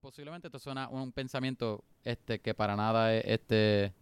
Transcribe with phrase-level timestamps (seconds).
[0.00, 3.92] posiblemente esto suena un pensamiento este que para nada es este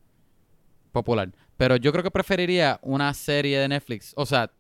[0.93, 4.51] popular, pero yo creo que preferiría una serie de Netflix, o sea,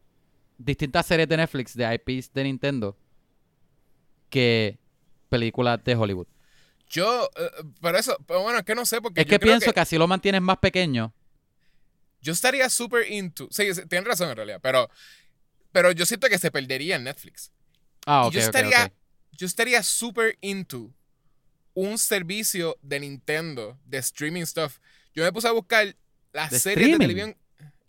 [0.59, 2.97] distintas series de Netflix de IPs de Nintendo
[4.31, 4.79] que
[5.29, 6.27] películas de Hollywood.
[6.89, 7.51] Yo, eh,
[7.81, 9.81] pero eso, pero bueno, es que no sé porque Es yo que creo pienso que...
[9.81, 11.13] así lo mantienes más pequeño.
[12.21, 13.49] yo estaría súper into.
[13.51, 14.89] Sí, tienes razón en realidad, pero,
[15.73, 17.53] pero yo siento que se perdería en Netflix.
[18.07, 18.93] Ah, Y ok, yo ok, estaría, ok.
[19.37, 20.93] Yo estaría súper into
[21.75, 24.79] un servicio de Nintendo de streaming stuff.
[25.15, 25.97] Yo me puse a buscar
[26.33, 27.37] las ¿De series de televisión,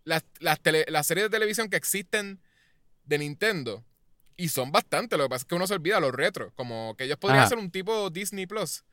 [0.03, 2.39] las, las, tele- las series de televisión que existen
[3.05, 3.83] de Nintendo.
[4.37, 6.51] Y son bastante, lo que pasa es que uno se olvida los retros.
[6.55, 7.45] Como que ellos podrían Ajá.
[7.47, 8.83] hacer un tipo Disney Plus.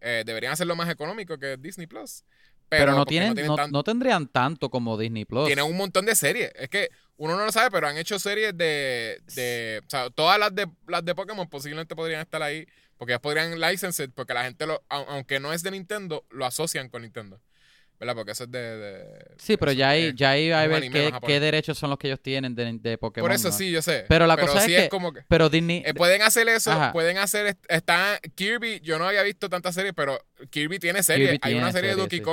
[0.00, 2.24] Eh, deberían hacerlo más económico que Disney Plus.
[2.68, 3.34] Pero, Pero, no, tienen,
[3.70, 5.46] no, tendrían tanto como Disney Plus.
[5.46, 6.50] tienen un montón de series.
[6.56, 9.20] Es que uno no lo sabe, pero han hecho series de.
[9.34, 12.66] de o sea, todas las de, las de Pokémon posiblemente podrían estar ahí.
[12.98, 16.46] Porque ellas podrían licensed, porque la gente, lo, au- aunque no es de Nintendo, lo
[16.46, 17.40] asocian con Nintendo.
[17.98, 18.14] ¿Verdad?
[18.14, 18.58] Porque eso es de.
[18.78, 20.90] de- Sí, pero ya ahí, ya ahí a ver
[21.26, 23.26] qué, derechos son los que ellos tienen de, de Pokémon.
[23.28, 23.54] Por eso ¿no?
[23.54, 24.04] sí, yo sé.
[24.08, 25.22] Pero la cosa es que- como que.
[25.28, 25.82] Pero Disney.
[25.86, 26.92] eh, pueden hacer eso, Ajá.
[26.92, 27.46] pueden hacer.
[27.46, 30.18] est- Está Kirby, yo no había visto tantas series, pero
[30.50, 31.30] Kirby tiene series.
[31.32, 32.24] Kirby Hay una serie de Donkey sí.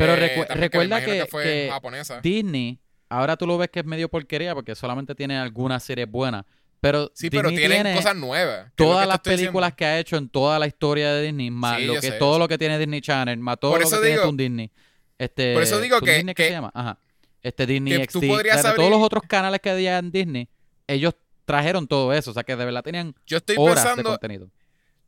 [0.00, 2.20] Pero eh, recu- recuerda que- fue que japonesa.
[2.20, 6.44] Disney, ahora tú lo ves que es medio porquería porque solamente tiene algunas series buenas.
[6.80, 8.72] Pero Sí, Disney pero tienen tiene cosas nuevas.
[8.74, 9.40] todas las diciendo.
[9.42, 12.12] películas que ha hecho en toda la historia de Disney, más Sí, lo que, sé,
[12.12, 14.70] todo lo que tiene Disney Channel, más todo lo que tiene Toon Disney.
[15.18, 16.70] Este, Por eso digo que- Disney, ¿qué que- se llama?
[16.74, 16.98] Ajá.
[17.42, 18.42] Este Disney tú XD.
[18.44, 20.48] de abrir- todos los otros canales que había en Disney,
[20.86, 22.30] ellos trajeron todo eso.
[22.30, 24.46] O sea, que de verdad tenían Yo estoy horas de pensando, contenido.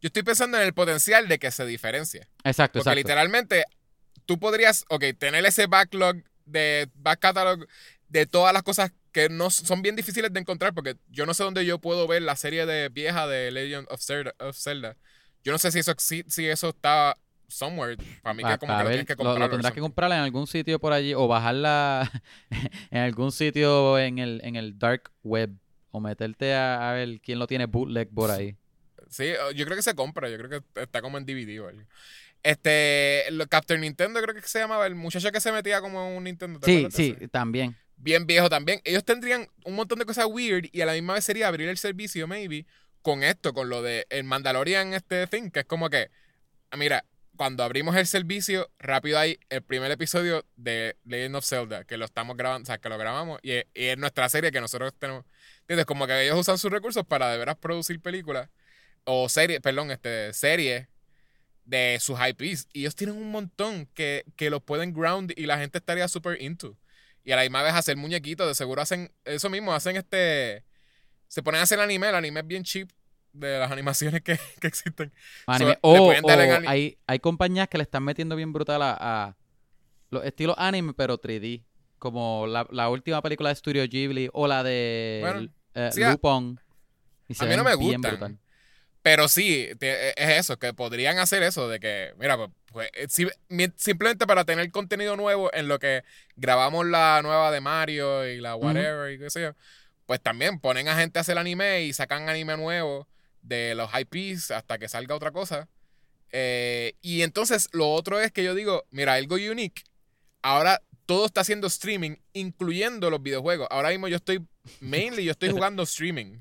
[0.03, 2.21] yo estoy pensando en el potencial de que se diferencie.
[2.45, 2.95] Exacto, Porque exacto.
[2.97, 3.65] literalmente
[4.27, 7.67] tú podrías, ok, tener ese backlog de back catalog
[8.09, 11.45] de todas las cosas que no son bien difíciles de encontrar porque yo no sé
[11.45, 14.35] dónde yo puedo ver la serie de vieja de Legend of Zelda.
[14.39, 14.97] of Zelda.
[15.45, 17.17] Yo no sé si eso si, si eso está
[17.49, 17.97] somewhere.
[18.23, 19.39] Para mí que como que lo tienes que comprar.
[19.39, 22.11] lo tendrás que comprar en algún sitio por allí o bajarla
[22.91, 25.51] en algún sitio en el, en el dark web
[25.91, 28.57] o meterte a, a ver quién lo tiene bootleg por ahí.
[29.11, 31.83] Sí, yo creo que se compra, yo creo que está como en DVD o algo.
[32.43, 36.17] Este, lo, Captain Nintendo creo que se llamaba, el muchacho que se metía como en
[36.17, 36.59] un Nintendo.
[36.59, 37.77] ¿te Sí, sí, también.
[37.97, 38.81] bien viejo también.
[38.85, 41.79] Ellos tendrían un montón de cosas weird y a la misma vez sería abrir el
[41.79, 42.67] servicio, maybe,
[43.01, 46.11] con esto, con lo de el Mandalorian este thing, que es como que,
[46.71, 47.05] ah, mira,
[47.37, 52.05] cuando abrimos el servicio, rápido hay el primer episodio de Legend of Zelda, que lo
[52.05, 54.93] estamos grabando, o sea, que lo grabamos y es, y es nuestra serie que nosotros
[54.99, 55.25] tenemos.
[55.61, 55.87] ¿Entiendes?
[55.87, 58.51] Como que ellos usan sus recursos para de veras producir películas
[59.05, 60.89] o series, perdón, este, series
[61.65, 62.69] de sus IPs.
[62.73, 66.41] Y ellos tienen un montón que, que los pueden ground y la gente estaría super
[66.41, 66.77] into.
[67.25, 70.65] Y a la misma vez hacer muñequitos, de seguro hacen eso mismo, hacen este.
[71.29, 72.91] Se ponen a hacer anime, el anime es bien cheap
[73.33, 75.13] de las animaciones que, que existen.
[75.47, 75.79] Anime.
[76.67, 79.37] hay, hay compañías que le están metiendo bien brutal a, a
[80.11, 81.65] los estilos anime, pero 3D.
[81.99, 86.19] Como la, la última película de Studio Ghibli o la de Bueno, eh, sí, a-.
[87.29, 88.39] Y mí no me gustan.
[89.03, 93.71] Pero sí, te- es eso, que podrían hacer eso, de que, mira, pues, pues, eh,
[93.77, 96.05] simplemente para tener contenido nuevo en lo que
[96.37, 99.53] grabamos la nueva de Mario y la whatever y qué sé yo,
[100.07, 103.09] pues también ponen a gente a hacer anime y sacan anime nuevo
[103.43, 105.69] de los IPs hasta que salga otra cosa.
[106.31, 109.83] Eh, y entonces lo otro es que yo digo, mira, algo unique,
[110.43, 113.67] ahora todo está haciendo streaming, incluyendo los videojuegos.
[113.71, 114.47] Ahora mismo yo estoy,
[114.81, 116.39] mainly yo estoy jugando streaming.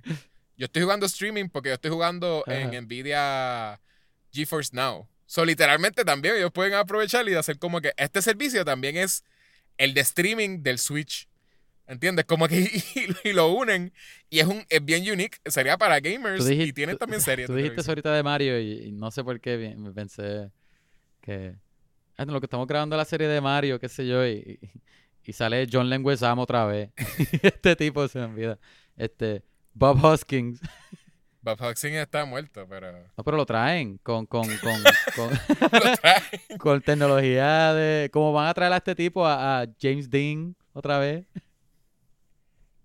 [0.62, 2.86] Yo estoy jugando streaming porque yo estoy jugando en.
[2.86, 3.82] Nvidia
[4.32, 5.08] GeForce Now.
[5.26, 9.24] So, literalmente también ellos pueden aprovechar y hacer como que este servicio también es
[9.80, 11.28] el de streaming del Switch.
[11.88, 12.26] ¿Entiendes?
[12.26, 12.60] Como que
[13.24, 13.92] y, y lo unen
[14.30, 15.40] y es un es bien unique.
[15.48, 17.48] Sería para gamers dijiste- y tiene también series.
[17.48, 20.52] Tú dijiste eso ahorita de Mario y, y no sé por qué me pensé
[21.22, 21.56] que
[22.18, 24.60] ah, no, lo que estamos grabando la serie de Mario, qué sé yo, y,
[25.26, 26.92] y- sale John Leguizamo otra vez.
[27.42, 28.60] este tipo se me olvida.
[28.96, 29.42] Este
[29.74, 30.60] Bob Hoskins.
[31.42, 34.84] Bob Hoskins está muerto, pero No, pero lo traen con con con,
[35.16, 35.32] con,
[35.72, 36.24] lo traen.
[36.60, 41.00] con tecnología de como van a traer a este tipo a, a James Dean otra
[41.00, 41.26] vez.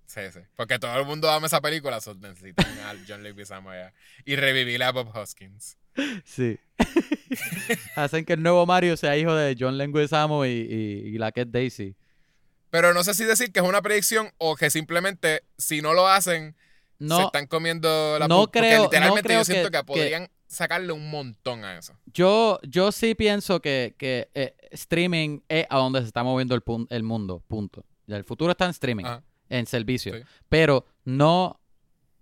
[0.07, 0.41] Sí, sí.
[0.57, 3.93] Porque todo el mundo ama esa película, so necesitan a John Leguizamo allá.
[4.25, 5.77] Y revivir a Bob Hoskins.
[6.25, 6.59] Sí.
[7.97, 11.43] Hacen que el nuevo Mario sea hijo de John Leguizamo y, y, y la que
[11.43, 11.97] es Daisy.
[12.71, 16.09] Pero no sé si decir que es una predicción o que simplemente, si no lo
[16.09, 16.57] hacen,
[16.99, 19.73] se No, están comiendo la no pu- porque creo- no literalmente creo yo siento que-
[19.73, 21.95] que, que- podrían sacarle un montón a eso.
[22.13, 26.63] Yo, yo sí pienso que, que eh, streaming es a donde se está moviendo el,
[26.91, 27.85] el mundo, punto.
[28.07, 29.23] El futuro está en streaming, Ajá.
[29.49, 30.15] en servicio.
[30.15, 30.21] Sí.
[30.49, 31.61] Pero no,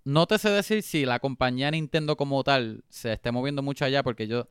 [0.05, 4.03] no te sé decir si la compañía Nintendo como tal se esté moviendo mucho allá
[4.03, 4.49] porque yo,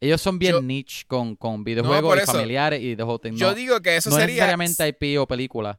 [0.00, 3.36] ellos son bien Yo- niche con, con videojuegos y familiares y de whole thing.
[3.36, 4.34] Yo No, digo que eso no sería.
[4.46, 5.78] necesariamente IP o película.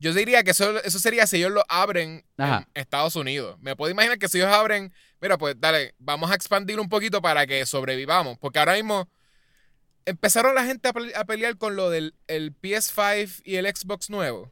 [0.00, 2.66] Yo diría que eso, eso sería si ellos lo abren Ajá.
[2.74, 3.58] en Estados Unidos.
[3.60, 7.20] Me puedo imaginar que si ellos abren, mira, pues dale, vamos a expandir un poquito
[7.20, 8.38] para que sobrevivamos.
[8.38, 9.08] Porque ahora mismo
[10.06, 14.10] empezaron la gente a, pele- a pelear con lo del el PS5 y el Xbox
[14.10, 14.50] nuevo.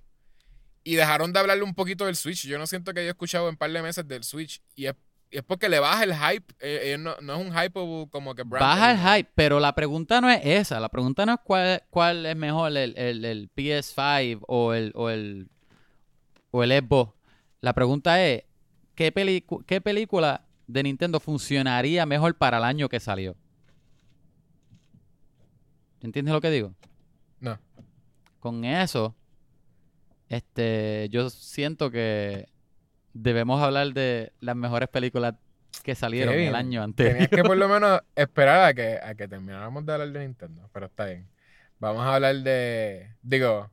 [0.85, 2.47] Y dejaron de hablarle un poquito del Switch.
[2.47, 4.63] Yo no siento que haya escuchado en un par de meses del Switch.
[4.75, 4.95] Y es,
[5.31, 6.55] es porque le baja el hype.
[6.61, 7.73] Eh, eh, no, no es un hype
[8.11, 10.81] como que brand Baja el hype, pero la pregunta no es esa.
[10.81, 15.11] La pregunta no es cuál, cuál es mejor, el, el- el PS5 o el, o
[15.11, 15.49] el,
[16.51, 17.15] o el Xbox.
[17.61, 18.45] La pregunta es,
[18.95, 23.37] ¿qué, pelicu- ¿qué película de Nintendo funcionaría mejor para el año que salió?
[26.01, 26.75] ¿Entiendes lo que digo?
[27.41, 27.59] No.
[28.39, 29.17] Con eso,
[30.29, 32.49] este, yo siento que
[33.13, 35.35] debemos hablar de las mejores películas
[35.83, 37.15] que salieron el año anterior.
[37.15, 40.69] Tenías que por lo menos esperar a que, a que termináramos de hablar de Nintendo,
[40.73, 41.29] pero está bien.
[41.79, 43.15] Vamos a hablar de.
[43.23, 43.71] Digo,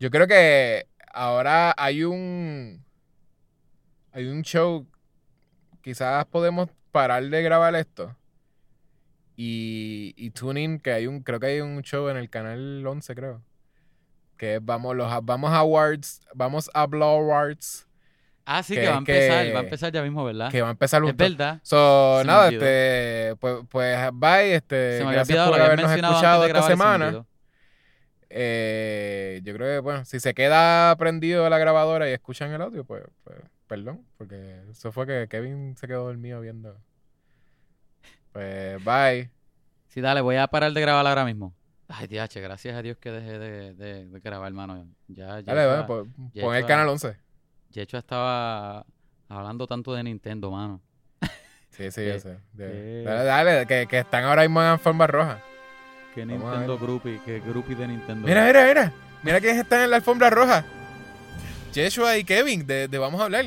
[0.00, 2.84] yo creo que ahora hay un.
[4.12, 4.86] Hay un show.
[5.82, 8.16] Quizás podemos parar de grabar esto.
[9.36, 11.22] Y, y tune in, que hay un.
[11.22, 13.42] Creo que hay un show en el canal 11, creo.
[14.36, 16.20] Que vamos, los vamos a awards.
[16.34, 17.87] Vamos a Blow Awards.
[18.50, 20.50] Ah, sí, que que, va a empezar, que- va a empezar ya mismo, ¿verdad?
[20.50, 21.60] Que va a empezar un es verdad.
[21.62, 25.90] So, Se nada, este, pues, pues bye, este, Se me había gracias olvidado, por habernos
[25.92, 27.24] escuchado esta semana.
[28.30, 32.84] Eh, yo creo que, bueno, si se queda prendido la grabadora y escuchan el audio,
[32.84, 33.36] pues, pues,
[33.66, 36.76] perdón, porque eso fue que Kevin se quedó dormido viendo.
[38.32, 39.30] Pues, bye.
[39.88, 41.54] Sí, dale, voy a parar de grabar ahora mismo.
[41.88, 44.86] Ay, diache, gracias a Dios que dejé de, de- de grabar, hermano.
[45.06, 47.16] Ya, ya, Dale, bueno, pues, ya pon el canal 11.
[47.70, 48.84] Yecho estaba
[49.28, 50.80] hablando tanto de Nintendo, mano.
[51.70, 52.38] Sí, sí, yo sé.
[52.54, 55.40] Dale, dale, que, que están ahora mismo en forma roja.
[56.14, 56.78] Que Nintendo.
[56.78, 58.26] Groupie, que Groupie de Nintendo.
[58.26, 58.92] Mira, mira, mira.
[59.22, 60.64] Mira quiénes están en la alfombra roja.
[61.72, 63.44] Yeshua y Kevin, de, de Vamos a hablar.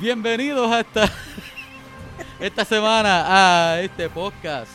[0.00, 1.12] Bienvenidos a esta,
[2.40, 3.24] esta semana
[3.72, 4.72] a este podcast.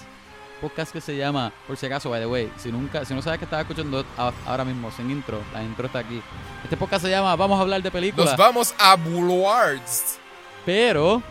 [0.61, 3.39] Podcast que se llama, por si acaso, by the way, si nunca, si no sabes
[3.39, 4.05] que estaba escuchando
[4.45, 6.21] ahora mismo sin intro, la intro está aquí.
[6.63, 8.29] Este podcast se llama Vamos a hablar de películas.
[8.29, 10.17] Nos vamos a Boulevards.
[10.63, 11.21] Pero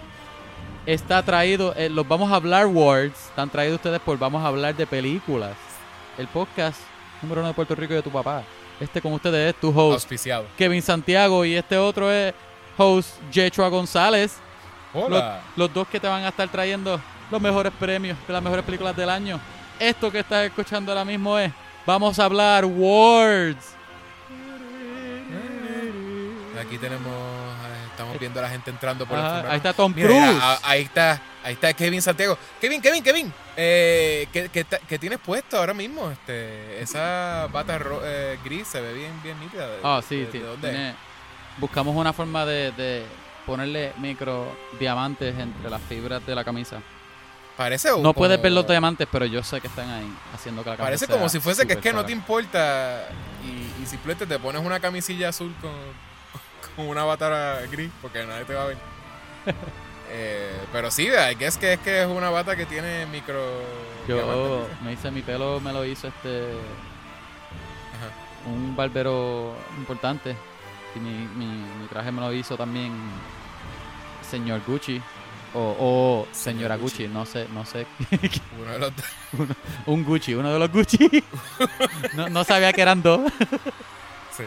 [0.87, 4.76] está traído, eh, los Vamos a hablar Words, están traídos ustedes por Vamos a hablar
[4.76, 5.56] de películas.
[6.19, 6.79] El podcast
[7.23, 8.43] número uno de Puerto Rico y de tu papá.
[8.79, 10.46] Este con ustedes es tu host, Auspiciado.
[10.58, 12.35] Kevin Santiago, y este otro es
[12.76, 14.36] host Jechua González.
[14.94, 15.40] Los, Hola.
[15.56, 17.00] los dos que te van a estar trayendo
[17.30, 19.40] los mejores premios de las mejores películas del año.
[19.80, 21.50] Esto que estás escuchando ahora mismo es
[21.86, 23.74] Vamos a hablar Words.
[26.60, 29.72] Aquí tenemos, eh, estamos viendo a la gente entrando por el Ajá, alfombra ahí está
[29.74, 30.42] Tom Mira, Cruise.
[30.62, 32.38] ahí está, ahí está Kevin Santiago.
[32.60, 33.32] Kevin, Kevin, Kevin.
[33.56, 36.10] Eh, ¿qué, qué, qué tienes puesto ahora mismo?
[36.10, 39.66] Este, esa bata ro- eh, gris se ve bien, bien nítida.
[39.66, 40.38] ¿De- Ah, sí, de- sí.
[40.38, 40.94] de dónde tiene-
[41.58, 43.05] buscamos una forma de, de
[43.46, 44.46] ponerle micro
[44.79, 46.81] diamantes entre las fibras de la camisa.
[47.56, 50.63] Parece un- No puedes como- ver los diamantes, pero yo sé que están ahí haciendo
[50.65, 53.05] que la camisa Parece sea como si fuese que es que no te importa
[53.44, 55.70] y, y simplemente te pones una camisilla azul con,
[56.77, 58.77] con una bata gris porque nadie te va a ver.
[60.17, 63.43] Eh, pero sí, I guess que es que es una bata que tiene micro.
[64.06, 64.81] Yo diamantes.
[64.82, 66.51] me hice mi pelo, me lo hizo este
[67.96, 68.49] Ajá.
[68.49, 70.37] un barbero importante.
[70.94, 72.93] Y mi, mi, mi traje me lo hizo también
[74.29, 75.01] señor Gucci.
[75.56, 77.05] O, o señora Señor Gucci.
[77.05, 77.15] Gucci.
[77.15, 77.86] no sé, no sé.
[78.60, 79.06] Uno de los dos.
[79.86, 81.24] un Gucci, uno de los Gucci.
[82.15, 83.20] no, no sabía que eran dos.
[84.36, 84.43] Sí.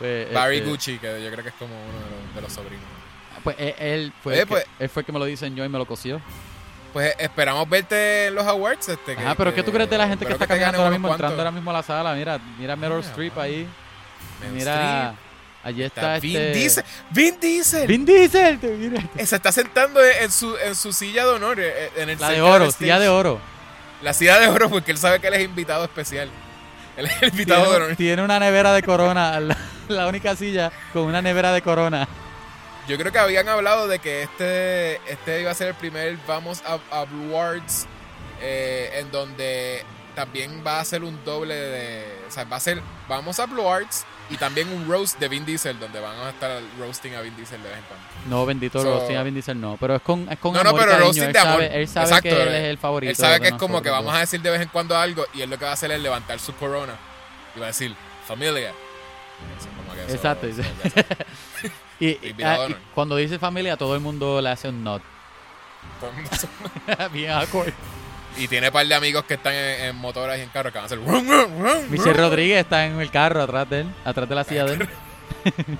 [0.00, 2.52] Pues, Barry este, Gucci, que yo creo que es como uno de los, de los
[2.52, 2.84] sobrinos.
[3.44, 5.64] Pues él, él fue Oye, el que, pues- él fue el que me lo diseñó
[5.64, 6.20] y me lo cosió.
[6.92, 8.88] Pues esperamos verte en los awards.
[8.88, 11.08] Este, que- Ajá, pero ¿qué tú crees de la gente que está caminando ahora mismo,
[11.08, 12.14] entrando ahora mismo a la sala?
[12.14, 13.68] Mira, mira Meryl Streep ahí.
[14.52, 15.14] Mira,
[15.62, 16.52] allí está está, Vin este...
[16.58, 16.84] Diesel.
[17.10, 17.86] Vin Diesel.
[17.86, 19.02] Vin Diesel, te- mira.
[19.16, 21.58] Eh, Se está sentando en su, en su silla de honor.
[21.60, 23.40] eh, En el La de oro, silla de oro.
[24.02, 26.28] La silla de oro porque él sabe que él es invitado especial.
[26.96, 27.96] Él es el invitado de honor.
[27.96, 29.56] tiene una nevera de corona, la,
[29.88, 32.06] la única silla con una nevera de corona.
[32.88, 36.62] Yo creo que habían hablado de que este, este iba a ser el primer Vamos
[36.64, 37.86] a, a Blue Awards
[38.40, 39.82] eh, en donde
[40.14, 42.04] también va a ser un doble de.
[42.28, 42.80] O sea, va a ser.
[43.08, 46.60] Vamos a Blue Arts y también un roast de Vin Diesel, donde van a estar
[46.78, 48.06] roasting a Vin Diesel de vez en cuando.
[48.28, 49.76] No, bendito, So- roasting a Vin Diesel no.
[49.80, 51.06] Pero es con, es con No, no, amor pero cariño.
[51.06, 51.52] roasting él de amor.
[51.62, 52.58] sabe, él sabe Exacto, que él eh.
[52.64, 53.10] es el favorito.
[53.10, 55.42] Él sabe que es como que vamos a decir de vez en cuando algo y
[55.42, 56.94] él lo que va a hacer es levantar su corona
[57.54, 57.94] y va a decir,
[58.26, 58.70] familia.
[58.70, 60.62] Eso, como que eso- Exacto, eso.
[61.98, 65.00] Y, ah, y cuando dice familia, todo el mundo le hace un nod.
[65.98, 67.72] Todo el mundo se- Bien awkward.
[68.38, 70.78] Y tiene un par de amigos que están en, en motoras y en carros que
[70.78, 70.98] van a hacer.
[70.98, 72.22] "Rum, rum, rum, Michelle rum".
[72.22, 74.88] Rodríguez está en el carro atrás de él, atrás de la silla de él.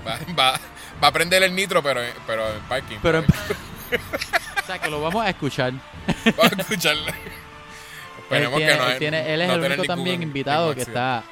[0.05, 0.59] Va, va,
[1.03, 2.97] va a prender el nitro, pero, en- pero en parking.
[3.01, 3.25] Pero en-
[4.63, 5.73] o sea, que lo vamos a escuchar.
[6.37, 7.03] Vamos a escucharlo.
[7.07, 7.13] Él
[8.19, 10.81] Esperemos tiene, que no él, tiene- él es no el único ningún- también invitado que
[10.81, 11.23] está,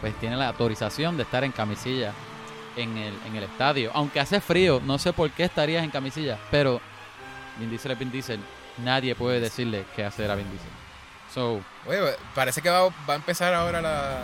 [0.00, 2.12] pues tiene la autorización de estar en camisilla
[2.76, 3.90] en el, en el estadio.
[3.94, 6.80] Aunque hace frío, no sé por qué estarías en camisilla, pero
[7.58, 8.40] Vin Diesel es Vin Diesel.
[8.78, 10.68] Nadie puede decirle qué hacer a Vin Diesel.
[11.32, 12.00] So, Oye,
[12.34, 14.22] parece que va, va a empezar ahora la,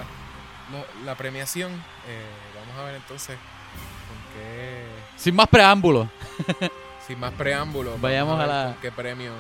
[0.73, 1.73] lo- la premiación.
[1.73, 2.25] Eh,
[2.59, 4.85] vamos a ver entonces con qué.
[5.16, 6.09] sin más preámbulos,
[7.07, 8.00] Sin más preámbulos.
[8.00, 9.33] Vayamos a ver la- qué premio.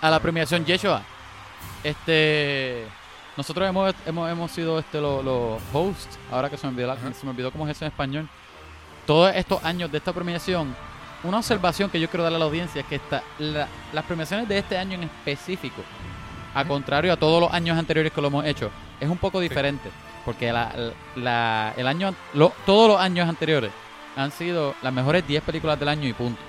[0.00, 1.02] a la premiación Yeshua.
[1.82, 2.84] Este,
[3.36, 7.12] nosotros hemos, hemos, hemos sido este, los los hosts, ahora que se me, olvidó la-
[7.14, 8.28] se me olvidó cómo es eso en español.
[9.06, 10.74] Todos estos años de esta premiación,
[11.24, 14.46] una observación que yo quiero darle a la audiencia es que esta, la- las premiaciones
[14.48, 15.82] de este año en específico,
[16.54, 19.90] a contrario a todos los años anteriores que lo hemos hecho, es un poco diferente.
[20.24, 20.72] Porque la,
[21.16, 23.70] la- el año, lo- todos los años anteriores
[24.16, 26.40] han sido las mejores 10 películas del año y punto.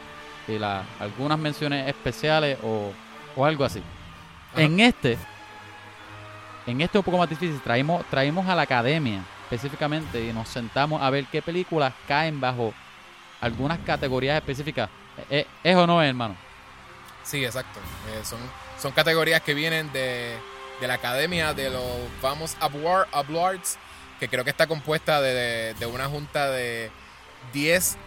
[0.47, 0.57] Y
[0.99, 2.91] algunas menciones especiales o,
[3.35, 3.81] o algo así.
[4.53, 4.61] Ajá.
[4.61, 5.17] En este,
[6.67, 7.59] en este es un poco más difícil.
[7.61, 12.73] Traímos, traímos a la academia específicamente y nos sentamos a ver qué películas caen bajo
[13.45, 14.89] algunas categorías específicas.
[15.29, 16.35] ¿Es, o no es, hermano?
[17.23, 17.79] Sí, exacto.
[18.09, 18.39] Eh, son,
[18.81, 20.35] son categorías que vienen de,
[20.81, 21.83] de la academia de los
[22.59, 23.77] Award- Awards,
[24.19, 26.89] que creo que está compuesta de, de- una junta de
[27.53, 27.97] 10,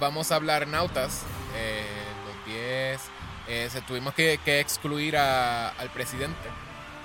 [0.00, 1.22] vamos a hablar nautas.
[1.56, 1.84] eh,
[2.26, 3.00] los 10,
[3.48, 6.48] eh, tuvimos que, que excluir a- al presidente,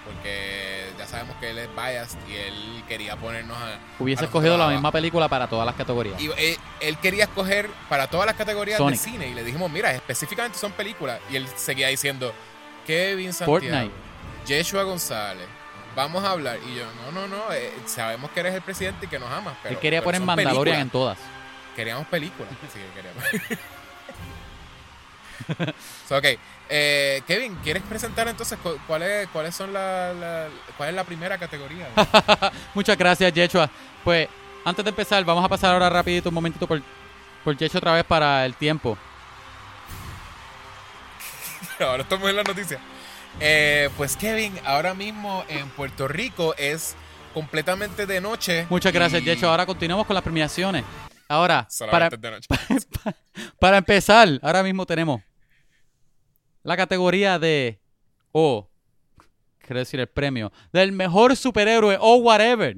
[0.06, 3.80] porque ya sabemos que él es biased y él quería ponernos a...
[4.00, 6.20] Hubiese a escogido la misma película para todas las categorías.
[6.22, 9.00] Y él, él quería escoger para todas las categorías Sonic.
[9.00, 11.20] de cine y le dijimos, mira, específicamente son películas.
[11.30, 12.34] Y él seguía diciendo,
[12.86, 13.92] Kevin Santiago, Fortnite.
[14.46, 15.48] Yeshua González,
[15.96, 16.60] vamos a hablar.
[16.68, 19.56] Y yo, no, no, no, eh, sabemos que eres el presidente y que nos amas.
[19.64, 21.18] Pero, Él quería pero poner Mandalorian en todas.
[21.76, 22.52] Queríamos películas.
[22.68, 23.60] Así que queríamos.
[26.08, 26.26] So, ok,
[26.70, 31.04] eh, Kevin, ¿quieres presentar entonces cu- cuál es, cuáles son la, la- cuál es la
[31.04, 31.88] primera categoría?
[32.74, 33.70] Muchas gracias, Yechua.
[34.04, 34.28] Pues,
[34.66, 36.82] antes de empezar, vamos a pasar ahora rapidito un momentito por,
[37.44, 38.98] por Yechua otra vez para el tiempo.
[41.80, 42.80] Ahora estamos en la noticia.
[43.40, 46.96] Eh, pues Kevin, ahora mismo en Puerto Rico es
[47.34, 48.68] completamente de noche.
[48.70, 49.50] Muchas gracias, y Yechua.
[49.50, 50.84] Ahora continuamos con las premiaciones.
[51.28, 52.12] Ahora, para,
[53.60, 55.22] para empezar, ahora mismo tenemos
[56.64, 57.80] la categoría de,
[58.32, 58.70] o,
[59.60, 62.78] quiero decir el premio, del mejor superhéroe o whatever.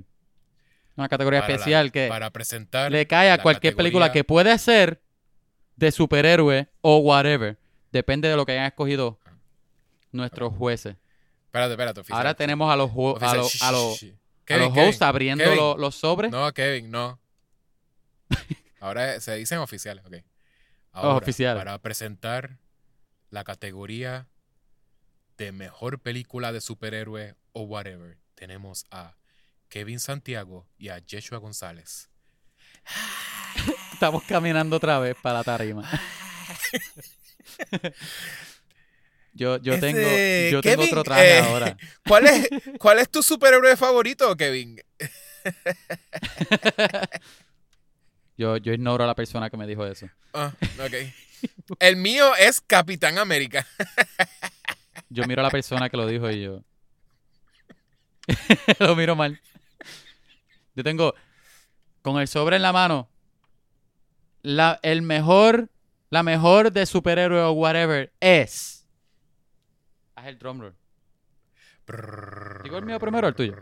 [0.98, 2.92] Una categoría Para la- especial que Para presentar.
[2.92, 5.02] le cae a cualquier película que puede ser
[5.76, 7.58] de superhéroe o whatever.
[7.92, 9.20] Depende de lo que hayan escogido
[10.12, 10.96] nuestros jueces.
[11.48, 12.18] Espérate, espérate, oficial.
[12.18, 14.06] Ahora tenemos a los, a los, a los, shh.
[14.06, 14.16] a
[14.46, 15.58] Kevin, los Kevin, hosts abriendo Kevin.
[15.58, 16.32] lo- los sobres.
[16.32, 17.20] No, Kevin, no.
[18.80, 20.14] Ahora se dicen oficiales, ok.
[20.94, 21.62] Oh, Ahora, oficiales.
[21.64, 22.58] Para presentar
[23.36, 24.28] la categoría
[25.38, 29.18] de mejor película de superhéroe o whatever, tenemos a
[29.68, 32.10] Kevin Santiago y a Yeshua González.
[33.92, 35.84] Estamos caminando otra vez para la tarima.
[39.34, 41.76] yo yo Ese- tengo, yo tengo otro traje eh, ahora.
[42.08, 42.48] ¿Cuál es,
[42.80, 44.80] ¿Cuál es tu superhéroe favorito, Kevin?
[48.38, 50.10] Yo, yo ignoro a la persona que me dijo eso.
[50.34, 50.94] Ah, ok.
[51.80, 53.66] El mío es Capitán América.
[55.10, 56.64] Yo miro a la persona que lo dijo y yo.
[58.80, 59.40] lo miro mal.
[60.76, 61.14] Yo tengo
[62.02, 63.08] con el sobre en la mano.
[64.42, 65.70] La, el mejor,
[66.10, 68.88] la mejor de superhéroe o whatever es.
[70.16, 70.76] Haz el drum roll.
[72.64, 73.56] ¿Digo el mío primero o el tuyo?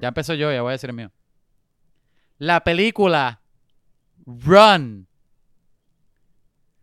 [0.00, 1.10] Ya empezó yo, ya voy a decir el mío.
[2.38, 3.40] La película
[4.26, 5.08] Run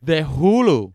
[0.02, 0.94] de Hulu.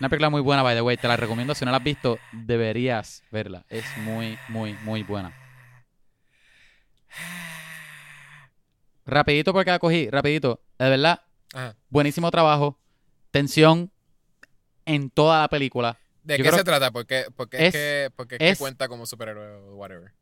[0.00, 0.96] Una película muy buena, by the way.
[0.96, 1.54] Te la recomiendo.
[1.54, 3.64] Si no la has visto, deberías verla.
[3.68, 5.32] Es muy, muy, muy buena.
[9.06, 10.08] Rapidito porque la cogí.
[10.10, 10.60] Rapidito.
[10.78, 11.22] De verdad,
[11.54, 11.74] Ajá.
[11.88, 12.78] buenísimo trabajo.
[13.30, 13.90] Tensión
[14.84, 15.98] en toda la película.
[16.22, 16.90] ¿De Yo qué se trata?
[16.90, 19.46] ¿Por qué, por qué es, es- que, por qué es que es- cuenta como superhéroe
[19.70, 20.12] o whatever?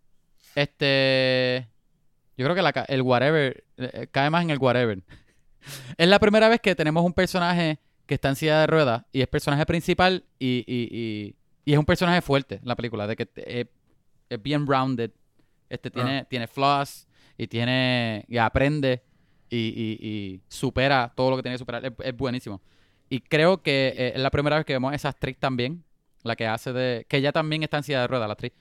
[0.55, 1.69] Este.
[2.39, 5.03] Yo creo que la el whatever eh, eh, cae más en el whatever.
[5.97, 9.21] Es la primera vez que tenemos un personaje que está en silla de ruedas y
[9.21, 13.17] es personaje principal y, y, y, y es un personaje fuerte en la película, de
[13.17, 13.67] que te- es,
[14.31, 15.11] es bien rounded.
[15.69, 18.25] Este tiene, tiene flaws y tiene.
[18.29, 19.03] y aprende
[19.51, 21.85] y, supera todo lo que tiene que superar.
[21.85, 22.61] Es, es buenísimo.
[23.09, 25.83] Y creo que eh, es la primera vez que vemos esa actriz también.
[26.23, 27.05] La que hace de.
[27.09, 28.53] Que ella también está en silla de ruedas, la actriz.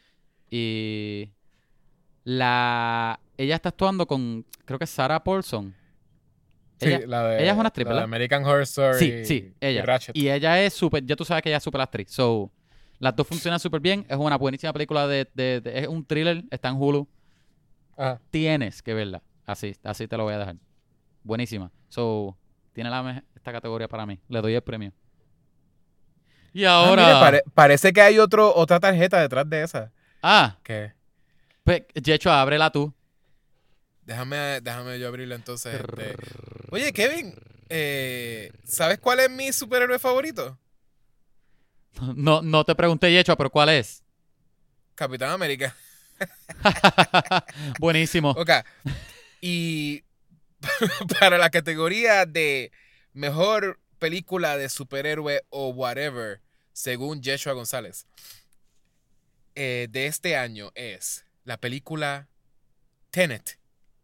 [0.50, 1.30] Y.
[2.24, 3.20] La.
[3.38, 4.46] Ella está actuando con.
[4.66, 5.76] Creo que es Sarah Paulson.
[6.80, 8.04] Sí, Ella, la de, ella es una actriz, la de ¿verdad?
[8.04, 9.00] American Horror Story.
[9.00, 9.86] sí, y- sí, y ella.
[9.86, 10.16] Ratchet.
[10.16, 11.06] Y ella es súper.
[11.06, 12.10] Ya tú sabes que ella es súper actriz.
[12.12, 12.52] So.
[13.00, 14.06] Las dos funcionan súper bien.
[14.10, 16.44] Es una buenísima película de, de- de- Es un thriller.
[16.52, 17.08] Está en Hulu.
[17.98, 18.20] Ajá.
[18.30, 19.22] Tienes que verla.
[19.46, 20.56] Así, así te lo voy a dejar.
[21.24, 21.72] Buenísima.
[21.90, 22.38] So.
[22.74, 24.20] Tiene la esta categoría para mí.
[24.28, 24.92] Le doy el premio.
[26.54, 27.06] Y Ah, ahora.
[27.08, 29.92] mire, pare- parece que hay otro, otra tarjeta detrás de esa.
[30.22, 30.94] Ah, Que
[31.64, 32.94] pues, Yecho, ábrela tú.
[34.04, 35.74] déjame, déjame yo abrirlo entonces.
[35.76, 36.16] este.
[36.76, 37.34] Oye, Kevin,
[37.70, 40.60] eh, ¿sabes cuál es mi superhéroe favorito?
[42.18, 44.04] No, no te pregunté, Yecho, pero ¿cuál es?
[44.94, 45.74] Capitán América.
[47.80, 48.32] Buenísimo.
[48.32, 48.50] Ok.
[49.40, 50.04] Y
[51.18, 52.74] para la categoría de
[53.14, 56.42] mejor película de superhéroe o whatever,
[56.74, 58.06] según Yeshua González,
[59.56, 62.28] eh, de este año es la película
[63.12, 63.60] Tenet.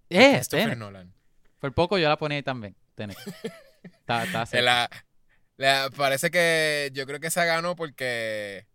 [0.10, 0.78] Eh, Tenet.
[0.78, 1.14] Nolan.
[1.62, 2.76] Por poco yo la ponía ahí también.
[2.96, 3.18] Tenet.
[3.84, 4.62] Está, está cerca.
[4.64, 4.90] la-
[5.58, 8.68] la- parece que yo creo que se ganó porque,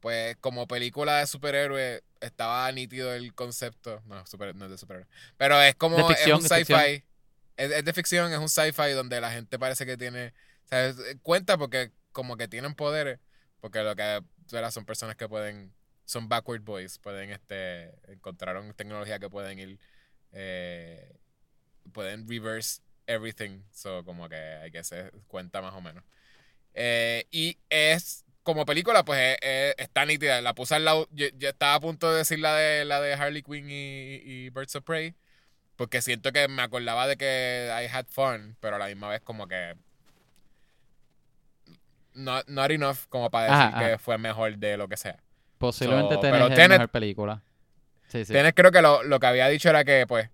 [0.00, 4.02] pues, como película de superhéroe, estaba nítido el concepto.
[4.06, 5.08] No, super- no es de superhéroe.
[5.38, 7.04] Pero es como ficción, es un sci-fi.
[7.56, 10.34] Es, es de ficción, es un sci-fi donde la gente parece que tiene.
[10.64, 13.18] O sea, cuenta porque, como que tienen poderes.
[13.60, 14.22] Porque lo que
[14.70, 15.72] son personas que pueden.
[16.04, 16.98] Son backward boys.
[16.98, 17.94] Pueden, este.
[18.12, 19.78] Encontraron tecnología que pueden ir.
[20.32, 21.16] eh,
[21.92, 23.60] pueden reverse everything.
[23.72, 26.04] So, como que hay que se cuenta más o menos.
[26.74, 28.24] Eh, y es.
[28.42, 30.40] Como película, pues es- es- está nítida.
[30.40, 31.08] La puse al lado.
[31.10, 34.50] Yo, yo estaba a punto de decir la de la de Harley Quinn y, y
[34.50, 35.14] Birds of Prey.
[35.74, 39.20] Porque siento que me acordaba de que I had fun, pero a la misma vez
[39.22, 39.74] como que.
[42.14, 43.98] Not, not enough como para decir Ajá, que ajá.
[43.98, 45.18] fue mejor de lo que sea.
[45.58, 47.42] Posiblemente So, Tenet pero mejor película.
[48.08, 48.32] Sí, sí.
[48.32, 50.30] Tienes creo que lo, lo que había dicho era que, pues,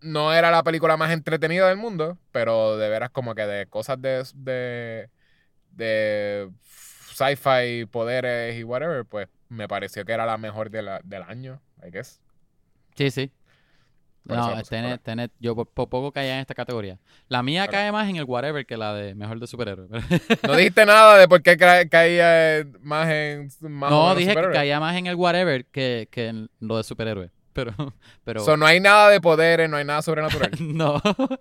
[0.00, 4.00] no era la película más entretenida del mundo, pero de veras como que de cosas
[4.00, 5.10] de, de,
[5.72, 11.22] de sci-fi, poderes y whatever, pues me pareció que era la mejor de la- del
[11.22, 12.20] año, I guess.
[12.94, 13.32] Sí, sí.
[14.26, 16.98] Por No, por Tenet, yo por, por poco caía en esta categoría.
[17.28, 19.88] La mía cae más en el whatever que la de mejor de superhéroe.
[20.46, 24.80] No dijiste nada de por qué ca- caía más en más no, dije que caía
[24.80, 27.30] más en el whatever que, que en lo de superhéroe.
[27.52, 27.72] Pero,
[28.24, 30.50] pero So, no hay nada de poderes, no hay nada sobrenatural.
[30.60, 31.00] no.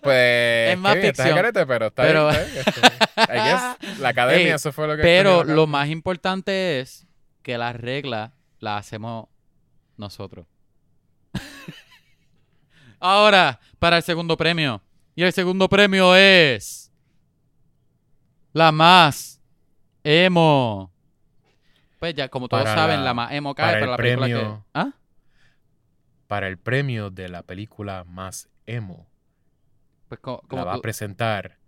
[0.00, 1.52] Pues Es más estás ficción.
[1.66, 2.40] pero está Pero- bien.
[2.54, 6.78] está bien, I guess, la academia, Ey, eso fue lo que Pero lo más importante
[6.78, 7.04] es
[7.42, 9.26] que las reglas las hacemos
[9.96, 10.46] nosotros.
[13.00, 14.82] Ahora, para el segundo premio.
[15.14, 16.92] Y el segundo premio es.
[18.52, 19.40] La más
[20.04, 20.92] emo.
[22.00, 24.26] Pues ya, como todos saben, la- la, más emo cae para para, el la película
[24.26, 24.70] premio- que.
[24.74, 24.90] ¿Ah?
[26.26, 29.06] para el premio de la película más emo.
[30.08, 31.58] Pues la va a presentar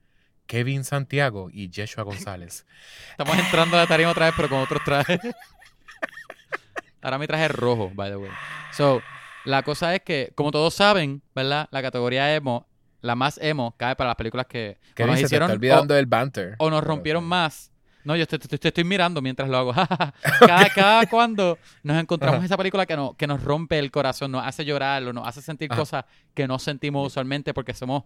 [0.46, 2.64] Kevin Santiago y Yeshua González.
[3.10, 5.20] estamos entrando a la tarima otra vez, pero con otros trajes.
[7.02, 8.30] Ahora mi traje es rojo, by the way.
[8.72, 9.02] So,
[9.44, 11.68] la cosa es que, como todos saben, ¿verdad?
[11.72, 12.68] La categoría emo,
[13.00, 15.54] la más emo, cae para las películas que o Kevin, nos se te hicieron está
[15.56, 16.54] olvidando del banter.
[16.58, 17.71] o, o nos rompieron más.
[18.04, 19.72] No, yo te, te- te estoy mirando mientras lo hago.
[20.40, 22.46] cada, cada cuando nos encontramos Ajá.
[22.46, 25.40] esa película que, no, que nos rompe el corazón, nos hace llorar o nos hace
[25.42, 25.80] sentir Ajá.
[25.80, 28.04] cosas que no sentimos usualmente porque somos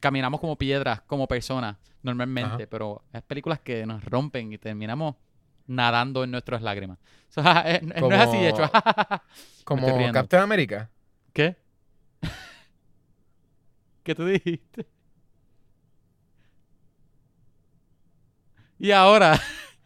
[0.00, 2.66] caminamos como piedras, como personas, normalmente, Ajá.
[2.68, 5.14] pero es películas que nos rompen y terminamos
[5.66, 6.98] nadando en nuestras lágrimas.
[7.36, 8.70] No es así, de hecho.
[9.64, 10.12] Como.
[10.12, 10.90] Captain America.
[11.32, 11.56] ¿Qué?
[14.02, 14.86] ¿Qué tú dijiste?
[18.82, 19.40] Y ahora,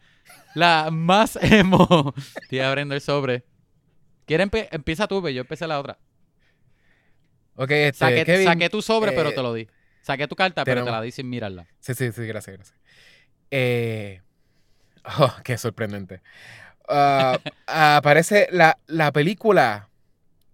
[0.55, 2.15] la más emo.
[2.41, 3.43] Estoy abriendo el sobre.
[4.25, 5.99] ¿Quieres empieza tú, ve, yo empecé la otra.
[7.57, 8.47] Ok, este, Saqué, Kevin.
[8.47, 9.67] saqué tu sobre, pero eh, te lo di.
[10.01, 11.67] Saqué tu carta, pero te la di sin mirarla.
[11.79, 12.79] Sí, sí, sí, gracias, gracias.
[13.51, 14.23] Eh,
[15.19, 16.23] oh, qué sorprendente.
[16.89, 19.89] Ah, aparece la, la película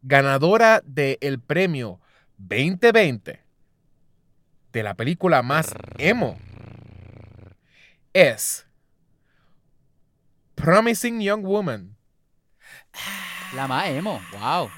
[0.02, 2.02] ganadora del premio
[2.40, 3.40] 2020
[4.74, 6.38] de la película más emo.
[8.14, 8.66] Es
[10.56, 11.96] Promising Young Woman.
[13.56, 14.70] La más emo, wow.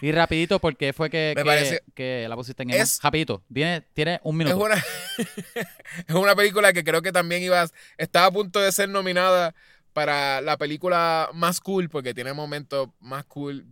[0.00, 2.82] Y rapidito, porque fue que, que, parece- que la pusiste en emo?
[2.82, 4.64] Es- Rapidito, tiene, tiene un Es minuto.
[4.64, 4.74] una,
[6.08, 9.54] es una película que creo que también iba, a- estaba a punto de ser nominada
[9.92, 13.64] para la película más cool, porque tiene momentos más cool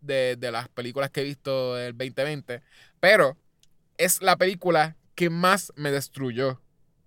[0.00, 2.62] de, de las películas que he visto del 2020.
[3.00, 3.36] Pero
[3.98, 6.60] es la película que más me destruyó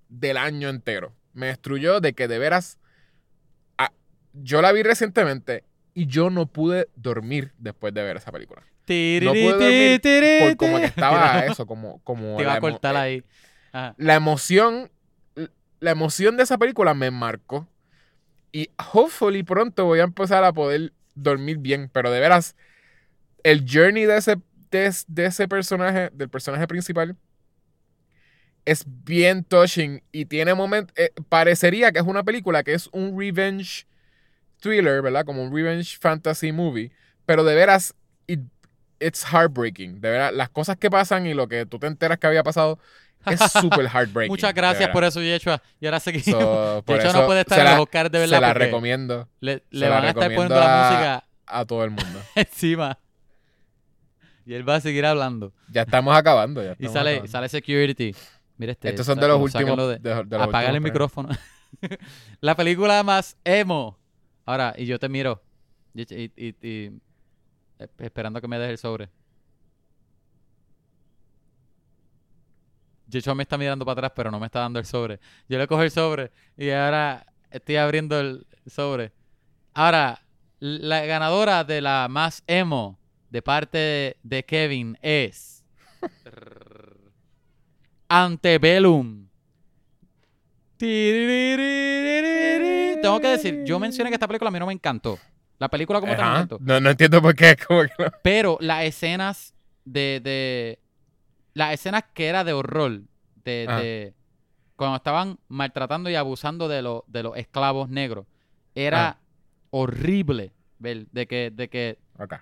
[0.10, 1.14] del año entero.
[1.34, 2.80] Me destruyó de que de veras.
[3.78, 3.92] ah,
[4.34, 8.62] yo la vi recientemente y yo no pude dormir después de ver esa película.
[8.88, 13.00] No pude dormir Por como que estaba eso, como, como Te iba a cortar eh,
[13.00, 13.24] ahí.
[13.74, 13.94] Ajá.
[13.98, 14.90] la emoción,
[15.80, 17.68] la emoción de esa película me marcó.
[18.52, 21.90] Y hopefully pronto voy a empezar a poder dormir bien.
[21.92, 22.56] Pero de veras,
[23.44, 24.38] el journey de ese,
[24.72, 27.16] de, de ese personaje, del personaje principal,
[28.68, 30.04] es bien touching.
[30.12, 30.94] Y tiene momentos.
[31.30, 33.86] parecería que es una película que es un revenge
[34.60, 35.26] thriller, ¿verdad?
[35.26, 36.92] Como un revenge fantasy movie.
[37.26, 37.94] Pero de veras,
[38.28, 38.42] it-
[39.00, 40.02] it's heartbreaking.
[40.02, 42.80] De veras, las cosas que pasan y lo que tú te enteras que había pasado
[43.26, 44.32] es súper heartbreaking.
[44.32, 45.62] Muchas gracias por eso, Yechua.
[45.80, 46.26] Y ahora seguimos.
[46.26, 48.38] So, por Yechua eso no puede estar en la, los Oscars de verdad.
[48.38, 51.84] se la recomiendo Le, se le la van a estar poniendo la música a todo
[51.84, 52.22] el mundo.
[52.36, 52.98] encima.
[54.46, 55.52] Y él va a seguir hablando.
[55.70, 56.64] Ya estamos acabando.
[56.64, 57.32] Ya Y sale, acabando.
[57.32, 58.16] sale security.
[58.58, 58.90] Mira este.
[58.90, 59.78] Estos son de los últimos.
[59.78, 61.30] de- de- de los Apaga el micrófono.
[62.42, 63.98] la película más emo.
[64.46, 65.42] Ahora, y yo te miro.
[65.94, 67.02] Y, y- y- y-
[68.00, 69.10] esperando que me dejes el sobre.
[73.10, 75.20] Jecho me está mirando para atrás, pero no me está dando el sobre.
[75.48, 79.14] Yo le cojo el sobre y ahora estoy abriendo el sobre.
[79.74, 80.22] Ahora,
[80.60, 85.64] la ganadora de la más emo de parte de Kevin es.
[88.10, 89.28] Antebellum.
[93.02, 95.18] Tengo que decir, yo mencioné que esta película a mí no me encantó.
[95.60, 96.80] La película como tal no.
[96.80, 97.58] No, entiendo por qué.
[97.68, 98.12] como que no.
[98.22, 100.80] Pero las escenas de, de.
[101.54, 103.02] Las escenas que era de horror.
[103.44, 104.14] De,
[104.76, 108.26] cuando estaban maltratando y abusando de, los de los esclavos negros.
[108.76, 109.20] Era Ajá.
[109.72, 111.98] horrible ver de que, de que.
[112.20, 112.36] Ok.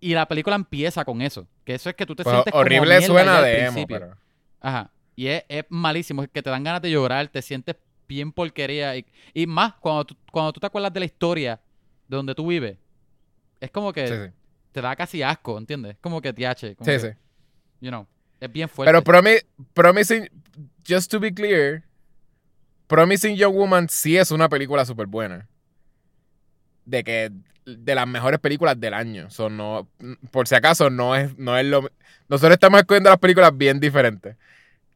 [0.00, 1.46] Y la película empieza con eso.
[1.64, 4.16] Que eso es que tú te Pues sientes horrible suena de emo, pero.
[4.60, 4.90] Ajá.
[5.16, 7.76] Y es, es malísimo, es que te dan ganas de llorar, te sientes
[8.06, 8.96] bien porquería.
[8.96, 11.60] Y, y más, cuando tú, cuando tú te acuerdas de la historia
[12.06, 12.76] de donde tú vives,
[13.58, 14.30] es como que Sí, sí.
[14.72, 15.92] te da casi asco, ¿entiendes?
[15.92, 16.76] Es como que te hache.
[16.78, 17.08] Sí, que, sí.
[17.80, 18.06] You know,
[18.38, 18.90] es bien fuerte.
[18.90, 19.36] Pero promi
[19.74, 20.28] Promising,
[20.86, 21.82] just to be clear,
[22.86, 25.48] Promising Young Woman sí es una película súper buena.
[26.84, 27.32] De que
[27.64, 29.28] de las mejores películas del año.
[29.30, 29.88] So, no,
[30.30, 31.90] por si acaso, no es, no es lo.
[32.28, 34.36] Nosotros estamos escogiendo las películas bien diferentes.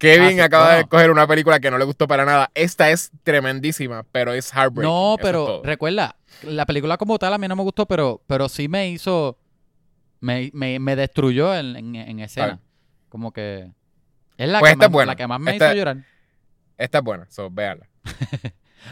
[0.01, 2.51] Kevin Ah, acaba de escoger una película que no le gustó para nada.
[2.55, 4.83] Esta es tremendísima, pero es heartbreaking.
[4.91, 8.49] no, es pero recuerda, la película como tal a mí no me gustó, pero, pero
[8.49, 9.39] sí me hizo,
[10.21, 12.61] me, me, me destruyó en, en, en escena.
[13.09, 13.71] Como que
[14.39, 15.13] es la, Pues que, esta es más, buena.
[15.13, 15.97] la que más me Esta- hizo llorar.
[16.79, 17.87] Esta es buena, so véanla.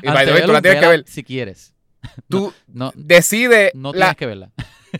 [0.02, 1.04] y by the way, tú la tienes que ver.
[1.06, 1.74] Si quieres.
[2.28, 3.72] Tú No, decide.
[3.74, 4.50] no la- tienes que verla.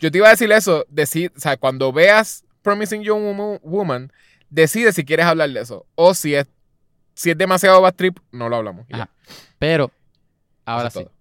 [0.01, 0.85] Yo te iba a decir eso.
[0.89, 4.11] O sea, cuando veas Promising Young Woman,
[4.49, 5.85] decide si quieres hablar de eso.
[5.95, 6.47] O si es,
[7.13, 8.85] si es demasiado bad trip, no lo hablamos.
[8.89, 8.93] y.
[8.95, 9.09] Ajá.
[9.57, 9.91] Pero,
[10.65, 11.05] ahora Eso sí.
[11.05, 11.13] todo.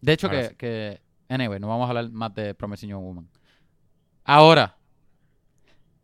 [0.00, 0.54] De hecho, Ahora que, sí.
[0.56, 1.00] que.
[1.28, 3.28] Anyway, no vamos a hablar más de Promising Young Woman.
[4.24, 4.76] Ahora.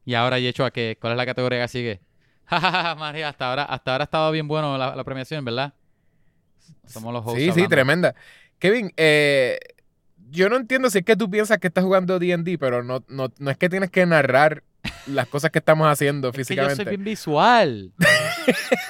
[0.04, 2.00] Y ahora, Yechua, que ¿cuál es la categoría que sigue?
[2.50, 5.74] María, hasta ahora, hasta ahora ha estado bien bueno la, la premiación, ¿verdad?
[6.87, 7.38] Somos los hosts.
[7.38, 7.68] Sí, sí, hablando.
[7.68, 8.14] tremenda.
[8.59, 9.59] Kevin, eh,
[10.31, 13.31] yo no entiendo si es que tú piensas que estás jugando D&D, pero no, no,
[13.38, 14.64] no es que tienes que narrar
[15.07, 16.77] las cosas que estamos haciendo Es que yo físicamente.
[16.77, 17.92] soy bien visual.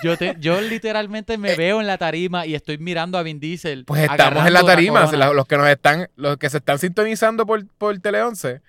[0.02, 3.84] yo, te- yo literalmente me veo en la tarima y estoy mirando a Vin Diesel.
[3.84, 5.10] Pues estamos en la tarima.
[5.12, 8.60] la- los que nos están, los que se están sintonizando por, por Tele 11,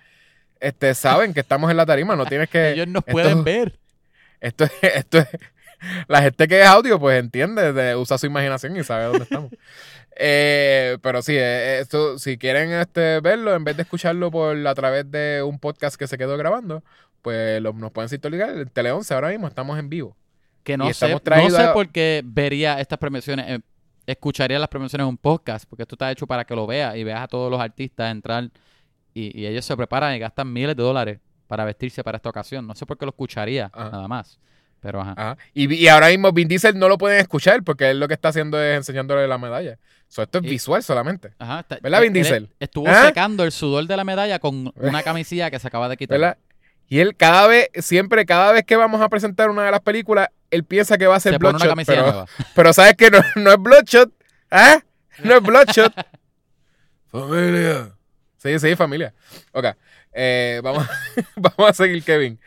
[0.60, 2.16] este, saben que estamos en la tarima.
[2.16, 2.72] No tienes que.
[2.72, 3.78] Ellos nos esto- pueden ver.
[4.42, 5.28] Esto es, esto es,
[6.08, 9.52] la gente que es audio, pues entiende, de- usa su imaginación y sabe dónde estamos.
[10.22, 14.76] Eh, pero sí, eh, esto, si quieren este, verlo, en vez de escucharlo por a
[14.76, 16.84] través de un podcast que se quedó grabando,
[17.22, 20.16] pues lo- nos pueden sintonizar en Tele 11 ahora mismo, estamos en vivo.
[20.64, 23.60] Que no sé, no sé por qué vería estas premiaciones, eh,
[24.06, 27.04] escucharía las premiaciones en un podcast, porque esto está hecho para que lo veas y
[27.04, 28.50] veas a todos los artistas entrar
[29.14, 32.68] y, y ellos se preparan y gastan miles de dólares para vestirse para esta ocasión.
[32.68, 33.90] No sé por qué lo escucharía, Ajá.
[33.90, 34.40] nada más.
[34.82, 35.14] Pero ajá.
[35.18, 35.38] Ajá.
[35.54, 38.30] Y, y ahora mismo Vin Diesel no lo pueden escuchar porque él lo que está
[38.30, 39.78] haciendo es enseñándole la medalla.
[40.08, 41.32] So, esto es Y- visual solamente.
[41.40, 42.50] Ajá, está- ¿Verdad, Vin él- él Diesel?
[42.60, 43.06] Estuvo ¿Ah?
[43.08, 46.18] secando el sudor de la medalla con una camisilla que se acaba de quitar.
[46.20, 46.38] ¿Verdad?
[46.90, 50.30] Y él cada vez, siempre, cada vez que vamos a presentar una de las películas,
[50.50, 52.26] él piensa que va a ser Se pone una Bloodshot, pero, nueva.
[52.56, 54.12] pero sabes que no, no es Bloodshot.
[54.50, 54.82] ¿Ah?
[55.24, 55.94] No es Bloodshot.
[57.12, 57.92] familia.
[58.38, 59.14] Sí, sí, familia.
[59.52, 59.66] Ok.
[60.14, 60.88] eh, vamos,
[61.36, 62.40] vamos a seguir, Kevin.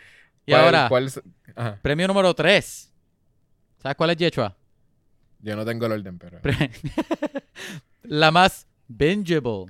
[0.47, 1.21] Y ¿Cuál- ahora, cuál es-
[1.55, 1.79] Ajá.
[1.83, 2.93] premio número 3.
[3.83, 4.57] ¿Sabes cuál es Yechua?
[5.41, 6.39] Yo no tengo el orden, pero.
[8.03, 9.67] La más bingeable.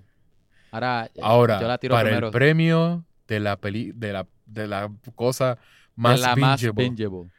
[0.70, 2.26] Ahora, Ahora, yo la tiro para primero.
[2.28, 5.58] el premio de la peli, de la, de la cosa
[5.96, 7.30] más la más bingeable, bingeable.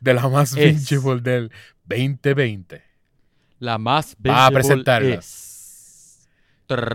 [0.00, 1.50] de la más es- bingeable del
[1.84, 2.82] 2020.
[3.58, 5.14] La más Va a bingeable presentarla.
[5.16, 6.28] es...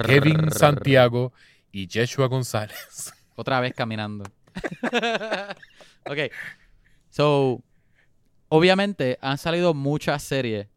[0.05, 1.31] Kevin Santiago
[1.71, 3.13] y Yeshua González.
[3.35, 4.23] Otra vez caminando.
[6.05, 6.17] ok.
[7.11, 7.61] So,
[8.49, 10.67] obviamente han salido muchas series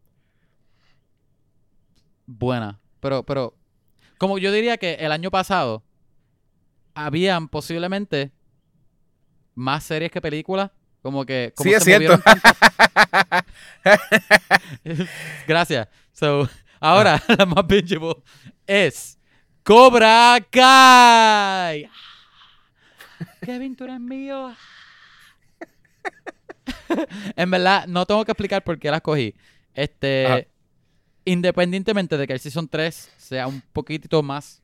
[2.26, 2.76] buenas.
[3.00, 3.56] Pero, pero,
[4.18, 5.82] como yo diría que el año pasado
[6.94, 8.32] habían posiblemente
[9.61, 10.70] más series que películas.
[11.03, 11.53] Como que.
[11.55, 12.20] Como Sí, es cierto.
[15.46, 15.88] Gracias.
[16.12, 16.49] So,
[16.81, 18.16] ahora la más bingeable
[18.66, 19.18] es
[19.62, 21.88] Cobra Kai.
[23.42, 24.55] Kevin, tú eres mío.
[27.37, 29.35] en verdad, no tengo que explicar por qué las cogí.
[29.75, 30.40] Este, Ajá.
[31.25, 34.62] independientemente de que el Season 3 sea un poquitito más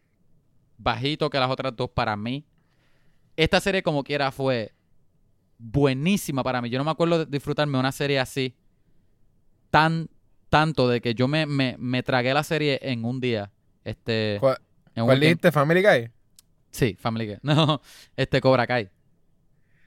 [0.79, 2.45] bajito que las otras dos para mí,
[3.37, 4.76] esta serie como quiera fue
[5.59, 6.71] buenísima para mí.
[6.71, 8.55] Yo no me acuerdo de disfrutarme una serie así
[9.71, 10.09] tan
[10.49, 13.51] tanto de que yo me, me, me tragué la serie en un día.
[13.85, 14.59] Este, ¿Cuál,
[14.95, 15.53] cuál dijiste?
[15.53, 16.11] ¿Family Guy?
[16.71, 17.38] Sí, Family Guy.
[17.42, 17.81] No,
[18.16, 18.88] este Cobra Kai.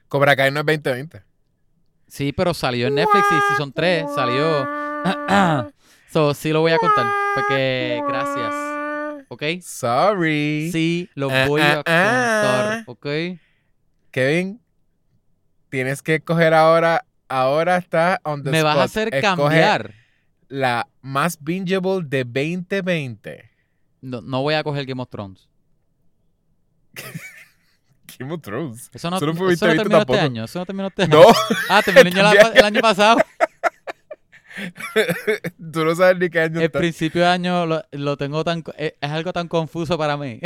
[0.08, 1.22] Cobra Kai no es 2020.
[2.06, 4.68] Sí, pero salió en Netflix y Season 3 salió.
[6.12, 7.06] so, sí lo voy a contar.
[7.36, 8.54] Porque, gracias.
[9.28, 9.42] ¿Ok?
[9.62, 10.70] Sorry.
[10.72, 12.82] Sí, lo Ah, voy a ah, ah.
[12.84, 12.84] contar.
[12.86, 13.38] ¿Ok?
[14.10, 14.60] Kevin,
[15.70, 17.04] tienes que escoger ahora.
[17.28, 19.94] Ahora está on the Me vas a hacer Escoge cambiar.
[20.48, 23.48] La más bingeable de 2020.
[24.00, 25.48] No, no voy a coger Game of Thrones.
[28.18, 28.90] Game of Thrones.
[28.92, 30.44] Eso no, Eso no fue eso no 2020 terminó este año.
[30.44, 31.20] Eso no terminó este año.
[31.20, 31.26] No,
[31.68, 33.20] Ah, terminó el año- el año pasado.
[35.72, 36.78] tú no sabes ni qué año El está.
[36.80, 38.64] principio de año lo, lo tengo tan...
[38.76, 40.40] Es, es algo tan confuso para mí.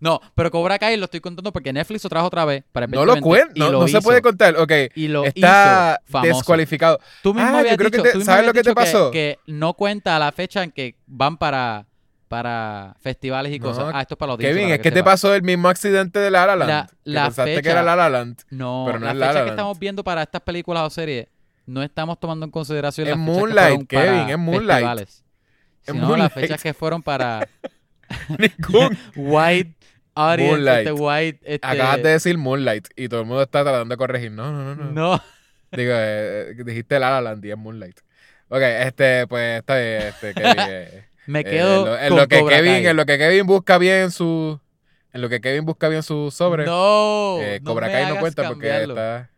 [0.00, 2.90] No, pero Cobra Kai lo estoy contando porque Netflix lo trajo otra vez para el
[2.92, 4.56] No lo 2020 cuentas, y no, lo no se puede contar.
[4.56, 6.98] Ok, Y lo está hizo descualificado.
[7.22, 9.10] Tú mismo Ah, habías yo creo que dicho, te- ¿sabes lo que te dicho pasó?
[9.10, 11.86] Que, no cuenta la fecha en que van para,
[12.28, 13.90] para festivales y No, cosas.
[13.94, 16.18] Ah, esto es para los dichos, Kevin, para es que te pasó el mismo accidente
[16.18, 16.68] de La La Land.
[16.70, 18.38] La- que la pensaste que fecha- era La La Land.
[18.50, 20.90] No, pero no la es La fecha La que estamos viendo para estas películas o
[20.90, 21.26] series
[21.66, 24.68] no estamos tomando en consideración las fechas Moonlight, que fueron para Kevin, es Moonlight.
[24.78, 25.24] festivales.
[25.86, 27.46] Es Sino las fechas que fueron para
[28.38, 28.98] Ningún.
[29.16, 29.74] white
[30.18, 30.78] Moonlight.
[30.86, 31.66] este white, este...
[31.66, 34.32] Acabas de decir Moonlight y todo el mundo está tratando de corregir.
[34.32, 34.84] No, no, no.
[34.84, 34.92] no.
[35.16, 35.22] No,
[35.72, 37.98] Digo, eh, eh, dijiste La La Land y es Moonlight.
[38.48, 40.54] Ok, este, pues está bien, este, Kevin.
[40.58, 42.86] eh, me eh, quedo en lo, en con lo que Cobra Kevin, Kai.
[42.86, 44.58] en lo que Kevin busca bien su,
[45.12, 46.64] en lo que Kevin busca bien su sobre.
[46.64, 48.94] No, eh, no Cobra me Kai no cuenta porque cambiarlo.
[48.94, 49.30] está.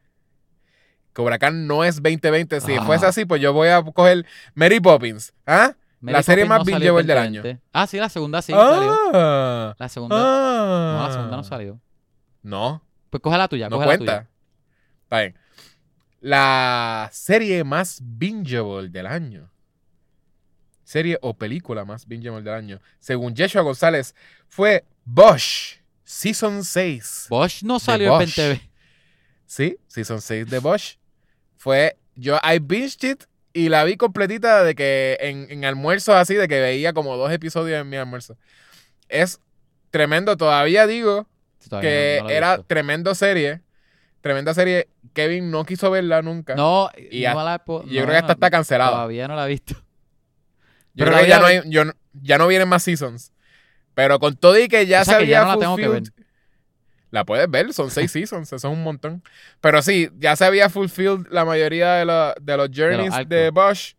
[1.12, 2.60] Cobra Kai no es 2020.
[2.60, 2.82] Si Ah.
[2.84, 5.32] fuese así, pues yo voy a coger Mary Poppins.
[5.44, 5.74] ¿Ah?
[6.00, 7.62] Mary la serie Poppins más no bingeable del 2020.
[7.72, 8.96] Ah, sí, la segunda sí salió.
[9.14, 10.96] ah, La segunda, ah.
[10.98, 11.80] no, la segunda no salió.
[12.42, 14.18] No, Pues coge la tuya, no coge la cuenta.
[14.20, 14.30] tuya.
[15.04, 15.36] Está bien.
[16.20, 19.50] La serie más bingeable del año.
[20.84, 22.80] Serie o película más bingeable del año.
[22.98, 24.14] Según Yeshua González,
[24.48, 27.26] fue Bosch, Season 6.
[27.30, 28.26] Bosch no salió en.
[28.26, 28.70] 2020.
[29.46, 30.96] Sí, Season 6 de Bosch.
[31.56, 36.34] Fue, yo, I binged it y la vi completita de que en, en almuerzos así,
[36.34, 38.36] de que veía como dos episodios en mi almuerzo.
[39.08, 39.40] Es
[39.90, 41.26] tremendo, todavía digo
[41.68, 42.66] Todavía que no- no era visto.
[42.68, 43.60] tremendo serie.
[44.20, 44.88] Tremenda serie.
[45.14, 46.54] Kevin no quiso verla nunca.
[46.54, 48.90] No, Y no la yo no, creo que no, está cancelada.
[48.92, 49.74] Todavía no la he visto.
[50.94, 51.84] Yo pero creo que ya no, hay, yo
[52.14, 53.32] ya no vienen más seasons.
[53.94, 55.86] Pero con todo y que ya O sea se que ya no la tengo que
[55.88, 56.12] fulfilled-
[57.10, 59.22] La puedes ver, son seis seasons, eso es un montón.
[59.60, 63.94] Pero sí, ya se había fulfilled la mayoría de, lo- de los journeys de Bosch.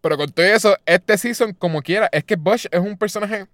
[0.00, 3.46] Pero con todo eso, este season, como quiera, es que Bosch es un personaje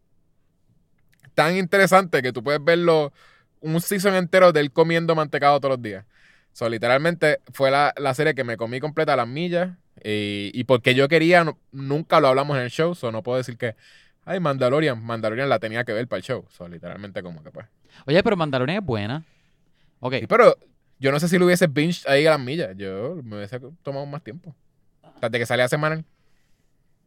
[1.35, 3.13] tan interesante que tú puedes verlo
[3.61, 6.05] un season entero de él comiendo mantecado todos los días.
[6.53, 9.71] So, literalmente fue la, la serie que me comí completa a las millas.
[10.03, 13.39] Y, y porque yo quería, no- nunca lo hablamos en el show, so no puedo
[13.39, 13.75] decir que,
[14.29, 16.45] ay, Mandalorian, Mandalorian la tenía que ver para el show.
[16.51, 17.67] So, literalmente como que pues.
[18.07, 19.25] Oye, pero Mandalorian es buena.
[20.01, 20.57] Ok, Sí, pero
[20.99, 22.77] yo no sé si lo hubiese binge ahí a las millas.
[22.77, 24.55] Yo me hubiese tomado más tiempo.
[25.21, 26.05] Desde que salía semanal.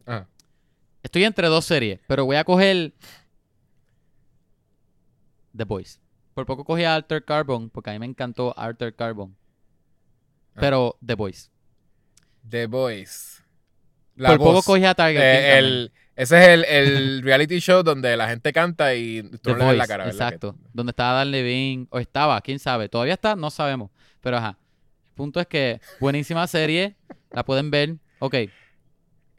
[0.06, 0.26] Ah,
[1.02, 2.92] estoy entre dos series, pero voy a coger
[5.56, 6.00] The Boys.
[6.34, 9.36] Por poco cogí a Alter Carbon, porque a mí me encantó Alter Carbon.
[10.54, 10.58] Ah.
[10.60, 11.50] Pero The Boys.
[12.48, 13.42] The Voice.
[14.16, 15.24] La Por poco cogí a Eh, también.
[15.24, 19.86] el, ese es el, el reality show donde la gente canta y tú le la
[19.86, 20.56] cara, exacto.
[20.72, 22.88] Donde estaba Dan Levine, o estaba, quién sabe.
[22.88, 23.90] Todavía está, no sabemos.
[24.20, 24.58] Pero ajá.
[25.08, 26.96] El punto es que buenísima serie,
[27.30, 27.96] la pueden ver.
[28.18, 28.34] Ok,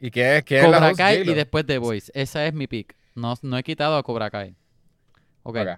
[0.04, 0.98] ¿Y quién es, quién es la Cobra host?
[0.98, 2.12] Kai y después The Voice.
[2.14, 2.94] Esa es mi pick.
[3.14, 4.54] No, no he quitado a Cobra Kai.
[5.42, 5.68] Ok, Ok.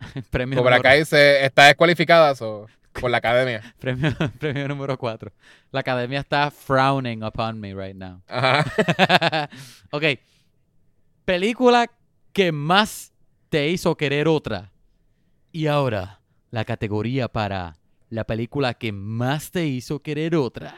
[0.30, 2.66] premio, Cobra Kai se, está descualificada so,
[3.02, 3.74] por la academia.
[3.80, 5.32] premio, premio número 4.
[5.72, 8.22] La academia está frowning upon me right now.
[8.28, 9.50] Ajá.
[9.90, 10.04] ok.
[11.24, 11.90] Película
[12.32, 13.12] que más
[13.48, 14.70] te hizo querer otra.
[15.50, 16.20] Y ahora,
[16.52, 17.76] la categoría para
[18.08, 20.72] la película que más te hizo querer otra.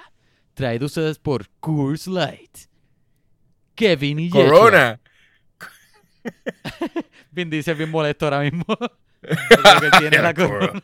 [0.55, 2.57] Traído ustedes por Coors Light.
[3.75, 4.31] Kevin y.
[4.31, 4.99] Corona.
[7.33, 8.65] Vin Diesel bien molesto ahora mismo.
[8.67, 10.83] Porque él tiene la Corona.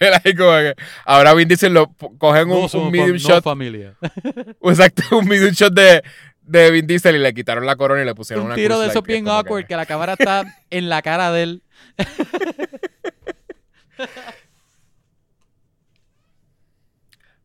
[1.04, 3.94] ahora Vin Diesel lo cogen un, No somos un medium no shot, familia.
[4.62, 6.02] exacto, un medium shot de,
[6.42, 8.88] de Vin Diesel y le quitaron la corona y le pusieron Un una tiro de
[8.88, 11.62] esos bien awkward que- que la cámara está en la cara de él.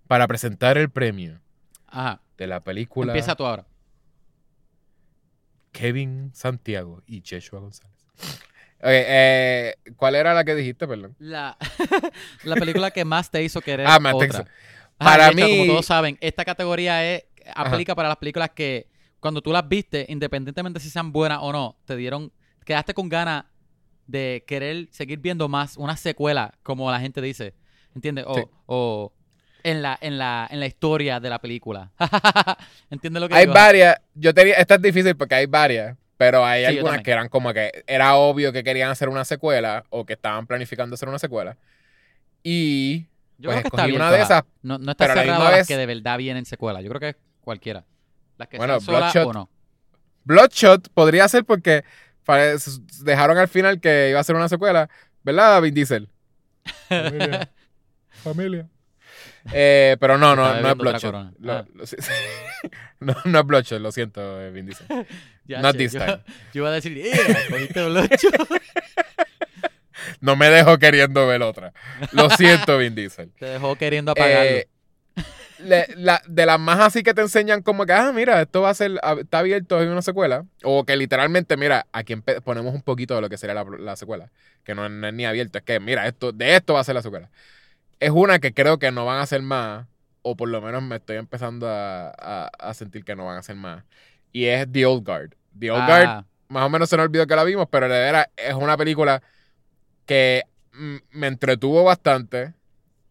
[0.07, 1.39] Para presentar el premio
[1.87, 2.21] Ajá.
[2.37, 3.65] de la película Empieza tú ahora.
[5.71, 7.95] Kevin Santiago y Yeshua González.
[8.83, 11.15] Eh, ¿cuál era la que dijiste, perdón?
[11.19, 11.57] La,
[12.43, 14.27] la película que más te hizo querer Ah, más te otra.
[14.41, 14.45] hizo-
[14.97, 17.23] Para mí- Como todos saben, esta categoría es,
[17.55, 18.87] aplica para las películas que
[19.19, 22.31] cuando tú las viste, independientemente si sean buenas o no, te dieron,
[22.65, 23.45] quedaste con ganas
[24.07, 27.53] de querer seguir viendo más, una secuela, como la gente dice,
[27.95, 28.25] ¿entiendes?
[28.27, 28.43] O, Sí.
[28.65, 29.13] o
[29.63, 31.91] en la, en la, en la historia de la película.
[32.89, 33.53] ¿Entiendes lo que Hay digo?
[33.53, 37.29] varias, yo tenía, esta es difícil porque hay varias, pero hay Sí, algunas que eran
[37.29, 41.17] como que era obvio que querían hacer una secuela o que estaban planificando hacer una
[41.17, 41.57] secuela.
[42.43, 43.07] Y
[43.39, 44.01] Yo pues creo que está escogí bien.
[44.03, 44.43] una de esas.
[44.61, 46.79] No, no está pero a la las vez- que de verdad vienen secuela.
[46.81, 47.85] Yo creo que es cualquiera.
[48.37, 49.49] Las que Bueno, sean Bloodshot- o no.
[50.23, 51.83] Bloodshot podría ser porque
[53.03, 54.91] dejaron al final que iba a ser una secuela,
[55.23, 56.07] ¿verdad, Vin Diesel?
[56.87, 57.49] Familia.
[58.09, 58.69] Familia.
[59.53, 61.33] Eh, pero no, no, no es Bloodshot.
[61.39, 61.65] Lo- Ah.
[61.73, 62.11] lo- sí, sí.
[62.99, 64.85] no, no es Bloodshot, lo siento, eh, Vin Diesel.
[65.45, 66.19] Ya Not sé, this yo, time.
[66.53, 67.11] yo iba a decir, ¡eh!
[67.49, 68.61] Cogiste Bloodshot.
[70.19, 71.73] No me dejo queriendo ver otra.
[72.11, 73.31] Lo siento, Vin Diesel.
[73.37, 74.49] Te dejó queriendo apagarlo.
[74.51, 74.67] Eh,
[75.95, 78.73] la- de las más así que te enseñan como que, ah, mira, esto va a
[78.73, 80.45] ser, está abierto en una secuela.
[80.63, 84.31] O que literalmente, mira, aquí ponemos un poquito de lo que sería la, la secuela.
[84.63, 86.95] Que no, no es ni abierto, es que, mira, esto, de esto va a ser
[86.95, 87.29] la secuela.
[88.01, 89.87] Es una que creo que no van a hacer más,
[90.23, 93.39] o por lo menos me estoy empezando a, a- a sentir que no van a
[93.41, 93.85] hacer más.
[94.33, 95.35] Y es The Old Guard.
[95.59, 97.99] The Old Guard Ah, más o menos se nos olvidó que la vimos, pero de
[97.99, 99.23] veras es una película
[100.05, 102.53] que mm, me entretuvo bastante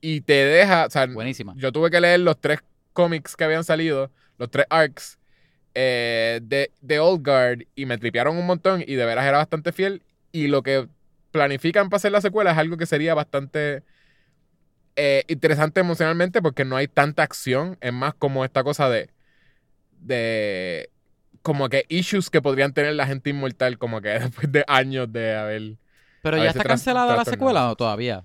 [0.01, 1.55] y te deja, o sea, buenísima.
[1.57, 2.61] yo tuve que leer los tres
[2.93, 5.19] cómics que habían salido, los tres arcs
[5.75, 9.73] eh, de, de Old Guard y me tripearon un montón y de veras era bastante
[9.73, 10.89] fiel y lo que
[11.33, 13.83] planifican para hacer la secuela es algo que sería bastante
[14.97, 19.11] eh, interesante emocionalmente porque no hay tanta acción, es más como esta cosa de
[20.01, 20.91] de
[21.43, 25.37] como que issues que podrían tener la gente inmortal como que después de años de
[25.37, 25.77] haber
[26.23, 28.25] Pero ya está cancelada la secuela o todavía.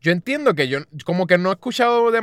[0.00, 2.20] yo entiendo que yo como que no he escuchado de-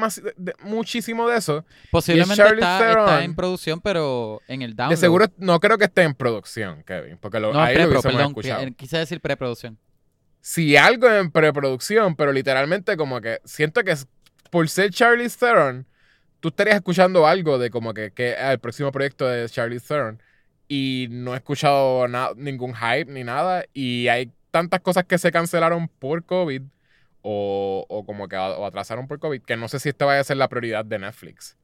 [0.63, 4.91] muchísimo de eso Posiblemente está, en producción, pero en el download.
[4.95, 8.21] de seguro no creo que esté en producción Kevin porque lo, No, ahí lo perdón.
[8.29, 9.77] escuchado eh, Quise decir preproducción.
[10.47, 13.95] Si algo en preproducción pero literalmente como que siento que
[14.51, 15.87] por ser Charlie Theron
[16.39, 20.21] tú estarías escuchando algo de como que, que el próximo proyecto de Charlie Theron
[20.67, 22.05] y no he escuchado
[22.35, 26.61] ningún hype ni nada y hay tantas cosas que se cancelaron por COVID
[27.23, 30.23] o, o como que o atrasaron por COVID que no sé si esta vaya a
[30.23, 31.57] ser la prioridad de Netflix.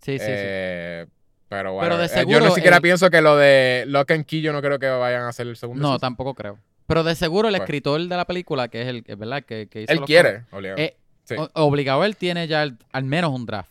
[0.00, 1.06] Sí, sí, Eh,
[1.50, 4.24] Pero, Pero bueno, de eh, yo ni siquiera el- pienso que lo de Lock and
[4.24, 5.60] Key yo no creo que vayan a hacer el sí.
[5.60, 5.82] segundo.
[5.82, 6.00] No, season.
[6.00, 6.58] tampoco creo.
[6.88, 7.62] Pero de seguro el Pues.
[7.62, 9.44] escritor de la película, que es el, que- ¿verdad?
[9.44, 10.78] Que, que hizo Él los quiere, obligado.
[10.80, 11.36] Eh, Sí.
[11.52, 13.70] Obligado él tiene ya el- al menos un draft.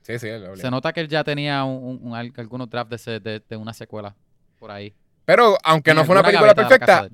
[0.00, 0.48] sí, sí, él.
[0.56, 3.56] Se nota que él ya tenía un, un- un- al- algunos drafts de, de, de
[3.58, 4.16] una secuela
[4.58, 4.94] por ahí.
[5.26, 7.08] Pero aunque no fue una película perfecta,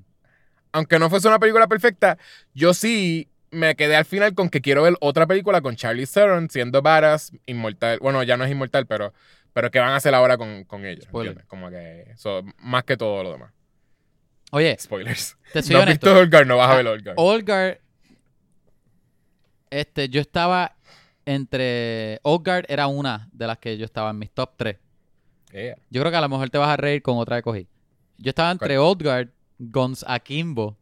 [0.73, 2.17] aunque no fuese una película perfecta,
[2.55, 6.49] yo sí me quedé al final con que quiero ver otra película con Charlie Theron
[6.49, 7.99] siendo varas, inmortal.
[8.01, 9.13] Bueno, ya no es inmortal, pero,
[9.53, 11.09] pero ¿qué van a hacer ahora con, con ella?
[11.49, 12.15] Como que
[12.59, 13.53] más que todo lo demás.
[14.51, 15.37] Oye, Spoilers.
[15.53, 17.15] te soy no has visto Olgar, no vas a Ah, ver Olgar.
[17.19, 17.81] Olgar,
[19.71, 20.77] este, yo estaba
[21.27, 22.21] entre.
[22.23, 24.77] Olgar era una de las que yo estaba en mis top 3.
[25.53, 25.77] Yeah.
[25.91, 27.69] Yo creo que a lo mejor te vas a reír con otra que cogí.
[28.19, 29.29] Yo estaba entre Oldguard,
[29.59, 30.77] Gons Akimbo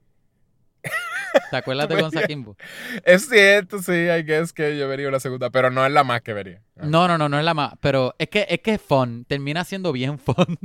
[1.51, 2.57] ¿Te acuerdas de Gonza Kimbo?
[3.05, 6.23] Es cierto, sí, I guess que yo vería una segunda, pero no es la más
[6.23, 6.63] que vería.
[6.77, 7.75] No, no, no, no es la más.
[7.81, 9.25] Pero es que es que es fun.
[9.27, 10.59] Termina siendo bien fun.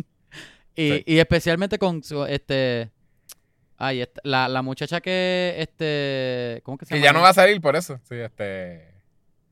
[0.76, 1.04] Y, Sí.
[1.06, 2.92] y especialmente con su, este.
[3.78, 6.62] Ay, esta- la, la muchacha que este.
[6.64, 7.06] ¿Cómo que se Que llama?
[7.06, 8.00] ya no va a salir por eso.
[8.04, 8.90] Sí, este.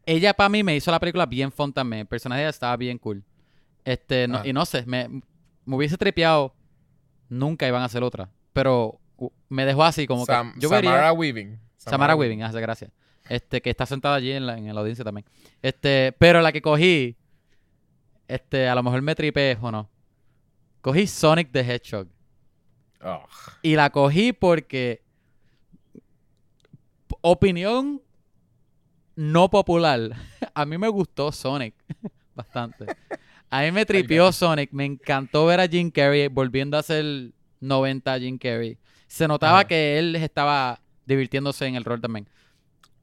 [0.05, 2.01] Ella para mí me hizo la película bien fun también.
[2.01, 3.23] El personaje ella estaba bien cool.
[3.85, 4.41] Este, no- Ah.
[4.47, 5.07] y no sé, me,
[5.65, 6.53] me hubiese tripeado.
[7.27, 8.29] Nunca iban a hacer otra.
[8.53, 8.99] Pero
[9.49, 10.59] me dejó así como Sam- que.
[10.61, 11.13] Yo Samara vería.
[11.13, 11.59] Weaving.
[11.77, 12.91] Samara Weaving, hace gracias.
[13.29, 15.25] Este, que está sentada allí en la, en la audiencia también.
[15.61, 17.15] Este, pero la que cogí.
[18.27, 19.89] Este, a lo mejor me tripé o no.
[20.81, 22.07] Cogí Sonic the Hedgehog.
[23.61, 25.01] Y la cogí porque.
[27.21, 28.01] Opinión
[29.15, 30.15] no popular.
[30.53, 31.75] A mí me gustó Sonic
[32.35, 32.85] bastante.
[33.49, 34.71] A mí me tripió Sonic.
[34.71, 38.77] Me encantó ver a Jim Carrey volviendo a ser 90 Jim Carrey.
[39.07, 39.67] Se notaba Ajá.
[39.67, 42.29] que él estaba divirtiéndose en el rol también.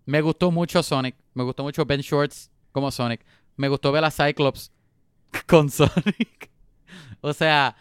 [0.04, 1.16] Me gustó mucho Sonic.
[1.34, 3.24] Me gustó mucho Ben Shorts como Sonic.
[3.56, 4.70] Me gustó ver a Cyclops
[5.46, 6.50] con Sonic.
[7.20, 7.76] O sea,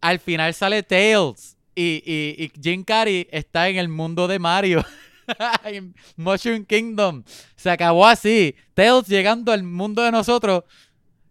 [0.00, 4.84] al final sale Tails y, y, y Jim Carrey está en el mundo de Mario.
[5.64, 7.24] en Mushroom Kingdom.
[7.56, 8.54] Se acabó así.
[8.74, 10.64] Tails llegando al mundo de nosotros.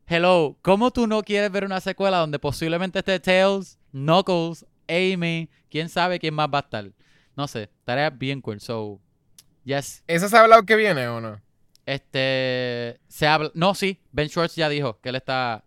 [0.08, 5.90] Hello, ¿cómo tú no quieres ver una secuela donde posiblemente esté Tails, Knuckles, Amy, quién
[5.90, 6.92] sabe quién más va a estar?
[7.36, 8.60] No sé, tarea bien cool.
[8.60, 9.00] So,
[9.64, 10.04] yes.
[10.06, 11.42] ¿Esa se ha hablado que viene o no?
[11.88, 15.64] Este, se habla, no, sí, Ben Schwartz ya dijo que él está-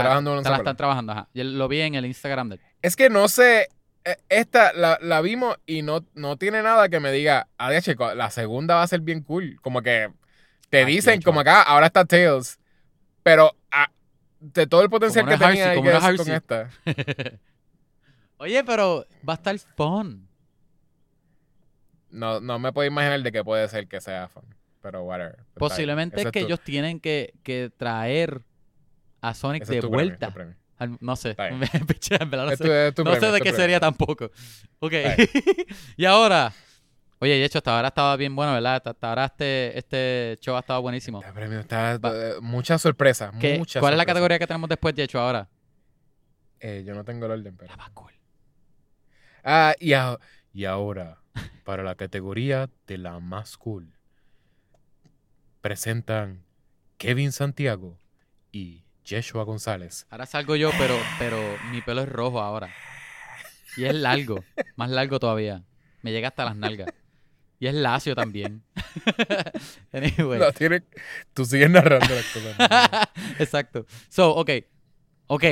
[0.00, 1.28] Trabajando está- la están trabajando, ajá.
[1.34, 2.60] Y él lo vi en el Instagram de él.
[2.82, 3.68] Es que no sé.
[4.04, 8.14] eh, Esta la, la vimos y no, no tiene nada que me diga, ah, chico,
[8.14, 9.58] la segunda va a ser bien cool.
[9.62, 10.10] Como que
[10.70, 12.58] te dicen, como acá, ahora está Tails.
[13.22, 13.90] Pero ah,
[14.40, 16.70] de todo el potencial que tenía es guess, con esta.
[18.36, 20.28] Oye, pero va a estar fun.
[22.10, 24.44] No, no me puedo imaginar de qué puede ser que sea fun.
[24.82, 25.38] Pero whatever.
[25.54, 28.42] Posiblemente es que ellos tienen que, que traer
[29.28, 30.28] a Sonic ese de es vuelta.
[30.28, 30.54] tu premio.
[30.76, 31.60] Al- no sé, Está bien.
[31.60, 33.54] me piché, en verdad no sé, de qué premio.
[33.56, 34.30] sería tampoco.
[34.80, 34.92] Ok.
[35.96, 36.52] Y ahora,
[37.20, 38.82] oye, de hecho, hasta ahora estaba bien bueno, ¿verdad?
[38.84, 41.20] Hasta, ahora este, este show ha estado buenísimo.
[41.20, 43.32] Este premio está eh, muchas sorpresas.
[43.40, 45.48] ¿Qué- muchas ¿Cuál es la categoría que tenemos después de hecho ahora?
[46.60, 47.70] Eh, yo no tengo el orden, pero.
[47.70, 48.12] La más cool.
[49.42, 50.18] Ah, y, a-
[50.52, 51.18] y ahora,
[51.64, 53.92] para la categoría de la más cool,
[55.60, 56.44] presentan
[56.98, 57.98] Kevin Santiago
[58.52, 60.06] y Yeshua González.
[60.10, 61.38] Ahora salgo yo, pero, pero
[61.70, 62.70] mi pelo es rojo ahora.
[63.76, 64.44] Y es largo,
[64.76, 65.62] más largo todavía.
[66.02, 66.88] Me llega hasta las nalgas.
[67.58, 68.62] Y es lacio también.
[69.92, 70.38] anyway.
[70.38, 70.82] No, tiene-
[71.32, 73.08] tú sigues narrando las cosas.
[73.38, 73.86] Exacto.
[74.08, 74.50] So, ok.
[75.28, 75.44] Ok.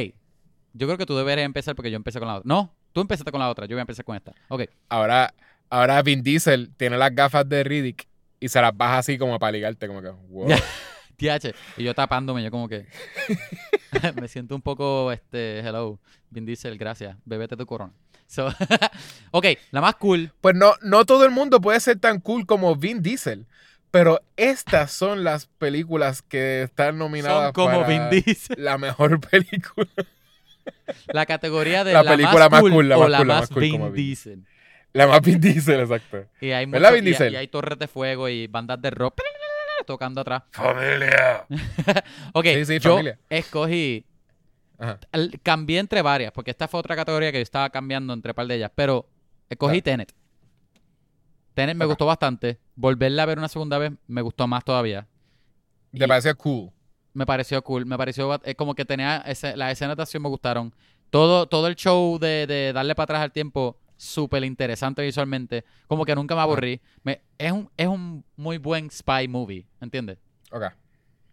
[0.75, 2.49] Yo creo que tú deberías empezar porque yo empecé con la otra.
[2.49, 3.67] No, tú empezaste con la otra.
[3.67, 4.33] Yo voy a empezar con esta.
[4.49, 4.65] Ok.
[4.89, 5.35] Ahora,
[5.71, 8.07] ahora Vin Diesel tiene las gafas de Riddick
[8.41, 10.49] y se las baja así como para ligarte, como que, wow.
[11.23, 11.55] TH.
[11.77, 12.87] Y yo tapándome, yo como que.
[14.21, 15.99] me siento un poco, este, hello.
[16.31, 17.17] Vin Diesel, gracias.
[17.25, 17.93] Bébete tu corona.
[18.27, 18.49] So,
[19.31, 20.33] ok, la más cool.
[20.41, 23.47] Pues no, no todo el mundo puede ser tan cool como Vin Diesel.
[23.91, 28.57] Pero estas son las películas que están nominadas Son como para Vin Diesel.
[28.59, 29.87] la mejor película.
[31.09, 33.29] La categoría de La la, película más más cool, cool, la o más la cool,
[33.29, 34.07] la más más cool como Vin Vin.
[34.07, 34.45] Diesel.
[34.95, 36.25] La más Vin Diesel, exacto.
[36.41, 37.33] Y hay, ¿Verdad, mucho- Vin y- Diesel?
[37.35, 39.15] y hay torres de fuego y bandas de rock
[39.85, 40.43] tocando atrás.
[40.51, 41.47] Familia.
[42.35, 43.19] Ok, Sí, sí, yo familia.
[43.29, 44.05] escogí
[44.79, 44.99] Ajá.
[45.43, 48.57] cambié entre varias, porque esta fue otra categoría que yo estaba cambiando entre par de
[48.57, 49.09] ellas, pero
[49.49, 50.05] escogí Claro.
[50.07, 50.15] Tenet.
[51.55, 52.59] Tenet me gustó bastante.
[52.75, 55.07] Volverla a ver una segunda vez me gustó más todavía.
[55.93, 56.71] ¿Te Y- parece cool?
[57.15, 60.31] Me pareció cool, me pareció eh, como que tenía ese- las escenas de acción me
[60.31, 60.75] gustaron.
[61.11, 65.65] Todo, todo el show de, de darle para atrás al tiempo, súper interesante visualmente.
[65.87, 66.81] Como que nunca me aburrí.
[67.05, 70.19] Me- es, un, es un muy buen spy movie, ¿entiendes?
[70.51, 70.65] Ok.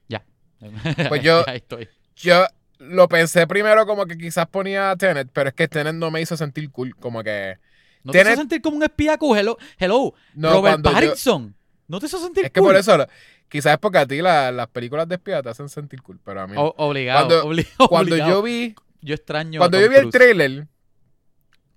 [0.08, 0.24] Ya.
[1.10, 1.88] Pues yo- Ahí estoy.
[2.16, 2.46] Yo
[2.80, 6.22] lo pensé primero como que quizás ponía a Tenet, pero es que Tenet no me
[6.22, 6.96] hizo sentir cool.
[6.96, 7.58] Como que.
[8.04, 9.38] ¿No te hizo sentir como un espía cool?
[9.38, 10.14] Hello, hello.
[10.36, 11.56] No, Robert yo- Pattinson.
[11.88, 12.70] ¿No te hizo sentir Es que cool?
[12.70, 13.08] por eso,
[13.50, 16.42] quizás es porque a ti la- las películas de espía te hacen sentir cool, pero
[16.42, 16.54] a mí.
[16.56, 18.32] O- obligado, Cuando- obli- Cuando obligado.
[18.32, 20.68] yo vi, Yo extraño cuando yo vi el trailer,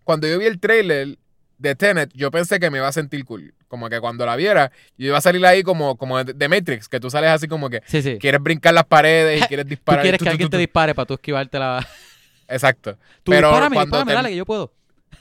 [0.04, 1.18] cuando yo vi el trailer
[1.58, 3.54] de Tenet, yo pensé que me iba a sentir cool.
[3.68, 7.00] Como que cuando la viera, yo iba a salir ahí como, como de Matrix, que
[7.00, 8.18] tú sales así como que Sí, sí.
[8.18, 10.02] quieres brincar las paredes y quieres Tú disparar.
[10.02, 11.86] quieres Tu, que alguien te dispare para tú esquivarte la...
[12.48, 12.98] Exacto.
[13.22, 14.72] Tú Pero dispárame, cuando dispárame, dale, que yo puedo.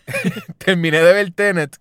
[0.57, 1.77] terminé de ver Tenet,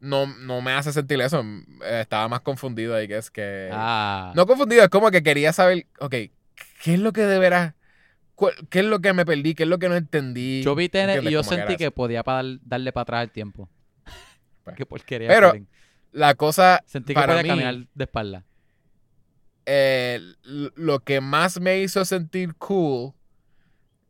[0.00, 1.42] no, no me hace sentir eso.
[1.84, 3.70] Eh, Estaba más confundido ahí que es que...
[3.72, 4.32] Ah.
[4.36, 6.30] No confundido, es como que quería saber, ok, ¿qué
[6.94, 7.74] es lo que de veras...
[8.68, 9.54] ¿Qué es lo que me perdí?
[9.54, 10.62] ¿Qué es lo que no entendí?
[10.62, 13.68] Yo vi Tenet y yo que sentí que podía pa- darle para atrás el tiempo.
[14.64, 14.74] Pues.
[14.76, 15.28] Qué porquería.
[15.28, 15.52] Pero.
[16.12, 18.44] La cosa Sentí que para podía mí, caminar de espalda.
[19.66, 23.12] eh, lo que más me hizo sentir cool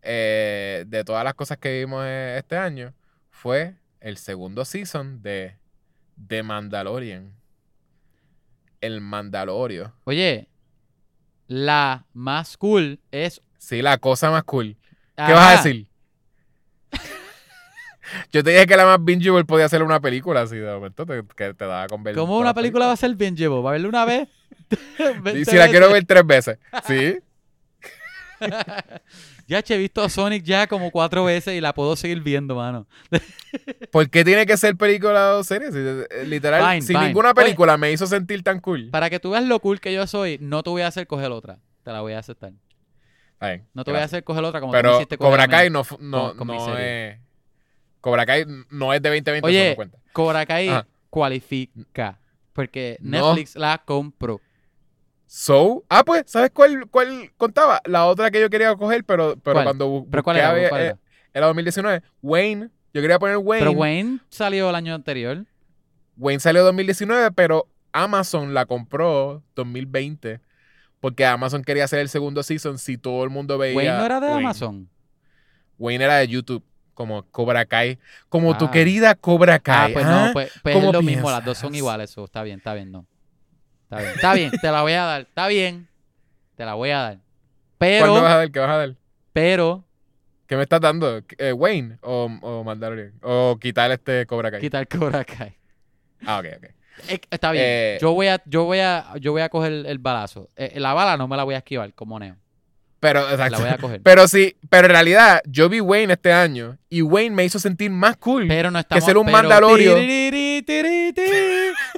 [0.02, 2.92] eh, de todas las cosas que vimos eh, este año
[3.30, 5.56] fue el segundo season de
[6.28, 7.32] The Mandalorian.
[8.82, 9.94] El Mandalorio.
[10.04, 10.48] Oye,
[11.46, 13.40] la más cool es.
[13.64, 14.76] Sí, la cosa más cool.
[15.16, 15.86] ¿Qué vas a decir?
[18.30, 21.22] Yo te dije que la más bingeable podía ser una película así de momento te,
[21.34, 23.62] que te daba con ver ¿Cómo una la película va a ser llevo?
[23.62, 24.28] ¿Va a verla una vez?
[24.70, 26.58] Y 20 si la quiero ver tres veces.
[26.86, 27.18] Sí.
[29.46, 32.54] Ya che, he visto a Sonic ya como cuatro veces y la puedo seguir viendo,
[32.54, 32.86] mano.
[33.92, 35.70] ¿Por qué tiene que ser película o serie?
[35.70, 37.08] Si, eh, literal, Fine, si fine.
[37.08, 37.42] ninguna Oye.
[37.42, 38.88] película me hizo sentir tan cool.
[38.88, 41.30] Para que tú veas lo cool que yo soy, no te voy a hacer coger
[41.30, 41.58] otra.
[41.82, 42.52] Te la voy a aceptar.
[43.72, 45.48] No te voy a hacer coger otra como tú me Pero hiciste coger Cobra.
[45.48, 47.18] Kai no, no, con- con mi no es.
[48.00, 49.98] Cobra Kai no es de 2020, Oye, eso no cuenta.
[50.12, 50.86] Cobra Kai Ajá.
[51.10, 52.20] cualifica.
[52.52, 52.98] Porque.
[53.00, 54.40] Netflix la compró.
[55.26, 57.80] So, ah, pues, ¿sabes cuál, cuál contaba?
[57.86, 59.64] La otra que yo quería coger, pero, pero ¿Cuál?
[59.64, 60.50] cuando ¿Pero cuál era?
[60.50, 60.98] a ver, ¿Cuál eh, era?
[61.32, 62.02] era 2019.
[62.22, 63.66] Wayne, yo quería poner Wayne.
[63.66, 65.44] Pero Wayne salió el año anterior.
[66.16, 70.40] Wayne salió 2019, pero Amazon la compró 2020.
[71.04, 73.76] Porque Amazon quería hacer el segundo season si todo el mundo veía.
[73.76, 74.40] Wayne no era de Wayne.
[74.40, 74.88] Amazon.
[75.78, 77.98] Wayne era de YouTube, como Cobra Kai.
[78.30, 78.70] Como tu Ah.
[78.70, 79.92] querida Cobra Ah, Kai.
[79.92, 80.28] pues ¿ah?
[80.28, 82.08] no, pues, pues es ¿Cómo lo mismo, las dos son iguales.
[82.10, 83.04] Eso, está bien, está bien, no.
[83.82, 85.20] Está bien, está bien, te la voy a dar.
[85.20, 85.88] Está bien,
[86.56, 87.18] te la voy a dar.
[87.76, 88.50] ¿Cuál me vas Pero, a dar?
[88.50, 88.94] ¿Qué vas a dar?
[89.34, 89.84] pero,
[90.46, 91.20] ¿Qué me estás dando?
[91.36, 93.12] Eh, ¿Wayne o, o Mandalorian?
[93.20, 94.58] ¿O quitar este Cobra Kai?
[94.62, 95.54] quitar Cobra Kai.
[96.24, 96.70] Ah, ok, ok.
[97.08, 97.64] Eh, Está bien.
[97.66, 100.48] Eh, yo voy a, yo voy a, yo voy a coger el, el balazo.
[100.56, 102.36] Eh, la bala no me la voy a esquivar como Neo.
[103.00, 104.00] Pero, La voy a coger.
[104.02, 107.90] Pero sí, pero en realidad yo vi Wayne este año y Wayne me hizo sentir
[107.90, 108.48] más cool.
[108.48, 109.94] Pero no estamos ser un pero- Mandalorio.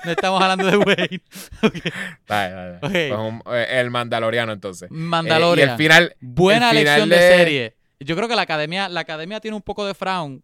[0.04, 1.22] No estamos hablando de Wayne.
[2.26, 4.90] Pues un- el Mandaloriano entonces.
[4.90, 5.68] Mandalorian.
[5.68, 7.76] y el final, Buena el final elección de de- serie.
[8.00, 10.42] Yo creo que la academia, la academia tiene un poco de frown,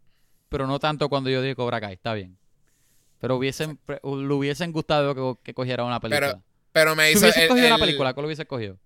[0.48, 1.94] pero no tanto cuando yo dije Cobra Kai.
[1.94, 2.38] Está bien.
[3.22, 4.00] Pero hubiesen, le
[4.34, 6.42] hubiesen gustado que, que cogiera una película.
[6.72, 8.76] pero me si hizo hubieses el- cogido una el- película, ¿cuál hubiese cogido?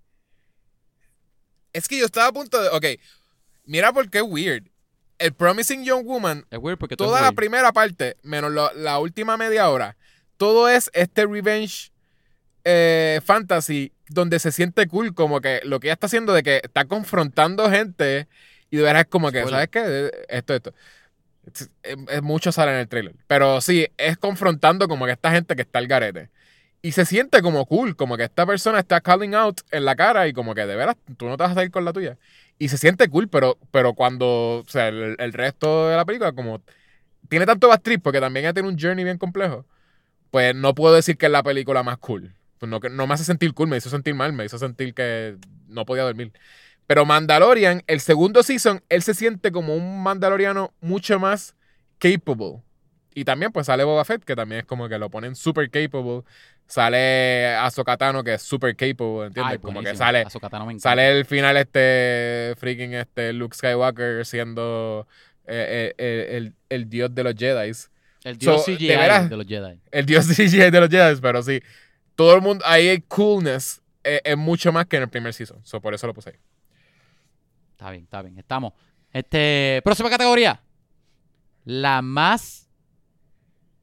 [1.72, 2.84] Es que yo estaba a punto de, ok,
[3.64, 4.64] mira por qué weird.
[5.18, 7.36] El Promising Young Woman Es weird porque toda la weird.
[7.36, 9.96] primera parte, menos lo- la última media hora,
[10.36, 11.90] todo es este revenge
[12.64, 16.60] eh, fantasy donde se siente cool, como que lo que ella está haciendo de que
[16.62, 18.28] está confrontando gente
[18.70, 19.46] y de verdad es como que.
[19.46, 20.10] ¿sabes qué?
[20.28, 20.74] Esto, esto.
[21.46, 23.14] Es, es- es mucho sale en el trailer.
[23.26, 26.30] Pero sí, es confrontando como que esta gente que está al garete.
[26.82, 30.28] Y se siente como cool, como que esta persona está calling out en la cara
[30.28, 32.18] y como que de veras tú no te vas a salir con la tuya.
[32.58, 36.32] Y se siente cool, pero, pero cuando, o sea, el, el resto de la película
[36.32, 36.62] como
[37.28, 39.66] tiene tanto bad trip porque también ella tiene un journey bien complejo,
[40.30, 42.34] pues no puedo decir que es la película más cool.
[42.58, 45.36] Pues no, no me hace sentir cool, me hizo sentir mal, me hizo sentir que
[45.68, 46.32] no podía dormir.
[46.86, 51.54] Pero Mandalorian, el segundo season, él se siente como un mandaloriano mucho más
[51.98, 52.62] capable.
[53.14, 56.22] Y también pues sale Boba Fett, que también es como que lo ponen super capable.
[56.68, 59.52] Sale Ahsoka Tano, que es super capable, ¿entiendes?
[59.52, 60.24] Ay, como que sale,
[60.80, 65.06] sale el final este freaking este Luke Skywalker siendo
[65.46, 67.72] eh, eh, el, el dios de los Jedi.
[68.24, 69.80] El dios So, de CGI veras- de los Jedi.
[69.92, 71.62] El dios CGI de los Jedi, pero sí.
[72.16, 73.80] Todo el mundo, ahí hay coolness.
[74.04, 75.60] eh, Es mucho más que en el primer season.
[75.64, 76.36] So, por eso lo puse ahí.
[77.76, 78.38] Está bien, está bien.
[78.38, 78.72] Estamos.
[79.12, 80.62] Este, próxima categoría.
[81.64, 82.70] La más.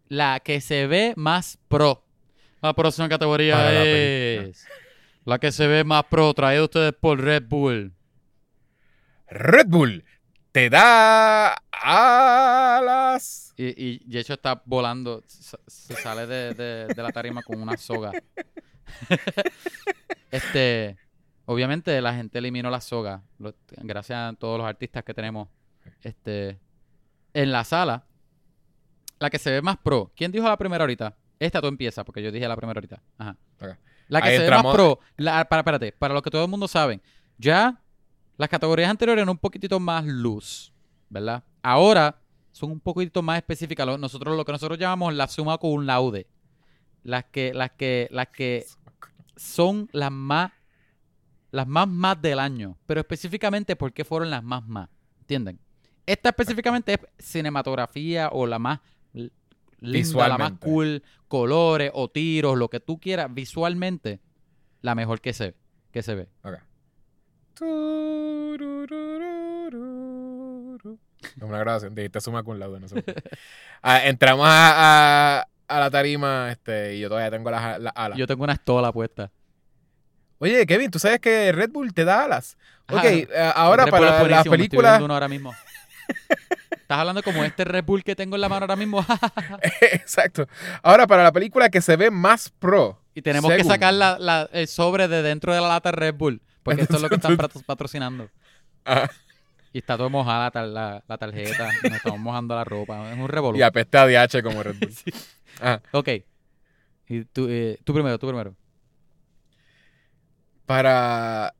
[0.07, 2.03] La que se ve más pro.
[2.61, 4.65] La próxima categoría Para la es.
[5.25, 7.93] La que se ve más pro, traído a ustedes por Red Bull.
[9.27, 10.03] Red Bull
[10.51, 13.53] te da alas.
[13.57, 15.23] Y, y, y hecho está volando.
[15.27, 18.11] Se sale de, de- de la tarima con una soga.
[20.31, 20.97] este.
[21.45, 23.21] Obviamente la gente eliminó la soga.
[23.39, 25.49] lo- gracias a todos los artistas que tenemos
[26.01, 26.59] este,
[27.33, 28.05] en la sala.
[29.19, 30.11] La que se ve más pro.
[30.15, 31.15] ¿Quién dijo la primera ahorita?
[31.39, 33.01] Esta tú empieza, porque yo dije la primera ahorita.
[33.17, 33.37] Ajá.
[34.07, 34.99] La que Ahí se ve más pro.
[35.17, 37.01] La, para, espérate, para lo que todo el mundo sabe.
[37.37, 37.79] Ya
[38.37, 40.73] las categorías anteriores eran un poquitito más luz,
[41.09, 41.43] ¿verdad?
[41.61, 42.19] Ahora
[42.51, 43.85] son un poquitito más específicas.
[43.85, 46.27] Lo- Nosotros lo que nosotros llamamos la suma con laude.
[47.03, 48.65] Las que, las que, las que
[49.35, 50.51] son las más,
[51.53, 52.77] las más más del año.
[52.87, 54.89] Pero específicamente porque fueron las más más.
[55.19, 55.59] ¿Entienden?
[56.05, 58.79] Esta específicamente es cinematografía o la más
[59.79, 64.19] linda, la más cool, colores o tiros, lo que tú quieras, visualmente,
[64.81, 65.53] la mejor que se,
[65.91, 66.27] que se ve.
[66.41, 66.55] Ok.
[71.37, 71.93] Es una grabación.
[71.93, 73.03] Dijiste suma con laude, no sé.
[73.85, 78.17] Ah, entramos a, a, a la tarima este, y yo todavía tengo las, las alas.
[78.17, 79.29] Yo tengo una estola puesta.
[80.43, 82.57] Oye, Kevin, ¿tú sabes que Red Bull te da alas?
[82.87, 84.91] Ah, Ok, eh, ahora para las estoy películas...
[84.91, 85.53] bebiendo uno ahora mismo.
[86.71, 89.05] Estás hablando como este Red Bull que tengo en la mano ahora mismo.
[89.81, 90.47] Exacto.
[90.81, 92.99] Ahora para la película que se ve más pro.
[93.15, 96.15] y tenemos que sacar la- la- el sobre de dentro de la lata de Red
[96.15, 96.41] Bull.
[96.61, 98.29] Porque esto es lo que están patro- patrocinando.
[98.83, 99.09] Ajá.
[99.71, 101.69] Y está todo mojada la, la- tarjeta.
[101.83, 103.11] Nos estamos mojando la ropa.
[103.13, 103.57] Es un revolú.
[103.57, 104.93] Y apesta a DH como Red Bull.
[105.61, 105.81] Ajá.
[105.93, 106.09] Ok.
[107.07, 108.55] Y tú, eh, tú primero, tú primero.
[110.65, 111.55] Para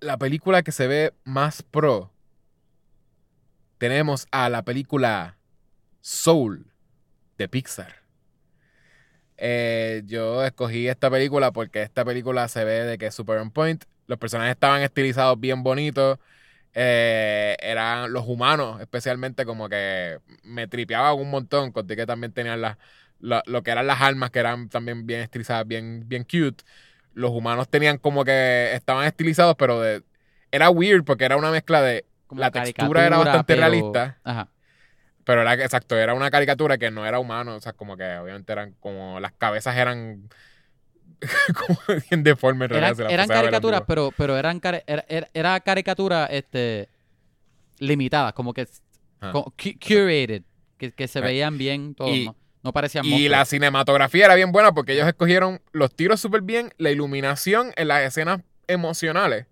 [0.00, 2.12] la película que se ve más pro,
[3.78, 5.36] tenemos a la película
[6.00, 6.72] Soul
[7.38, 7.96] de Pixar.
[9.36, 13.50] Eh, yo escogí esta película porque esta película se ve de que es super on
[13.50, 13.84] point.
[14.06, 16.18] Los personajes estaban estilizados bien bonitos.
[16.74, 21.72] Eh, eran los humanos, especialmente como que me tripeaban un montón.
[21.72, 22.78] Conté que también tenían las,
[23.20, 26.64] la- lo que eran las armas, que eran también bien estilizadas, bien, bien cute.
[27.18, 30.02] Los humanos tenían como que estaban estilizados, pero de,
[30.52, 34.18] era weird porque era una mezcla de Como La textura era bastante pero- realista.
[34.24, 34.48] Ajá.
[35.24, 38.52] pero era exacto, era una caricatura que no era humano, o sea, como que obviamente
[38.52, 40.28] eran como las cabezas eran
[41.66, 41.78] como
[42.10, 42.70] bien deformes.
[42.70, 46.88] en Eran, caricaturas, pero, pero eran era, era- era caricatura este,
[47.78, 48.66] limitadas, como que
[49.20, 49.32] Ah.
[49.32, 49.52] cu-
[49.84, 50.42] curated,
[50.78, 52.36] que, que se Eh, veían bien todos, y- ¿no?
[52.68, 53.30] No parecían Y monstruos.
[53.30, 57.88] la cinematografía era bien buena porque ellos escogieron los tiros súper bien, la iluminación en
[57.88, 59.46] las escenas emocionales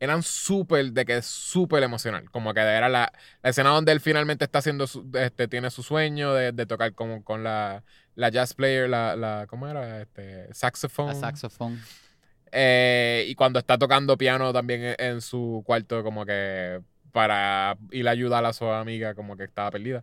[0.00, 2.30] eran súper, de que súper emocional.
[2.30, 5.82] Como que era la, la escena donde él finalmente está haciendo, su- este, tiene su
[5.82, 7.82] sueño de, de tocar como con la,
[8.14, 10.00] la jazz player, la, la, ¿cómo era?
[10.00, 11.10] Este, saxophone.
[11.20, 11.20] La.
[12.52, 16.80] Eh, y cuando está tocando piano también en, en su cuarto, como que
[17.12, 20.02] para ir a ayudar a su amiga, como que estaba perdida.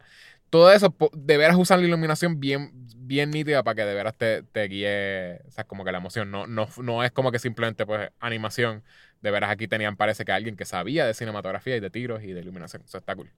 [0.56, 4.42] Todo eso, de veras usan la iluminación bien, bien nítida para que de veras te,
[4.44, 6.32] te guíe, o sea, como que la emoción.
[6.32, 8.82] No, no, no es como que simplemente pues animación.
[9.22, 12.32] De veras aquí tenían, parece que alguien que sabía de cinematografía y de tiros y
[12.32, 12.84] de iluminación.
[12.86, 13.30] Eso está cool.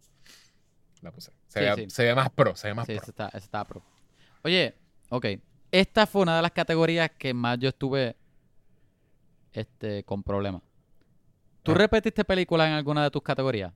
[1.02, 1.32] La puse.
[1.48, 1.90] Se, Sí, ve, sí.
[1.90, 3.02] se ve más pro, se ve más Sí, pro.
[3.02, 3.82] ese está, está pro.
[4.44, 4.76] Oye,
[5.10, 5.26] ok.
[5.72, 8.16] Esta fue una de las categorías que más yo estuve
[9.54, 10.62] este, con problemas.
[11.64, 11.76] ¿Tú Ah.
[11.76, 13.74] repetiste películas en alguna de tus categorías?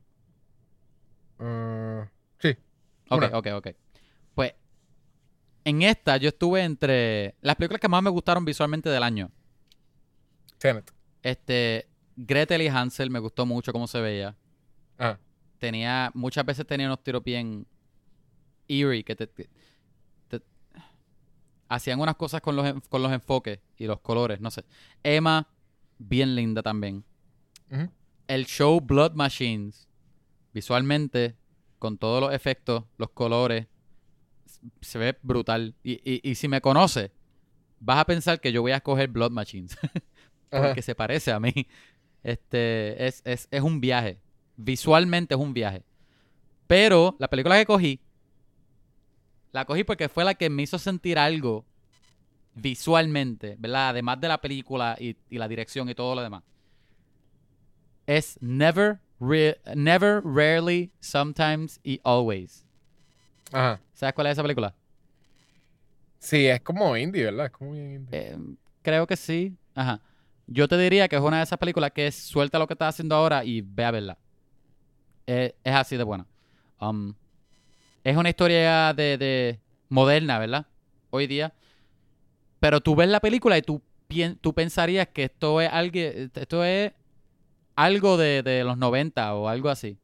[1.39, 2.03] Uh,
[2.39, 2.55] sí.
[3.15, 3.67] Ok, ok, ok.
[4.35, 4.53] Pues
[5.65, 9.31] en esta yo estuve entre las películas que más me gustaron visualmente del año.
[10.57, 10.91] Tenet.
[11.23, 14.35] Este, Gretel y Hansel me gustó mucho cómo se veía.
[14.97, 15.17] Ah.
[15.59, 17.67] Tenía, muchas veces tenía unos tiros bien
[18.67, 19.49] eerie que te, te-
[20.27, 20.41] te-
[21.67, 24.63] hacían unas cosas con los, con los enfoques y los colores, no sé.
[25.03, 25.47] Emma,
[25.99, 27.03] bien linda también.
[28.27, 29.87] El show Blood Machines,
[30.53, 31.35] visualmente,
[31.81, 33.65] con todos los efectos, los colores,
[34.81, 35.73] se ve brutal.
[35.83, 37.09] Y, y, y si me conoces,
[37.79, 39.75] vas a pensar que yo voy a escoger Blood Machines.
[40.51, 40.67] Ajá.
[40.67, 41.67] porque se parece a mí.
[42.21, 44.19] Este, es, es, es un viaje.
[44.57, 45.83] Visualmente es un viaje.
[46.67, 47.99] Pero la película que cogí,
[49.51, 51.65] la cogí porque fue la que me hizo sentir algo
[52.53, 53.89] visualmente, ¿verdad?
[53.89, 56.43] Además de la película y, y la dirección y todo lo demás.
[58.05, 62.65] Es Never, Re- Never, Rarely, Sometimes y Always.
[63.51, 63.79] Ajá.
[63.93, 64.73] ¿Sabes cuál es esa película?
[66.17, 67.45] Sí, es como indie, ¿verdad?
[67.45, 68.19] Es como bien indie.
[68.19, 68.37] Eh,
[68.81, 69.55] creo que sí.
[69.75, 70.01] Ajá.
[70.47, 72.95] Yo te diría que es una de esas películas que es suelta lo que estás
[72.95, 74.17] haciendo ahora y ve a verla.
[75.27, 76.25] Eh, es así de buena.
[76.79, 77.13] Um,
[78.03, 80.65] es una historia de, de moderna, ¿verdad?
[81.11, 81.53] Hoy día.
[82.59, 83.81] Pero tú ves la película y tú,
[84.41, 86.91] tú pensarías que esto es algo, esto es
[87.83, 89.97] algo de, de los 90 o algo así.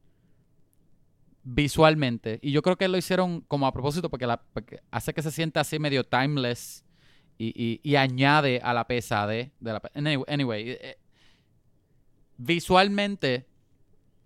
[1.44, 2.38] Visualmente.
[2.42, 5.30] Y yo creo que lo hicieron como a propósito porque, la, porque hace que se
[5.30, 6.84] sienta así medio timeless
[7.38, 10.98] y, y- y añade a la pesadez de la anyway, anyway, eh, eh,
[12.36, 13.46] visualmente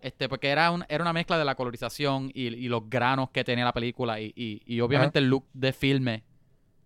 [0.00, 3.44] este porque era un- era una mezcla de la colorización y, y los granos que
[3.44, 6.24] tenía la película y obviamente el look de filme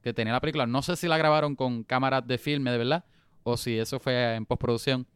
[0.02, 3.04] que tenía la película no sé si la grabaron con cámaras de filme de verdad
[3.42, 5.06] o si eso fue en postproducción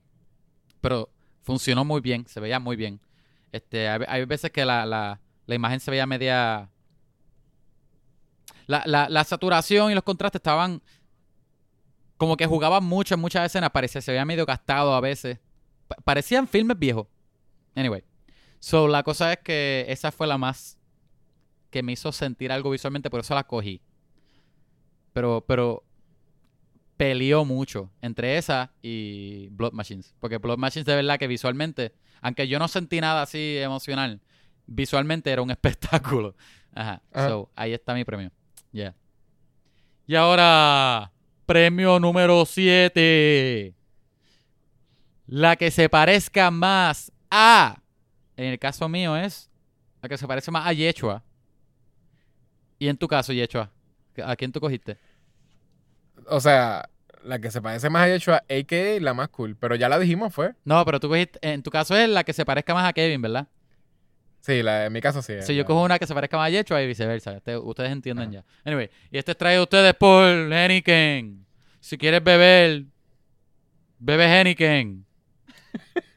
[0.81, 1.11] pero
[1.43, 3.01] funcionó muy bien se veía muy bien
[3.53, 6.71] este hay, veces que la, la, la imagen se veía media
[8.67, 10.81] la, la, la saturación y los contrastes estaban
[12.21, 15.39] como que jugaban mucho en muchas escenas, parecía, se veía medio gastado a veces.
[15.89, 17.07] Pa- parecían filmes viejos.
[17.75, 18.05] Anyway.
[18.59, 20.79] So, la cosa es que esa fue la más
[21.71, 23.81] que me hizo sentir algo visualmente, por eso la cogí.
[25.15, 25.83] Pero, pero
[27.01, 30.15] peleó mucho entre esa y Blood Machines.
[30.21, 34.21] Porque Blood Machines de verdad que visualmente, aunque yo no sentí nada así emocional,
[34.67, 36.37] visualmente era un espectáculo.
[36.75, 37.01] Ajá.
[37.11, 37.29] Ajá.
[37.29, 38.31] So, ahí está mi premio.
[38.71, 38.95] Ya.
[40.07, 41.11] Y ahora,
[41.47, 43.75] premio número 7.
[45.27, 47.81] La que se parezca más a.
[48.37, 49.49] En el caso mío es.
[50.03, 51.25] La que se parece más a Yechua.
[52.79, 53.71] Y en tu caso, Yechua.
[54.23, 54.99] ¿A quién tú cogiste?
[56.31, 56.89] O sea,
[57.25, 59.01] la que se parece más a Yeshua, a.k.a.
[59.01, 59.57] la más cool.
[59.57, 60.55] Pero ya la dijimos, fue.
[60.65, 61.39] No, pero tú cogiste.
[61.43, 63.49] En tu caso es la que se parezca más a Kevin, ¿verdad?
[64.41, 65.35] Sí, la, en mi caso sí.
[65.43, 67.37] Si yo la- cojo una que se parezca más a Yechua y viceversa.
[67.37, 68.45] Este- ustedes entienden ya.
[68.65, 71.45] Anyway, y este es traído a ustedes por Henneken.
[71.81, 72.85] Si quieres beber,
[73.99, 75.05] bebe Henneken.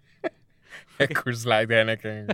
[1.24, 2.28] Coors Light Henneken.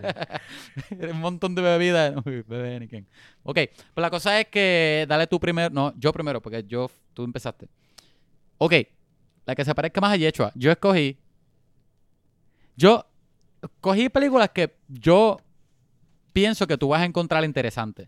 [1.12, 2.14] Un montón de bebidas.
[2.26, 3.08] Henneken.
[3.44, 5.70] Ok, pues la cosa es que dale tú primero.
[5.70, 7.68] No, yo primero, porque yo tú empezaste.
[8.58, 8.74] Ok,
[9.46, 10.52] la que se parezca más a Yechua.
[10.56, 11.18] Yo escogí.
[12.76, 13.06] Yo
[13.82, 15.38] cogí películas que yo
[16.34, 18.08] pienso que tú vas a encontrar interesantes.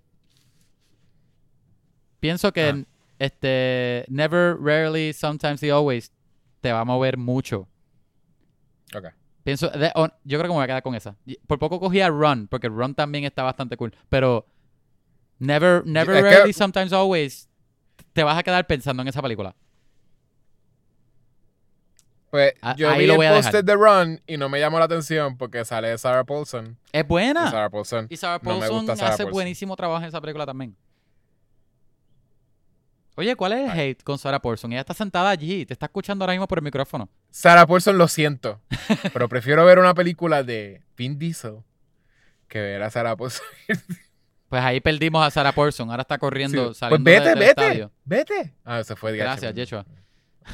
[2.19, 2.83] Pienso que Ah.
[3.19, 6.11] este Never, Rarely, Sometimes y Always
[6.61, 7.67] te va a mover mucho.
[8.95, 9.05] ok.
[9.43, 9.91] Pienso, de-
[10.23, 11.15] yo creo que me voy a quedar con esa.
[11.25, 13.93] Y Por poco cogí a Run, porque Run también está bastante cool.
[14.09, 14.45] Pero
[15.39, 17.49] Never, Never, Es que- Rarely, Sometimes, Always,
[18.13, 19.55] te vas a quedar pensando en esa película.
[22.29, 24.79] Pues A- yo vi lo el voy a póster de Run y no me llamó
[24.79, 26.77] la atención porque sale Sarah Paulson.
[26.93, 27.51] Es Y buena.
[27.51, 28.07] Sarah Paulson.
[28.09, 29.33] Y Sarah no me Paulson gusta Sarah hace Paulson.
[29.33, 30.75] buenísimo trabajo en esa película también.
[33.21, 34.71] Oye, ¿cuál es el hate con Sarah Paulson?
[34.71, 37.07] Ella está sentada allí, te está escuchando ahora mismo por el micrófono.
[37.29, 38.59] Sarah Paulson lo siento.
[39.13, 41.57] pero prefiero ver una película de Vin Diesel
[42.47, 43.45] que ver a Sarah Paulson.
[44.49, 45.89] Pues ahí perdimos a Sarah Paulson.
[45.91, 46.79] Ahora está corriendo, Sí.
[46.79, 47.49] saliendo pues vete, del vete.
[47.51, 47.91] estadio.
[48.03, 48.53] Vete.
[48.65, 49.15] Ah, se fue.
[49.15, 49.53] Gracias.
[49.55, 49.85] Yeshua.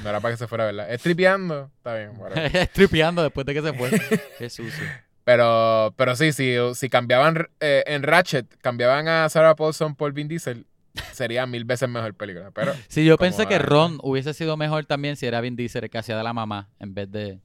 [0.03, 0.93] No era para que se fuera, ¿verdad?
[0.93, 1.71] Es tripeando.
[1.77, 2.67] Está bien, whatever.
[2.67, 3.89] Tripeando después de que se fue.
[4.37, 4.83] Qué sucio.
[5.23, 10.27] Pero, pero sí, sí, si cambiaban eh, en Ratchet, cambiaban a Sarah Paulson por Vin
[10.27, 10.67] Diesel,
[11.11, 12.51] sería mil veces mejor película.
[12.51, 15.89] Pero Sí, yo pensé que Ron hubiese sido mejor también si era Vin Diesel el
[15.89, 17.39] que hacía de la mamá en vez de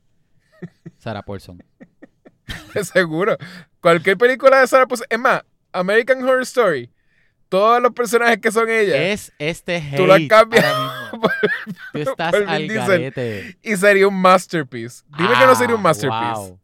[0.98, 1.62] Sarah Paulson.
[2.92, 3.36] seguro,
[3.80, 5.42] cualquier película de Sarah Paulson, es más,
[5.72, 6.90] American Horror Story,
[7.48, 10.64] todos los personajes que son ella, Es este hate Tú lo cambias
[11.10, 11.30] por-
[11.92, 13.58] Tú estás al garete.
[13.62, 15.02] y sería un masterpiece.
[15.16, 16.32] Dime que no sería un Ah, masterpiece.
[16.34, 16.58] wow.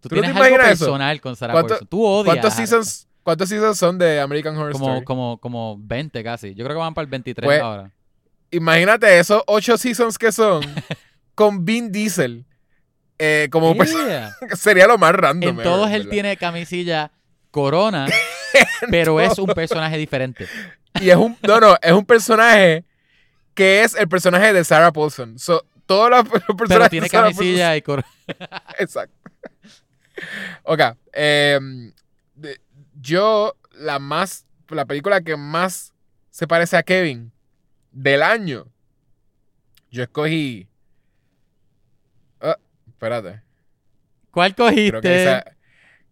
[0.00, 0.68] Tú, ¿Tú no te tienes algo eso?
[0.84, 1.88] personal con Sarah ¿Cuánto- Paulson.
[1.88, 2.34] Tú odias.
[2.34, 5.04] ¿Cuántos seasons, ¿Cuántos seasons son de American Horror Como, Story?
[5.04, 6.54] como, como 20 casi.
[6.54, 7.90] Yo creo que van para el 23 Pues, ahora.
[8.52, 10.62] Imagínate esos ocho seasons que son
[11.34, 12.46] con Vin Diesel.
[13.18, 14.32] Eh, como Yeah.
[14.56, 15.58] sería lo más random.
[15.58, 17.10] En todos él tiene camisilla
[17.50, 18.06] corona,
[18.92, 20.46] pero es un personaje diferente.
[21.00, 21.36] Y es un.
[21.42, 22.84] No, no, es un personaje
[23.54, 25.36] que es el personaje de Sarah Paulson.
[25.36, 26.64] So, todos los, personajes.
[26.68, 28.06] Pero tiene de Sarah camisilla y corona.
[28.78, 29.18] Exacto.
[30.62, 30.80] Ok.
[31.12, 31.92] em,
[33.06, 34.44] yo, la más.
[34.68, 35.92] La película que más
[36.30, 37.30] se parece a Kevin
[37.92, 38.66] del año.
[39.90, 40.68] Yo escogí.
[42.40, 42.56] Ah,
[42.88, 43.40] espérate.
[44.30, 45.22] ¿Cuál Creo que, cogiste?
[45.22, 45.44] esa-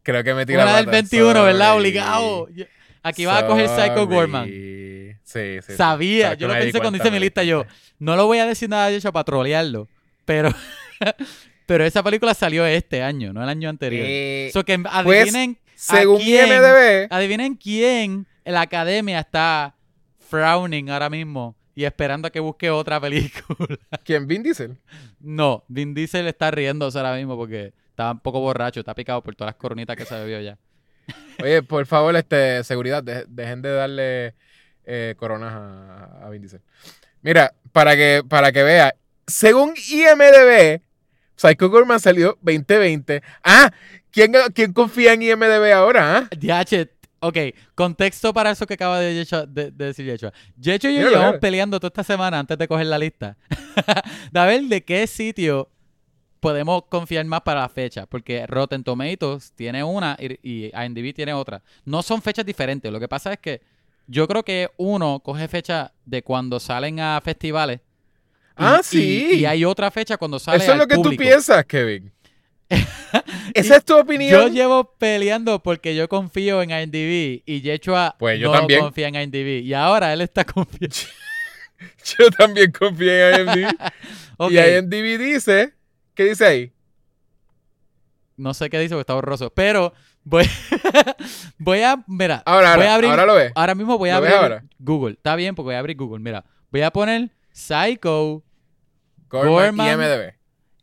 [0.03, 1.76] creo que me tiré Una del 21, ¿verdad?
[1.76, 2.49] Obligado.
[2.51, 2.64] Yo-
[3.03, 4.07] Aquí vas a coger Psycho.
[4.07, 4.47] Gorman.
[4.47, 5.72] Sí, sí.
[5.76, 7.64] Sabía, yo lo pensé cuando hice mi lista yo.
[7.99, 9.88] No lo voy a decir nada de hecho para trolearlo,
[10.24, 10.51] pero,
[11.66, 14.05] pero esa película salió este año, no el año anterior.
[14.09, 16.47] Eh, So que adivinen, según quién?
[16.49, 19.74] IMDb, adivinen quién en la academia está
[20.18, 23.78] frowning ahora mismo y esperando a que busque otra película.
[24.05, 24.26] ¿quién?
[24.26, 24.76] Vin Diesel.
[25.20, 29.35] No, Vin Diesel está riéndose ahora mismo porque estaba un poco borracho, está picado por
[29.35, 30.59] todas las coronitas que se bebió ya.
[31.43, 34.35] Oye, por favor, este, seguridad, de- dejen de darle
[34.85, 36.61] eh, coronas a, a Vin Diesel.
[37.22, 38.95] Mira, para que, para que vea,
[39.26, 40.80] según IMDb,
[41.37, 43.22] Psycho Gorman salió 2020.
[43.43, 43.72] Ah,
[44.14, 46.18] ¿quién, quién confía en IMDb ahora?
[46.18, 46.28] ah?
[46.36, 46.88] DH,
[47.20, 47.36] ok,
[47.74, 49.12] contexto para eso que acaba de,
[49.48, 50.32] de- de decir Yeshua.
[50.56, 53.36] Yecho y yo llevamos peleando toda esta semana antes de coger la lista.
[54.32, 55.68] de a ver de qué sitio
[56.40, 58.06] podemos confiar más para la fecha.
[58.06, 61.62] Porque Rotten Tomatoes tiene una y, y IMDb tiene otra.
[61.84, 62.92] No son fechas diferentes.
[62.92, 63.62] Lo que pasa es que
[64.06, 67.80] yo creo que uno coge fecha de cuando salen a festivales.
[67.80, 67.82] y-
[68.56, 69.28] Ah, y- sí.
[69.40, 71.22] Y, hay otra fecha cuando sale Eso es al lo que público.
[71.22, 72.12] tú piensas, Kevin.
[73.54, 74.52] Esa es tu Yo opinión.
[74.52, 78.80] llevo peleando porque yo confío en IMDb y Yechua Pues yo no también.
[78.80, 79.62] confía en IMDb.
[79.62, 80.96] Y ahora él está confiando.
[82.18, 83.74] Yo también confío en IMDb.
[84.38, 85.74] Ok, Y IMDb dice,
[86.14, 86.72] ¿qué dice ahí?
[88.36, 89.50] no sé qué dice porque está borroso.
[89.50, 89.92] Pero
[90.24, 90.44] voy,
[91.58, 92.02] voy a.
[92.06, 93.10] Mira, Ahora, voy ahora, a abrir.
[93.10, 93.52] ahora lo ves.
[93.54, 94.64] ahora mismo voy a ¿Lo ves abrir ahora?
[94.78, 95.12] Google.
[95.14, 96.20] Está bien porque voy a abrir Google.
[96.22, 98.42] Mira, voy a poner Psycho
[99.28, 99.88] Gorman, Gorman.
[100.00, 100.34] IMDb.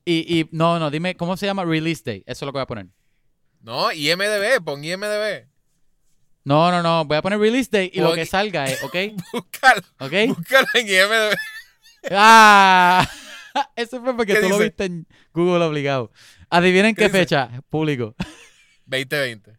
[0.06, 0.50] Y, y.
[0.52, 1.64] No, no, dime, ¿cómo se llama?
[1.66, 2.24] Release Day.
[2.26, 2.88] Eso es lo que voy a poner.
[3.62, 5.48] No, IMDb, pon IMDb.
[6.44, 7.06] No, no, no.
[7.06, 8.96] Voy a poner release date y lo que salga es, ¿ok?
[9.34, 10.14] Búscalo, ¿Ok?
[10.36, 11.36] búscalo en IMDb.
[12.12, 13.08] ¡Ah!
[13.76, 16.12] Eso fue porque ¿Qué tú lo viste en Google obligado.
[16.50, 18.16] Adivinen ¿Qué fecha, público.
[18.86, 19.54] 2020.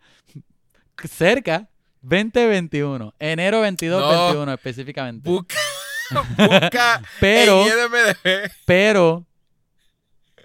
[1.08, 1.68] Cerca,
[2.00, 3.14] 2021.
[3.18, 4.24] Enero 22, No.
[4.26, 5.28] 21 específicamente.
[5.30, 5.56] Busca,
[6.36, 8.50] busca Pero, en IMDb.
[8.66, 9.24] pero,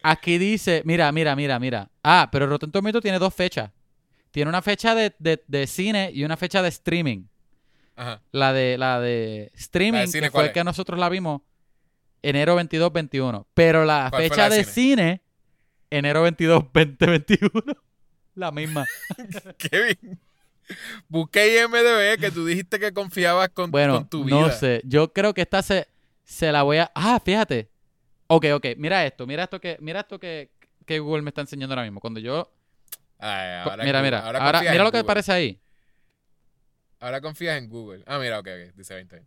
[0.04, 1.90] aquí dice, mira, mira, mira, mira.
[2.04, 3.72] Ah, pero Rotten Tomatoes tiene dos fechas.
[4.32, 7.24] Tiene una fecha de, de- de cine y una fecha de streaming.
[7.96, 8.22] Ajá.
[8.32, 10.52] La de, la de streaming, ¿La de cine que fue es?
[10.52, 11.42] que nosotros la vimos,
[12.22, 13.48] enero 22, 21.
[13.54, 15.22] Pero la ¿Cuál fue fecha la de de cine?
[15.90, 17.52] enero 22, 2021.
[18.36, 18.86] La misma.
[19.58, 20.20] Kevin.
[21.08, 24.40] Busca IMDb que tú dijiste que confiabas con, Bueno, con tu vida.
[24.40, 24.82] no sé.
[24.86, 25.88] Yo creo que esta se,
[26.24, 26.92] se la voy a.
[26.94, 27.70] Ah, fíjate.
[28.28, 28.66] Ok, ok.
[28.78, 29.26] Mira esto.
[29.28, 30.52] Mira esto que, mira esto que,
[30.86, 32.00] que Google me está enseñando ahora mismo.
[32.00, 32.52] Cuando yo.
[33.20, 34.20] Ay, ahora mira, mira.
[34.26, 35.00] Ahora, mira lo que Google.
[35.00, 35.60] aparece ahí.
[37.00, 38.04] Ahora confías en Google.
[38.06, 38.76] Ah, mira, ok, ok.
[38.76, 39.24] Dice 2020.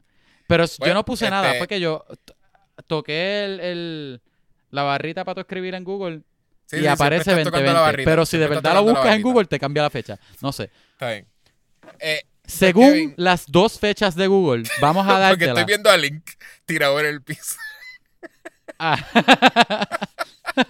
[0.46, 1.46] Pero yo no puse nada.
[1.48, 2.36] este- Fue que yo to-
[2.86, 4.22] toqué el, el-
[4.70, 6.22] la barrita para tú escribir en Google
[6.66, 7.80] Sí, y sí, aparece estás tocando la 2020.
[7.92, 9.22] barrita, Pero si de verdad lo buscas en.
[9.22, 10.18] Google, te cambia la fecha.
[10.40, 10.70] No sé.
[10.92, 11.26] Está bien.
[12.00, 13.14] Eh, Según Kevin.
[13.16, 15.50] las dos fechas de Google, vamos a porque dártela.
[15.52, 16.28] estoy viendo a Link
[16.64, 17.56] tirado en el piso.
[20.56, 20.68] Ah.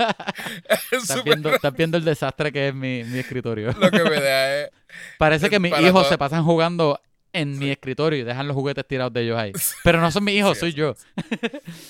[0.69, 3.73] Es estás, viendo, estás viendo el desastre que es mi, mi escritorio.
[3.73, 4.71] Lo que me da es.
[5.19, 7.01] Parece que mis hijos todo- se pasan jugando
[7.33, 9.53] en mi escritorio y dejan los juguetes tirados de ellos ahí.
[9.85, 10.95] Pero no son mis hijos, Sí, soy yo.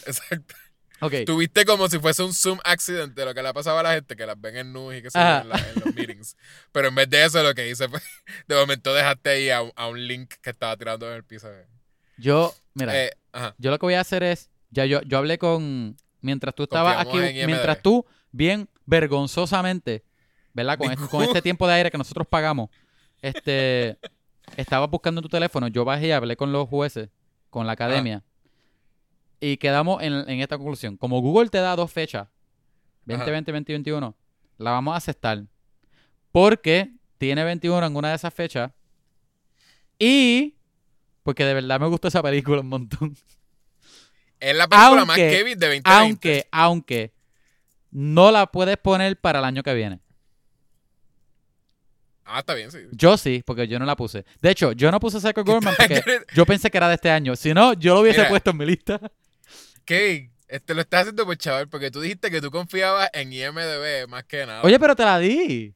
[0.07, 0.55] Exacto.
[1.01, 1.14] Ok.
[1.27, 4.14] Tuviste como si fuese un Zoom accident de lo que le pasaba a la gente
[4.16, 5.41] que las ven en news y que se Ajá.
[5.41, 6.37] en, la- en los meetings.
[6.73, 8.01] Pero en vez de eso, lo que hice fue.
[8.47, 11.49] De momento dejaste ahí a, un- a un link que estaba tirando en el piso.
[12.18, 13.11] Yo, mira, Eh,
[13.59, 16.99] yo lo que voy a hacer es, ya yo, yo hablé con, mientras tú estabas
[16.99, 20.05] aquí, Confiamos mientras tú, bien vergonzosamente,
[20.53, 20.79] ¿verdad?
[20.79, 22.71] Con, este, con este tiempo de aire que nosotros pagamos,
[23.23, 23.99] este,
[24.57, 27.11] estabas buscando en tu teléfono, yo bajé y hablé con los jueces,
[27.51, 28.23] con la academia,
[29.41, 30.97] y quedamos en, en esta conclusión.
[30.97, 32.29] Como Google te da dos fechas,
[33.07, 34.16] 2020, 2021,
[34.59, 35.45] la vamos a aceptar.
[36.33, 38.73] Porque tiene 21 en una de esas fechas.
[39.99, 40.57] Y
[41.23, 43.16] porque de verdad me gustó esa película un montón.
[44.41, 45.91] Es la película más Kevin de 2020.
[45.91, 47.12] Aunque, aunque
[47.91, 50.01] no la puedes poner para el año que viene.
[52.24, 52.78] Ah, está bien, sí.
[52.93, 54.24] Yo sí, porque yo no la puse.
[54.41, 56.03] De hecho, yo no puse Psycho Gorman porque
[56.34, 57.34] yo pensé que era de este año.
[57.34, 58.30] Si no, yo lo hubiese Mira.
[58.30, 59.01] puesto en mi lista.
[59.84, 64.09] Kevin, este lo estás haciendo por chaval, porque tú dijiste que tú confiabas en IMDB
[64.09, 64.62] más que nada.
[64.62, 65.74] Oye, pero te la di.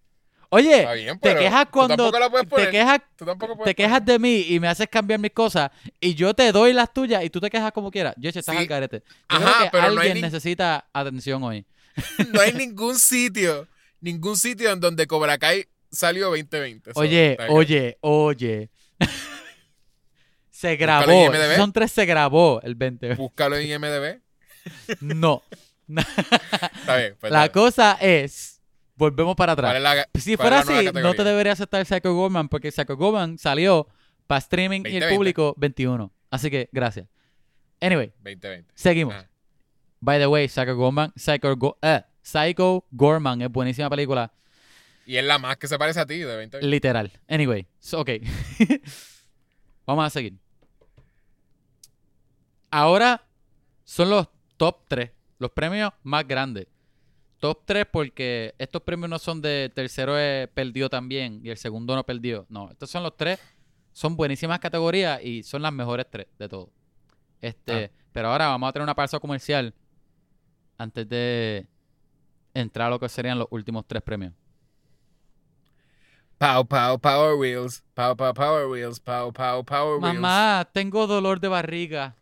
[0.55, 2.71] Oye, bien, te quejas tú cuando tampoco la puedes te poner.
[2.71, 6.15] quejas Tú tampoco puedes te quejas de mí y me haces cambiar mis cosas y
[6.15, 8.15] yo te doy las tuyas y tú te quejas como quieras.
[8.19, 8.57] Yo estás Sí.
[8.57, 9.03] al garete.
[9.07, 11.65] Yo Ajá, creo que pero no hay alguien ni- necesita atención hoy.
[12.33, 13.67] No hay ningún sitio,
[14.01, 16.93] ningún sitio en donde Cobra Kai salió 2020.
[16.93, 18.71] So, Oye, oye, oye.
[20.51, 21.31] se grabó.
[21.57, 23.15] Son tres, se grabó el 20.
[23.15, 24.21] Búscalo en IMDB.
[25.01, 25.43] No.
[25.89, 27.17] Está bien.
[27.21, 28.54] Pues La cosa es,
[28.97, 29.71] volvemos para atrás.
[29.73, 33.39] ¿Cuál es la- Si fuera así, no te debería aceptar Psycho Gorman porque Psycho Gorman
[33.39, 33.89] salió
[34.27, 35.15] para streaming y el 2020.
[35.17, 36.13] público 21.
[36.31, 37.07] Así que, gracias.
[37.81, 38.71] Anyway, 2020.
[38.75, 39.15] seguimos.
[39.15, 39.29] Ajá.
[40.01, 44.33] By the way, Psycho Gorman, Psycho, Go- eh, Psycho Gorman es buenísima película,
[45.07, 46.67] Y es la más que se parece a ti de 2020.
[46.67, 47.13] literal.
[47.29, 48.11] Anyway, so, ok.
[49.87, 50.35] Vamos a seguir.
[52.71, 53.27] Ahora
[53.85, 56.67] son los top 3, los premios más grandes.
[57.39, 61.95] Top 3 porque estos premios no son de tercero eh, perdió también y el segundo
[61.95, 62.47] no perdió.
[62.49, 63.39] No, estos son los tres.
[63.93, 66.71] Son buenísimas categorías y son las mejores tres de todo.
[67.41, 69.75] Este, pero ahora vamos a tener una pausa comercial
[70.79, 71.67] antes de
[72.55, 74.33] entrar a lo que serían los últimos tres premios.
[76.39, 77.83] Pow, pow, Power Wheels.
[77.95, 78.99] Pow, pow, Power Wheels.
[79.01, 80.15] Pow, pow, Power Wheels.
[80.15, 82.17] Mamá, tengo dolor de barriga.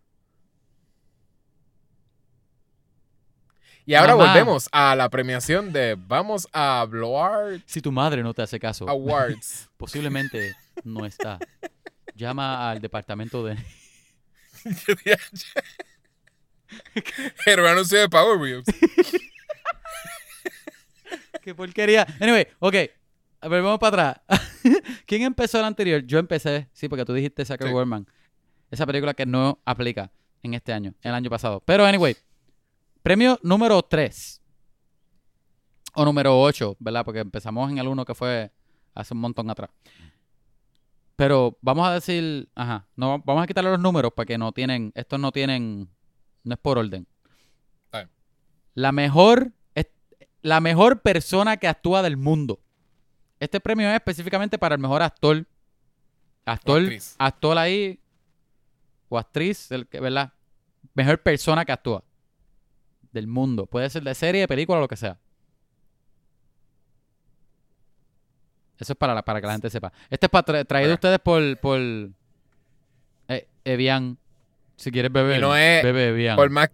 [3.85, 4.29] Y ahora Mamá.
[4.29, 8.89] volvemos a la premiación de Vamos a hablar Si tu madre no te hace caso,
[8.89, 9.69] Awards.
[9.77, 10.55] posiblemente
[10.85, 11.39] no está.
[12.15, 13.57] Llama al departamento de...
[17.45, 18.65] Pero anuncio de Power Wheels.
[21.43, 22.07] ¡Qué porquería!
[22.21, 22.75] Anyway, ok.
[23.41, 24.43] A ver, vamos para atrás.
[25.07, 26.03] ¿Quién empezó el anterior?
[26.07, 28.07] Yo empecé, sí, porque tú dijiste Sacred Sí.
[28.71, 30.13] Esa película que no aplica
[30.43, 31.61] en este año, el año pasado.
[31.67, 32.17] Pero, anyway,
[33.03, 34.41] premio número 3.
[35.95, 37.05] O número 8, ¿verdad?
[37.05, 38.51] Porque empezamos en el 1 que fue
[38.95, 39.71] hace un montón atrás.
[41.17, 44.93] Pero vamos a decir, ajá, no, vamos a quitarle los números para que no tienen,
[44.95, 45.89] estos no tienen,
[46.45, 47.07] no es por orden.
[48.75, 49.89] La mejor, es-
[50.41, 52.59] la mejor persona que actúa del mundo.
[53.39, 55.47] Este premio es específicamente para el mejor actor
[56.45, 56.81] Actor,
[57.19, 58.01] actor ahí,
[59.09, 60.33] o actriz, el ¿verdad?
[60.95, 62.03] Mejor persona que actúa
[63.13, 63.67] del mundo.
[63.67, 65.19] Puede ser de serie, de película, lo que sea.
[68.79, 69.93] Eso es para, la- para que la gente sepa.
[70.11, 70.97] Este es para tra- traído Ok.
[70.97, 71.79] ustedes por, por
[73.29, 74.19] eh, Evian.
[74.77, 76.37] Si quieres beber, Y no es bebe Evian.
[76.37, 76.71] Por más,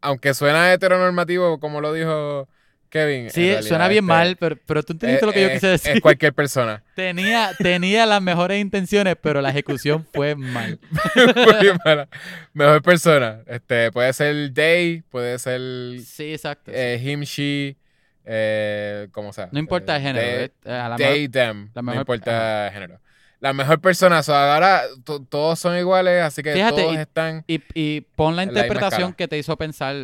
[0.00, 2.48] aunque suena heteronormativo, como lo dijo
[2.90, 3.30] Kevin.
[3.30, 5.92] Sí, suena bien este, mal, pero, pero tú entendiste lo que yo es- quise decir.
[5.92, 6.82] Es cualquier persona.
[6.94, 10.78] Tenía, tenía las mejores intenciones, pero la ejecución fue mal.
[11.14, 12.08] Fue mala.
[12.52, 13.40] Mejor persona.
[13.46, 15.60] Este, puede ser they, puede ser
[16.04, 16.70] Sí, exacto.
[16.74, 17.76] eh, him, she,
[18.24, 19.48] eh, como sea.
[19.52, 20.26] no importa el Eh, género.
[20.62, 21.70] they- eh, a la they, mejor- them.
[21.74, 23.00] la no importa el género.
[23.40, 24.22] La mejor persona.
[24.22, 27.44] so, ahora to- todos son iguales, así que Fíjate, todos y- están.
[27.46, 29.94] y, y pon la interpretación que te hizo pensar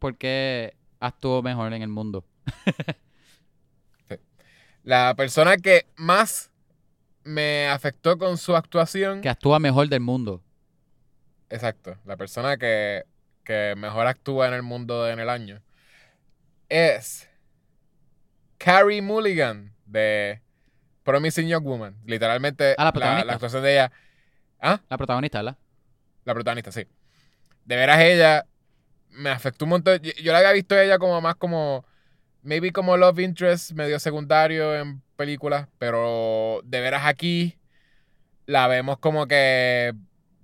[0.00, 2.24] por qué actuó mejor en el mundo.
[4.82, 6.50] La persona que más
[7.24, 9.20] me afectó con su actuación.
[9.20, 10.42] Que actúa mejor del mundo.
[11.50, 11.98] Exacto.
[12.06, 13.04] La persona que,
[13.44, 15.60] que mejor actúa en el mundo en el año
[16.68, 17.28] es
[18.56, 20.40] Carrie Mulligan de
[21.02, 21.96] Promising Young Woman.
[22.06, 23.26] Literalmente, Ah, la protagonista.
[23.26, 23.92] la actuación de ella.
[24.60, 24.80] ¿Ah?
[24.88, 25.58] La protagonista, ¿verdad?
[26.24, 26.86] La protagonista, sí.
[27.64, 28.46] De veras ella
[29.12, 30.00] me afectó un montón.
[30.02, 31.84] Yo, yo la había visto a ella como más como.
[32.42, 35.68] Maybe como love interest, medio secundario en películas.
[35.78, 37.58] Pero de veras aquí
[38.46, 39.94] la vemos como que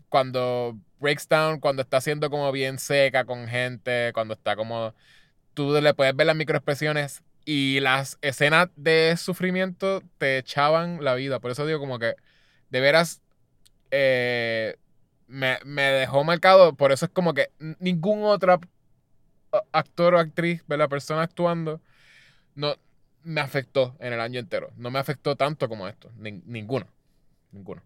[0.08, 4.94] cuando breaks down, cuando está siendo como bien seca con gente, cuando está como.
[5.54, 11.40] Tú le puedes ver las microexpresiones y las escenas de sufrimiento te echaban la vida.
[11.40, 12.14] Por eso digo como que
[12.70, 13.22] de veras
[13.90, 14.76] eh,
[15.28, 16.74] me, me dejó marcado.
[16.76, 17.50] Por eso es como que
[17.80, 18.60] ningún otro
[19.72, 21.80] actor o actriz, la persona actuando,
[22.54, 22.76] no
[23.24, 24.72] me afectó en el año entero.
[24.76, 26.10] No me afectó tanto como esto.
[26.18, 26.88] Nin- ninguno.
[27.52, 27.82] Ninguno.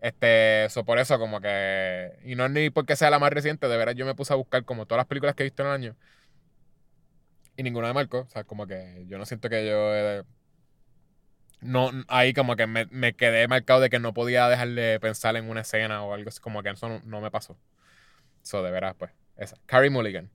[0.00, 3.76] Este, so por eso como que, y no ni porque sea la más reciente, de
[3.78, 5.74] veras yo me puse a buscar como todas las películas que he visto en el
[5.74, 5.96] año
[7.56, 10.24] y ninguna me marcó, o sea, como que yo no siento que yo
[11.60, 15.36] no, ahí como que me, me quedé marcado de que no podía dejar de pensar
[15.36, 17.56] en una escena o algo así, como que eso no, no me pasó.
[18.42, 19.56] So, de veras, pues, esa.
[19.66, 20.30] Carrie Mulligan.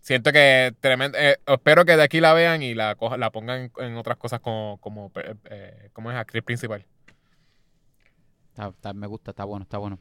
[0.00, 3.96] Siento que tremendo, eh, espero que de aquí la vean y la, la pongan en,
[3.96, 6.86] otras cosas como, como, eh, eh, como es actriz principal.
[8.56, 9.98] Está- me gusta, está bueno, está bueno.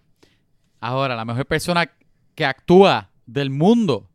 [0.79, 1.91] Ahora, la mejor persona
[2.33, 4.09] que actúa del mundo,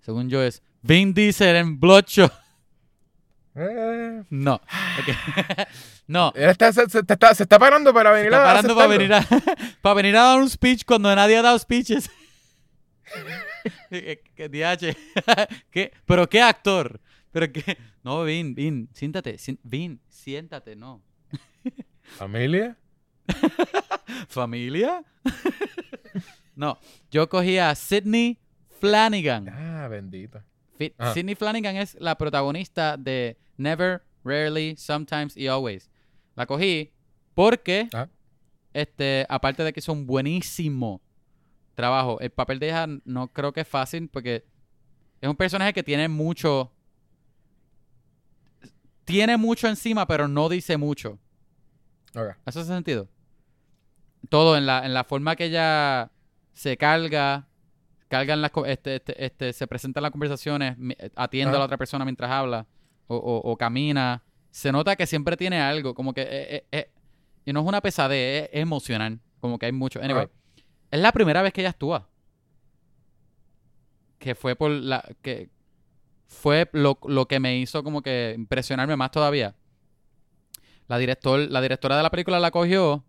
[0.00, 2.32] según yo, es Vin Diesel en Bloodshot.
[3.54, 4.60] Eh, No.
[6.06, 6.32] no.
[6.34, 9.12] está- se, se- está, se está parando para Se venir está a parando para venir,
[9.12, 9.26] a,
[9.82, 12.10] para venir a dar un speech cuando nadie ha dado speeches.
[13.90, 14.96] ¿Qué, qué DH?
[15.70, 15.92] ¿Qué?
[16.06, 17.00] ¿Pero qué actor?
[17.30, 17.76] ¿Pero qué?
[18.02, 19.36] No, Vin, Vin, siéntate.
[19.62, 21.02] Vin, siéntate, no.
[22.02, 22.76] ¿Familia?
[24.28, 25.04] ¿Familia?
[26.54, 26.78] no,
[27.10, 28.38] yo cogí a Sidney
[28.80, 29.48] Flanagan.
[29.48, 30.42] Ah, bendito.
[30.88, 31.14] Fi- Ajá.
[31.14, 35.90] Sidney Flanagan es la protagonista de Never, Rarely, Sometimes y Always.
[36.34, 36.92] La cogí
[37.34, 38.08] porque, Ajá.
[38.72, 41.00] este, aparte de que hizo un buenísimo
[41.74, 44.44] trabajo, el papel de ella no creo que es fácil porque
[45.20, 46.72] es un personaje que tiene mucho,
[49.04, 51.18] tiene mucho encima, pero no dice mucho.
[52.14, 52.36] Ok.
[52.46, 53.08] ¿Eso hace sentido?
[54.28, 56.10] Todo en la, en la forma que ella
[56.52, 57.48] se carga,
[58.12, 61.64] carga en las, este, este, este, se presenta en las conversaciones, mi- atiende a la
[61.64, 62.66] otra persona mientras habla
[63.06, 64.22] o, o- o camina.
[64.50, 66.22] Se nota que siempre tiene algo, como que...
[66.22, 66.90] eh, eh, eh,
[67.46, 69.18] y no es una pesadez, es, es emocional.
[69.40, 70.00] Como que hay mucho.
[70.02, 70.28] Anyway,
[70.90, 72.08] es la primera vez que ella actúa.
[74.18, 75.02] Que fue por la...
[75.22, 75.48] que
[76.28, 79.54] Fue lo, lo que me hizo como que impresionarme más todavía.
[80.88, 83.04] La, director, la directora de la película la cogió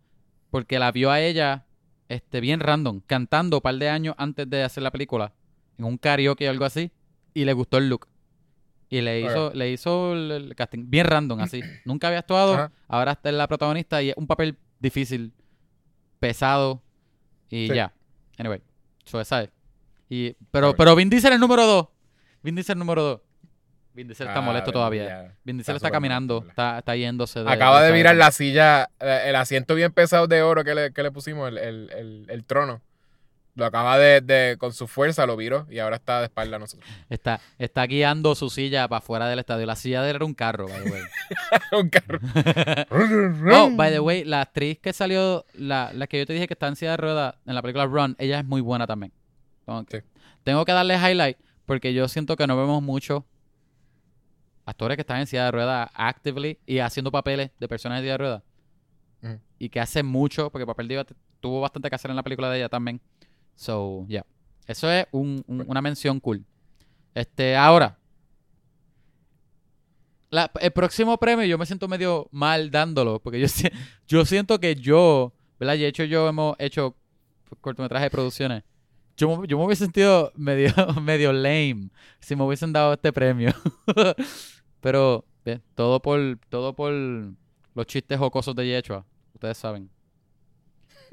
[0.49, 1.65] porque la vio a ella
[2.13, 5.33] este, bien random, cantando un par de años antes de hacer la película,
[5.77, 6.91] en un karaoke o algo así,
[7.33, 8.07] y le gustó el look.
[8.89, 11.61] Y le hizo, le hizo el, el casting bien random, así.
[11.85, 15.33] Nunca había actuado, ahora está en la protagonista y es un papel difícil,
[16.19, 16.81] pesado,
[17.49, 17.73] y Sí.
[17.75, 17.93] ya.
[18.37, 18.61] Anyway,
[19.05, 19.49] eso es.
[20.09, 21.87] Y, pero, pero Vin Diesel el número 2.
[22.43, 23.21] Vin Diesel el número 2.
[23.93, 25.05] Vin Diesel está Ah, molesto todavía.
[25.07, 25.35] ya.
[25.43, 27.49] Vin Diesel Está caminando, está, está yéndose de...
[27.51, 31.03] Acaba de virar la silla, eh, el asiento bien pesado de oro que le, que
[31.03, 32.81] le pusimos, el, el- el- el trono.
[33.55, 36.59] Lo acaba de, de- con su fuerza, lo viró y ahora está de espalda a
[36.59, 36.89] nosotros.
[37.07, 39.67] Está, está guiando su silla para afuera del estadio.
[39.67, 41.01] La silla de él era un carro, by the way.
[41.79, 42.19] Un carro.
[43.53, 46.53] oh, by the way, la actriz que salió, la, la que yo te dije que
[46.55, 49.11] está en silla de ruedas en la película Run, ella es muy buena también.
[49.89, 49.99] Sí.
[50.43, 53.25] tengo que darle highlight porque yo siento que no vemos mucho
[54.65, 58.11] actores que están en silla de ruedas actively y haciendo papeles de personas en silla
[58.13, 58.43] de ruedas.
[59.23, 59.39] Ujú.
[59.57, 62.57] y que hace mucho, porque Papel t- tuvo bastante que hacer en la película de
[62.57, 62.99] ella también.
[63.55, 64.25] So, yeah.
[64.67, 66.43] Eso es un- un- una mención cool.
[67.15, 67.97] Este, ahora.
[70.29, 73.45] la- el próximo premio yo me siento medio mal dándolo, porque yo,
[74.07, 75.75] yo siento que yo, ¿verdad?
[75.75, 76.95] Y de hecho yo hemos hecho
[77.61, 78.63] cortometrajes de producciones.
[79.17, 81.89] Yo, me- yo me hubiese sentido medio, medio lame
[82.19, 83.51] si me hubiesen dado este premio.
[84.81, 89.05] Pero, bien, todo por, todo por los chistes jocosos de Yechua.
[89.33, 89.89] Ustedes saben.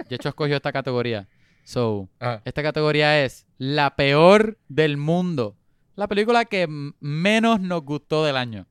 [0.08, 1.28] Yechua escogió esta categoría.
[1.64, 2.42] So, Ajá.
[2.44, 5.56] esta categoría es la peor del mundo.
[5.94, 6.66] La película que
[7.00, 8.66] menos nos gustó del año.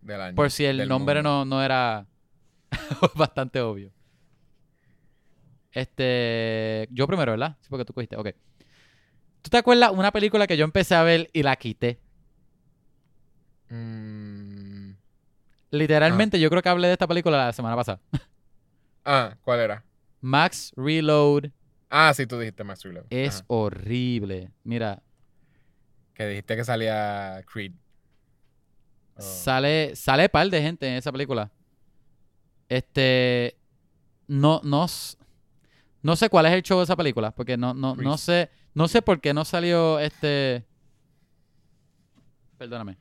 [0.00, 0.36] Del año.
[0.36, 1.30] Por si el nombre mundo.
[1.30, 2.06] no, no era
[3.16, 3.92] bastante obvio.
[5.72, 6.88] Este.
[6.92, 7.56] Yo primero, ¿verdad?
[7.60, 8.16] Sí, porque tú cogiste.
[8.16, 8.28] Ok.
[9.42, 11.98] ¿Tú te acuerdas una película que yo empecé a ver y la quité?
[13.68, 14.92] Mm,
[15.70, 18.00] Literalmente, yo creo que hablé de esta película la semana pasada.
[19.04, 19.84] Ah, ¿cuál era?
[20.20, 21.50] Max Reload
[21.88, 23.04] Ah, sí, tú dijiste Max Reload.
[23.10, 23.44] es Ajá.
[23.48, 24.50] horrible.
[24.64, 25.02] Mira,
[26.14, 27.72] Que dijiste que salía Creed.
[29.16, 29.22] Oh.
[29.22, 31.50] sale, sale par de gente en esa película.
[32.68, 33.56] Este.
[34.28, 34.86] No, no,
[36.02, 37.30] no sé cuál es el show de esa película.
[37.32, 38.50] Porque no, no, no sé.
[38.74, 40.64] No sé por qué no salió este.
[42.58, 42.96] Perdóname.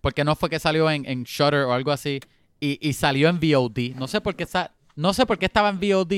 [0.00, 2.20] Porque no fue que salió en, en Shutter o algo así.
[2.58, 3.94] Y, y salió en VOD.
[3.96, 6.12] No sé por qué sa- no sé por qué estaba en VOD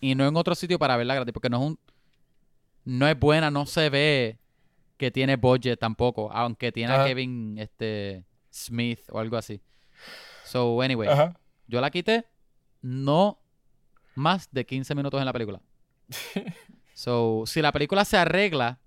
[0.00, 1.32] y no en otro sitio para verla gratis.
[1.32, 1.78] Porque no es un.
[2.84, 4.38] No es buena, no se ve
[4.96, 6.30] que tiene budget tampoco.
[6.32, 7.04] Aunque tiene a.
[7.04, 9.60] Kevin este, Smith o algo así.
[10.44, 11.08] So, anyway.
[11.08, 11.38] Ajá.
[11.66, 12.24] Yo la quité
[12.80, 13.38] no
[14.14, 15.60] más de 15 minutos en la película.
[16.98, 18.80] So, si la película se arregla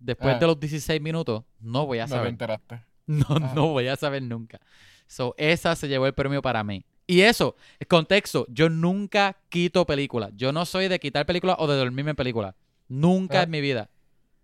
[0.00, 0.40] después Ajá.
[0.40, 2.28] de los 16 minutos, no voy a No te saber.
[2.30, 2.80] enteraste.
[3.06, 3.52] No, Ajá.
[3.54, 4.58] no voy a saber nunca.
[5.06, 6.84] So, esa se llevó el premio para mí.
[7.06, 7.54] Y eso,
[7.86, 10.32] contexto, yo nunca quito películas.
[10.34, 12.56] Yo no soy de quitar películas o de dormirme en películas.
[12.88, 13.42] Nunca Ah.
[13.44, 13.88] en mi vida.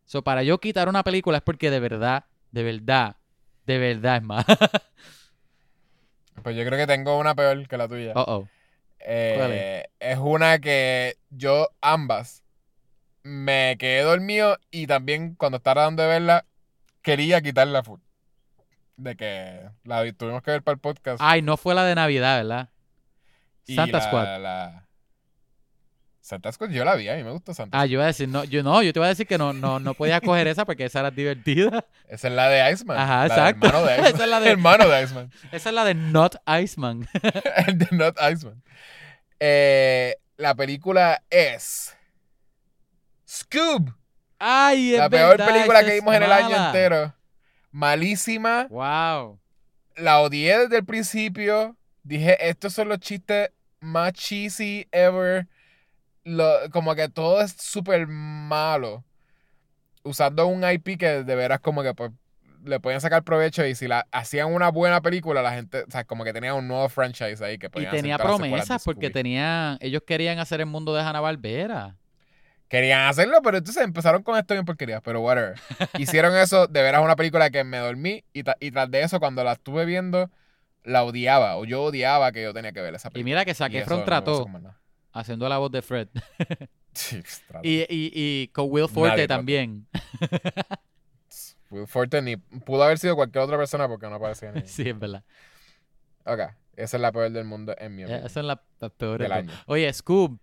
[0.04, 3.16] So, para yo quitar una película es porque de verdad, de verdad,
[3.66, 4.44] de verdad es más.
[6.44, 8.12] Pues yo creo que tengo una peor que la tuya.
[8.14, 8.48] oh, oh.
[9.00, 12.42] Eh, ¿cuál es una que yo ambas
[13.23, 16.47] me quedé dormido y también cuando estaba tratando de verla
[17.03, 18.01] quería quitarla full.
[18.97, 21.18] De que la vi- tuvimos que ver para el podcast.
[21.23, 22.68] Ay, no fue la de Navidad, ¿verdad?
[23.66, 24.41] y Santa la- Squad.
[24.41, 24.87] la-
[26.23, 28.29] Santa Squad yo la vi, a mí me gustó Santa Ah, yo iba a decir,
[28.29, 30.64] no, yo no, yo te iba a decir que no, no, no podía coger esa
[30.66, 31.85] porque esa era divertida.
[32.09, 32.99] Esa es la de Iceman.
[32.99, 33.66] Ajá, la exacto.
[33.66, 34.07] Hermano de Iceman.
[34.14, 35.33] Esa es la de- hermano de Iceman.
[35.53, 37.09] Esa es la de Not Iceman.
[37.66, 38.62] El de Not Iceman.
[39.41, 41.97] Eh, la película es
[43.31, 43.95] Scoob.
[44.41, 47.14] Ay, es La peor verdad, película que vimos en el año entero.
[47.70, 48.66] Malísima.
[48.70, 49.39] Wow.
[49.97, 51.76] La odié desde el principio.
[52.03, 53.51] Dije, estos son los chistes
[53.81, 55.47] más cheesy ever.
[56.24, 59.05] Lo- como que todo es súper malo.
[60.03, 62.11] Usando un IP que de veras como que pues,
[62.64, 66.05] le podían sacar provecho y si la hacían una buena película, la gente, o sea,
[66.05, 69.78] como que tenía un nuevo franchise ahí que Y podían hacer tenía promesas porque tenían,
[69.81, 71.97] ellos querían hacer el mundo de Hanna Barbera.
[72.71, 75.61] Querían hacerlo, pero entonces empezaron con esto bien porquería, pero whatever.
[75.99, 79.21] Hicieron eso, de veras una película que me dormí y, ta- y tras de eso
[79.21, 80.31] cuando la estuve viendo
[80.85, 83.25] la odiaba o yo odiaba que yo tenía que ver esa Y película.
[83.25, 84.47] mira que Y eso Efron no me trató
[85.12, 86.09] haciendo la voz de Fred.
[86.93, 87.66] Sí, trató.
[87.68, 89.87] Y, y, y con Will Forte Nadie también.
[91.71, 94.63] Will Forte ni pudo haber sido cualquier otra persona porque no aparecía ni.
[94.67, 95.22] sí, es verdad.
[96.25, 96.41] Ok,
[96.76, 98.26] esa es la peor del mundo en mi Eh, opinión.
[98.26, 98.57] Esa es la,
[98.97, 99.18] peor.
[99.18, 99.53] de Del año.
[99.67, 100.38] Oye, Scoob.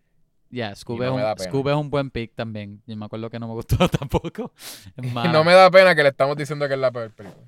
[0.49, 1.22] Ya, Scoob, es un.
[1.40, 2.82] Scoob es un buen pick también.
[2.86, 4.53] Yo me acuerdo que no me gustó tampoco.
[4.95, 5.32] Mala.
[5.34, 7.45] no me da pena que le estamos diciendo que es la peor película.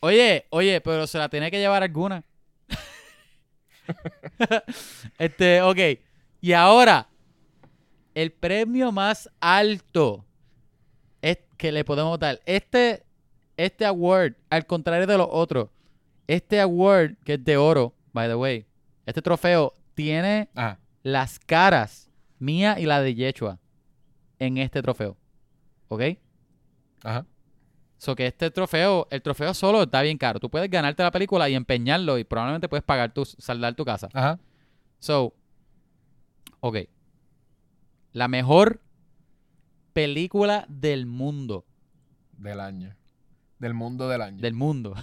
[0.00, 2.24] Oye, oye, pero se la tiene que llevar alguna.
[5.18, 5.78] este, ok.
[6.40, 7.08] Y ahora,
[8.14, 10.24] el premio más alto
[11.20, 12.40] es que le podemos dar.
[12.46, 13.04] Este,
[13.56, 15.68] este award, al contrario de los otros,
[16.26, 18.66] este award, que es de oro, by the way,
[19.04, 20.78] este trofeo tiene Ajá.
[21.02, 22.07] las caras
[22.38, 23.58] mía y la de Yechua
[24.38, 25.16] en este trofeo.
[25.88, 26.02] ¿Ok?
[27.02, 27.26] Ajá.
[27.98, 30.38] So que este trofeo, el trofeo solo está bien caro.
[30.38, 34.08] Tú puedes ganarte la película y empeñarlo y probablemente puedes pagar tu, saldar tu casa.
[34.12, 34.38] Ajá.
[35.00, 35.34] So,
[36.60, 36.78] ok.
[38.12, 38.80] La mejor
[39.92, 41.66] película del mundo.
[42.36, 42.94] Del año.
[43.58, 44.40] Del mundo del año.
[44.40, 44.94] Del mundo.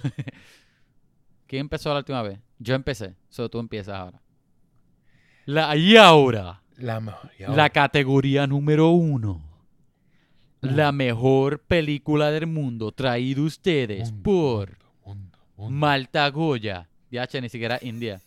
[1.47, 2.39] ¿Quién empezó la última vez?
[2.59, 3.15] Yo empecé.
[3.27, 4.21] So tú empiezas ahora.
[5.45, 9.41] La, y ahora, La categoría número uno.
[10.61, 10.75] Mm.
[10.75, 15.71] La mejor película del mundo traído ustedes mundo, por mundo, mundo.
[15.77, 16.87] Malta Goya.
[17.11, 18.19] DH, ni siquiera India.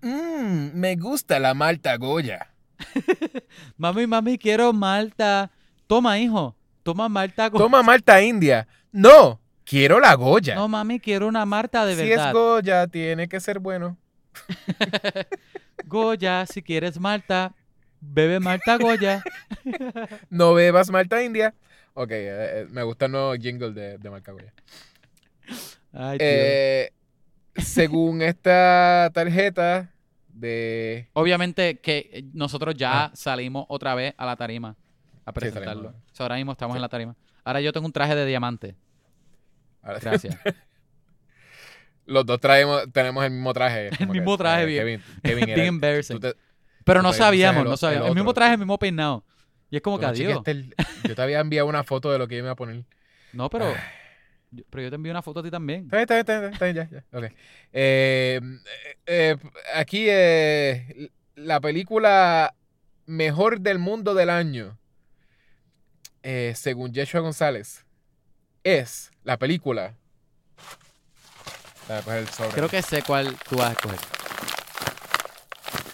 [0.00, 2.48] Mmm, me gusta la malta Goya.
[3.76, 5.50] Mami, mami, quiero malta.
[5.86, 6.56] Toma, hijo.
[6.82, 7.48] Toma malta.
[7.48, 8.66] Go- Toma malta india.
[8.92, 10.54] No, quiero la Goya.
[10.54, 12.28] No, mami, quiero una malta de si verdad.
[12.28, 13.98] es Goya, tiene que ser bueno.
[15.86, 17.54] Goya, si quieres malta,
[18.00, 19.22] bebe malta Goya.
[20.30, 21.54] No bebas malta india.
[21.94, 24.52] Ok, eh, eh, me gusta el nuevo jingle de, de Goya.
[25.92, 26.18] Ay.
[26.20, 26.92] Eh,
[27.56, 29.90] según esta tarjeta
[30.28, 31.08] de...
[31.12, 33.10] Obviamente que nosotros ya Ah.
[33.14, 34.76] salimos otra vez a la tarima
[35.24, 35.94] a Sí, presentarlo.
[36.18, 36.78] ahora mismo estamos Sí.
[36.78, 37.16] en la tarima.
[37.44, 38.76] Ahora yo tengo un traje de diamante.
[39.82, 40.36] Gracias.
[42.10, 43.90] Los dos traemos, tenemos el mismo traje.
[44.00, 46.18] El mismo que, traje, eh, bien- Kevin, Kevin Bien era- embarrassing.
[46.20, 46.34] te-
[46.84, 48.06] Pero no sabíamos, el no sabíamos.
[48.06, 49.24] el El, mismo traje, el mismo peinado.
[49.70, 50.42] Y es como que adiós.
[50.46, 50.74] el-
[51.04, 52.84] yo te había enviado una foto de lo que yo me iba a poner.
[53.32, 53.72] No, pero,
[54.50, 55.84] yo- pero yo te envío una foto a ti también.
[55.84, 57.04] Está bien, está bien, está bien, ya, ya.
[57.16, 57.32] Ok.
[57.72, 58.40] Eh,
[59.06, 59.36] eh,
[59.74, 62.56] aquí eh, la película
[63.06, 64.76] mejor del mundo del año,
[66.54, 67.86] según Yeshua González,
[68.64, 69.94] es la película.
[71.90, 72.50] Déjame coger el sobre.
[72.50, 73.98] Creo que sé cuál tú vas a escoger.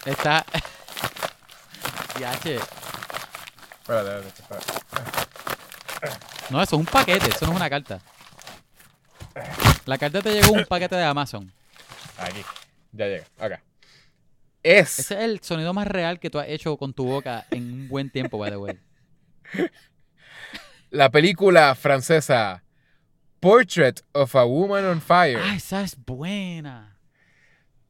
[0.05, 0.45] Está.
[2.19, 2.59] Yache.
[3.81, 5.37] Espérate, espérate, espérate.
[6.51, 7.99] No, eso es un paquete, eso no es una carta.
[9.85, 11.51] La carta te llegó un paquete de Amazon.
[12.19, 12.43] Aquí.
[12.91, 13.25] Ya llega.
[13.39, 13.63] Acá.
[14.61, 14.99] Es.
[14.99, 17.89] Ese es el sonido más real que tú has hecho con tu boca en un
[17.89, 18.79] buen tiempo, by the way.
[20.91, 22.61] la película francesa
[23.39, 25.39] Portrait of a Woman on Fire.
[25.41, 26.97] Ah, esa es buena.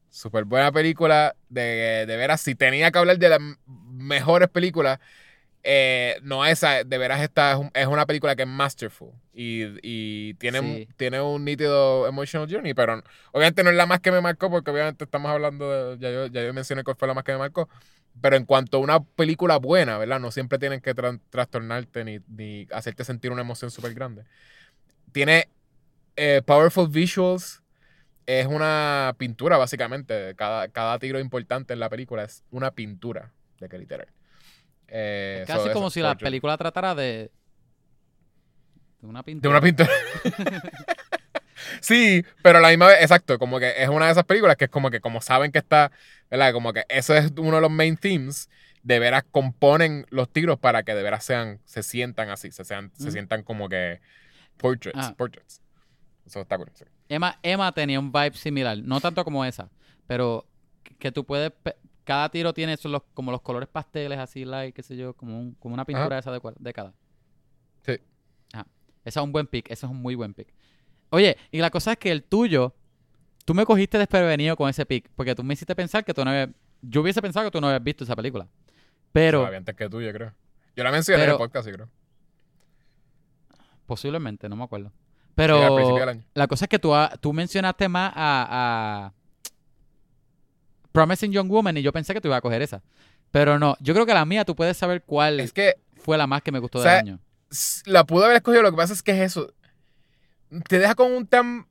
[0.09, 1.35] Super buena película.
[1.49, 4.99] De, de veras, si tenía que hablar de las mejores películas,
[5.63, 9.11] eh, no esa, de veras esta es, un- es una película que es masterful.
[9.33, 10.87] Y, y tiene, Sí.
[10.97, 13.01] tiene un nítido emotional journey, pero
[13.31, 16.27] obviamente no es la más que me marcó, porque obviamente estamos hablando de, ya yo,
[16.27, 17.69] ya yo mencioné cuál fue la más que me marcó.
[18.19, 20.19] Pero en cuanto a una película buena, ¿verdad?
[20.19, 24.23] No siempre tienen que tra- trastornarte ni, ni hacerte sentir una emoción súper grande.
[25.11, 25.49] Tiene
[26.15, 27.61] eh, powerful visuals.
[28.25, 30.35] Es una pintura, básicamente.
[30.35, 34.07] Cada, cada tiro importante en la película es una pintura de que literal.
[34.87, 37.31] Eh, Casi so, como si la película tratara de.
[39.01, 39.51] De una De pintura.
[39.51, 39.89] una pintura.
[41.81, 44.65] sí, pero a la misma vez, exacto, como que es una de esas películas que
[44.65, 45.91] es como que como saben que está,
[46.29, 46.53] ¿verdad?
[46.53, 48.49] Como que eso es uno de los main themes,
[48.83, 52.91] de veras componen los tiros para que de veras sean, se sientan así, se, sean,
[52.97, 53.99] se sientan como que
[54.57, 55.13] portraits, Ah.
[55.17, 55.61] portraits.
[56.25, 56.83] Eso está cool, sí.
[57.09, 58.77] Emma, Emma tenía un vibe similar.
[58.79, 59.69] No tanto como esa,
[60.07, 60.45] pero
[60.99, 61.51] que- tú puedes.
[62.03, 65.39] Cada tiro tiene esos los, como los colores pasteles, así, like, qué sé yo, como,
[65.39, 66.93] un- como una pintura esa de, de cada.
[67.85, 67.97] Sí.
[68.53, 68.65] Ajá.
[69.03, 70.53] Ese es un buen pick, ese es un muy buen pick.
[71.09, 72.73] Oye, y la cosa es que el tuyo,
[73.45, 76.31] tú me cogiste desprevenido con ese pick, porque tú me hiciste pensar que tú no
[76.31, 76.49] habías.
[76.81, 78.47] Yo hubiese pensado que tú no habías visto esa película.
[79.13, 80.33] Pero, Todavía antes que tú, yo creo.
[80.75, 81.89] Yo la mencioné en Pero- el podcast, sí, creo.
[83.87, 84.87] Posiblemente, no me acuerdo.
[84.87, 84.93] Al
[85.35, 86.23] Pero principio del año.
[86.33, 89.13] la cosa es que tú, tú mencionaste más a, a
[90.91, 92.81] Promising Young Woman y yo pensé que tú ibas a coger esa.
[93.31, 96.27] Pero no, yo creo que la mía tú puedes saber cuál Es que fue la
[96.27, 97.19] más que me gustó o del año.
[97.85, 99.53] la pude haber escogido, lo que pasa es que es eso.
[100.69, 101.67] Te deja con un tan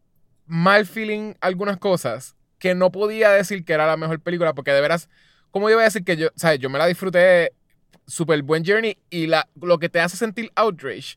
[0.47, 4.80] mal feeling algunas cosas que no podía decir que era la mejor película porque de
[4.80, 5.09] veras,
[5.51, 7.52] ¿cómo yo voy a decir que yo, sabes, yo me la disfruté
[8.06, 11.16] súper buen journey y la, lo que te hace sentir outrage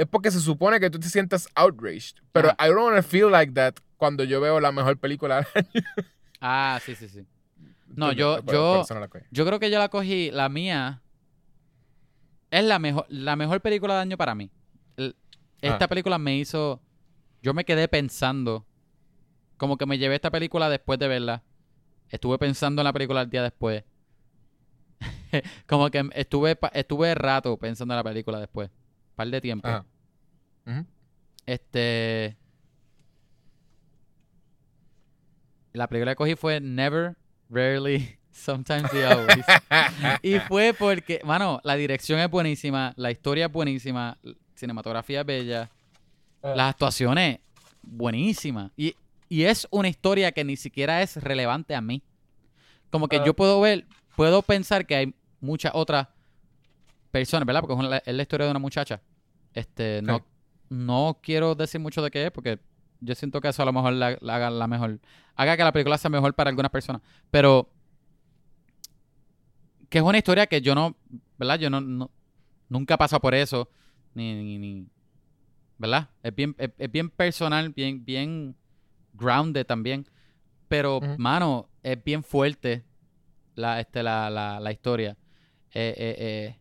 [0.00, 2.66] es porque se supone que tú te sientas outraged, pero Ajá.
[2.66, 5.46] I don't want to feel like that cuando yo veo la mejor película.
[6.40, 7.26] Ah, sí, sí, sí.
[7.88, 8.84] No, yo- yo-.
[9.30, 11.02] Yo creo que yo la cogí, la mía
[12.50, 14.50] es la mejor, la mejor película del año para mí.
[14.96, 15.16] El-
[15.60, 15.88] esta Ah.
[15.88, 16.80] película me hizo,
[17.42, 18.66] yo me quedé pensando,
[19.58, 21.42] como que me llevé esta película después de verla.
[22.08, 23.84] Estuve pensando en la película el día después.
[25.66, 28.68] como que estuve, estuve rato pensando en la película después.
[28.70, 29.68] Un par de tiempo.
[31.46, 32.36] Este.
[35.72, 37.16] La película que cogí fue Never,
[37.48, 39.44] Rarely, Sometimes y Always.
[40.22, 45.26] y fue porque, mano, la dirección es buenísima, la historia es buenísima, la cinematografía es
[45.26, 45.70] bella,
[46.42, 46.54] Ah.
[46.56, 47.38] las actuaciones
[47.82, 48.72] buenísimas.
[48.74, 48.96] Y,
[49.28, 52.02] y es una historia que ni siquiera es relevante a mí.
[52.90, 53.24] Como que Ah.
[53.26, 53.86] yo puedo ver,
[54.16, 56.08] puedo pensar que hay muchas otras
[57.10, 57.60] personas, ¿verdad?
[57.60, 59.02] Porque es, una- es la historia de una muchacha.
[59.52, 60.24] Este, no, Sí.
[60.70, 62.58] No quiero decir mucho de qué es, porque
[63.00, 64.98] yo siento que eso a lo mejor la, la haga la mejor.
[65.34, 67.02] Haga que la película sea mejor para algunas personas.
[67.30, 67.68] Pero
[69.88, 70.96] que es una historia que yo no,
[71.38, 71.58] ¿verdad?
[71.58, 72.10] Yo no, no-
[72.68, 73.68] nunca he pasado por eso.
[74.14, 74.86] Ni, ni, ni-
[75.78, 76.08] ¿verdad?
[76.22, 78.54] Es bien, es, es bien personal, bien, bien
[79.14, 80.06] grounded también.
[80.68, 82.84] Pero, mano, es bien fuerte
[83.56, 85.16] la, este, la, la, la historia.
[85.72, 86.56] Eh, eh, eh,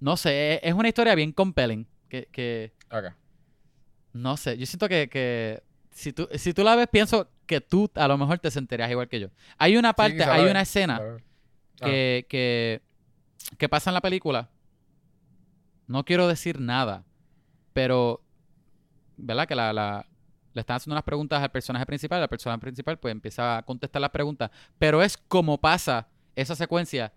[0.00, 1.86] no sé, es, es una historia bien compelling.
[2.08, 2.72] Que, que
[4.12, 7.90] no sé, yo siento que, que si, tú, si tú la ves, pienso que tú
[7.94, 9.28] a lo mejor te sentirías igual que yo.
[9.58, 11.24] Hay una parte, la hay una escena A ver.
[11.76, 12.82] que, que,
[13.58, 14.48] que pasa en la película.
[15.86, 17.04] No quiero decir nada,
[17.72, 18.22] pero,
[19.16, 19.46] ¿verdad?
[19.46, 20.06] Que la, la-
[20.52, 24.00] le están haciendo unas preguntas al personaje principal, el personaje principal pues empieza a contestar
[24.00, 27.12] las preguntas, pero es como pasa esa secuencia,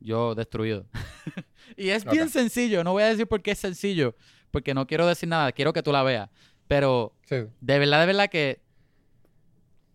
[0.00, 0.86] yo destruido.
[1.76, 4.14] y es bien sencillo, no voy a decir por qué es sencillo,
[4.50, 6.28] porque no quiero decir nada, quiero que tú la veas,
[6.66, 7.36] pero Sí.
[7.60, 8.60] de verdad, de verdad que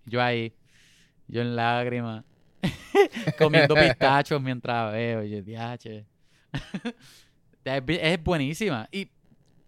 [0.06, 0.54] yo ahí,
[1.28, 2.24] yo en lágrimas,
[3.38, 6.06] comiendo pistachos mientras veo, y yo, diache.
[7.64, 8.88] es, es buenísima.
[8.92, 9.10] Y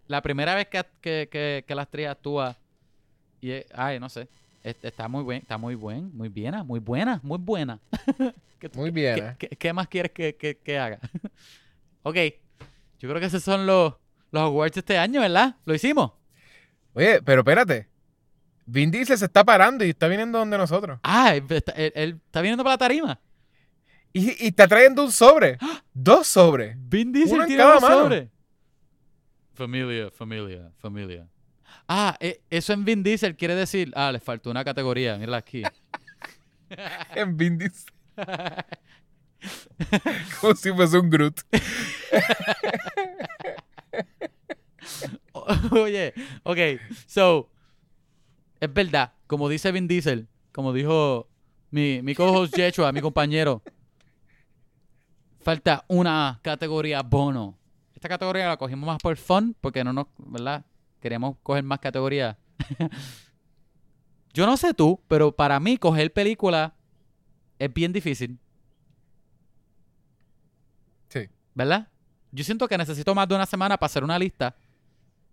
[0.06, 2.56] la primera vez que, que, que, que la actriz actúa,
[3.40, 4.28] y es- ay, no sé,
[4.70, 7.78] está muy buen, está muy buen, muy buena, muy buena, muy buena.
[8.58, 10.98] ¿Qué, Muy bien, qué- qué- qué más quieres que, que- que haga?
[12.02, 12.16] ok,
[12.98, 13.94] yo creo que esos son los,
[14.32, 15.54] los awards de este año, ¿verdad?
[15.64, 16.12] ¿Lo hicimos?
[16.94, 17.86] Oye, pero espérate.
[18.66, 20.98] Vin Diesel se está parando y está viniendo donde nosotros.
[21.04, 23.20] Ah, él, está- él- él está viniendo para la tarima.
[24.12, 25.56] Y, y está trayendo un sobre.
[25.94, 26.76] Dos sobres.
[26.78, 28.02] Vin Diesel Uno en tiene cada un mano.
[28.02, 28.30] sobre.
[29.54, 31.28] Familia, familia, familia.
[31.88, 35.62] Ah, e- eso en Vin Diesel quiere decir, ah, le faltó una categoría, mírala aquí.
[37.14, 37.92] En Vin Diesel.
[40.40, 41.40] Como si fuese un Groot.
[45.72, 46.58] Oye, ok,
[47.06, 47.50] so,
[48.60, 51.28] es verdad, como dice Vin Diesel, como dijo
[51.70, 53.62] mi, mi co-host Yechua, mi compañero,
[55.40, 57.56] falta una categoría bono.
[57.94, 60.64] Esta categoría la cogimos más por fun, porque no nos, ¿verdad?
[61.00, 62.36] Queríamos coger más categorías.
[64.34, 66.74] Yo no sé tú, pero para mí coger película
[67.58, 68.38] es bien difícil,
[71.08, 71.28] Sí.
[71.54, 71.88] ¿verdad?
[72.30, 74.54] Yo siento que necesito más de una semana para hacer una lista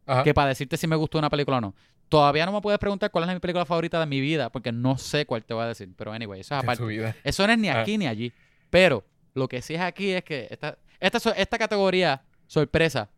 [0.05, 0.23] Ajá.
[0.23, 1.75] que para decirte si me gustó una película o no.
[2.07, 4.97] Todavía no me puedes preguntar cuál es mi película favorita de mi vida, porque no
[4.97, 5.91] sé cuál te voy a decir.
[5.97, 7.13] Pero anyway, eso es aparte.
[7.23, 7.81] Eso no es ni Ah.
[7.81, 8.31] aquí ni allí.
[8.69, 13.09] Pero lo que sí es aquí es que esta, esta, esta categoría, sorpresa,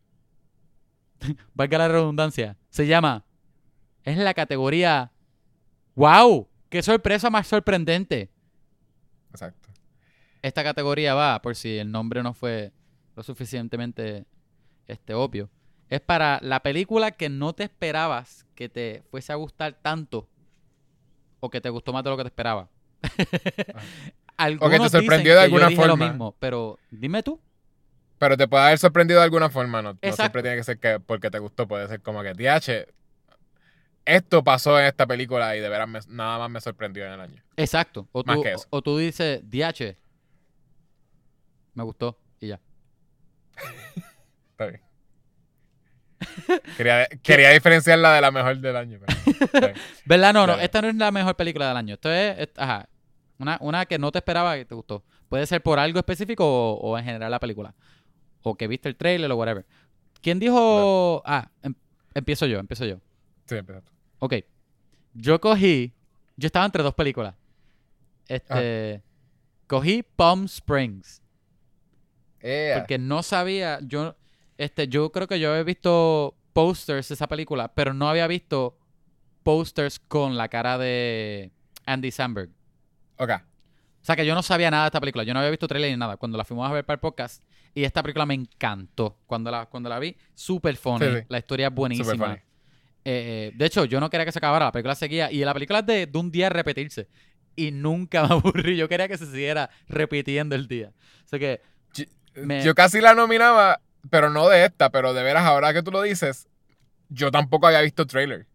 [1.53, 3.25] valga la redundancia, se llama,
[4.03, 5.11] es la categoría,
[5.95, 8.29] wow, qué sorpresa más sorprendente.
[9.31, 9.69] Exacto.
[10.41, 12.71] Esta categoría va, por si el nombre no fue
[13.15, 14.25] lo suficientemente
[14.87, 15.49] este, obvio,
[15.89, 20.27] es para la película que no te esperabas que te fuese a gustar tanto
[21.39, 22.69] o que te gustó más de lo que te esperaba.
[24.37, 26.07] Algunos te dicen sorprendió de que alguna lo forma.
[26.07, 27.39] mismo, pero dime tú.
[28.19, 30.99] Pero te puede haber sorprendido de alguna forma, no, no siempre tiene que ser que
[30.99, 32.87] porque te gustó, puede ser como que, DH,
[34.05, 37.21] esto pasó en esta película y de veras me- nada más me sorprendió en el
[37.21, 37.43] año.
[37.57, 38.07] Exacto.
[38.11, 38.65] O Más tú, que eso.
[38.69, 39.95] o tú dices, DH,
[41.75, 42.59] me gustó y ya.
[44.51, 44.81] Está bien.
[46.75, 48.99] Quería, quería diferenciarla de la mejor del año.
[49.51, 49.73] pero.
[50.05, 50.33] ¿Verdad?
[50.33, 51.93] No, no, esta no es la mejor película del año.
[51.95, 52.89] Esto es, es- ajá,
[53.37, 55.03] una, una que no te esperaba y te gustó.
[55.29, 57.75] Puede ser por algo específico o, o en general la película.
[58.49, 59.65] O que viste el trailer o whatever.
[60.21, 61.21] ¿Quién dijo...?
[61.25, 61.75] Ah, em-
[62.13, 62.97] empiezo yo, empiezo yo.
[63.45, 63.91] Sí, empieza tú.
[64.19, 64.35] Ok.
[65.13, 65.93] Yo cogí...
[66.35, 67.35] Yo estaba entre dos películas.
[68.27, 69.01] Este...
[69.67, 71.21] Cogí Palm Springs.
[72.39, 74.15] Porque no sabía, yo,
[74.57, 78.77] este, yo creo que yo había visto posters de esa película, pero no había visto
[79.43, 81.51] posters con la cara de
[81.85, 82.49] Andy Samberg.
[83.17, 83.31] Ok.
[83.31, 85.91] O sea que yo no sabía nada de esta película, yo no había visto trailer
[85.91, 86.15] ni nada.
[86.15, 89.17] Cuando la fuimos a ver para el podcast, y esta película me encantó.
[89.25, 91.25] Cuando la, cuando la vi, súper funny, Sí, sí.
[91.29, 92.11] la historia es buenísima.
[92.11, 92.29] Super.
[92.29, 92.41] Eh,
[93.05, 95.79] eh, de hecho, yo no quería que se acabara, la película seguía, y la película
[95.79, 97.07] es de, de un día repetirse.
[97.55, 100.91] Y nunca me aburrí, yo quería que se siguiera repitiendo el día.
[101.25, 101.61] Sea que,
[102.35, 105.89] Me- Yo casi la nominaba, pero no de esta, pero de veras, ahora que tú
[105.91, 106.47] lo dices,
[107.09, 108.45] yo tampoco había visto trailer.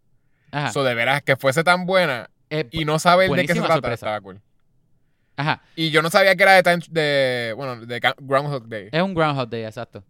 [0.51, 3.61] ajá, So, de veras, que fuese tan buena eh, y no saber de qué se
[3.63, 4.41] trata, estaba cool.
[5.37, 8.89] Ajá, Y yo no sabía que era de, time- de bueno, de Groundhog Day.
[8.93, 10.05] Es un Groundhog Day, exacto.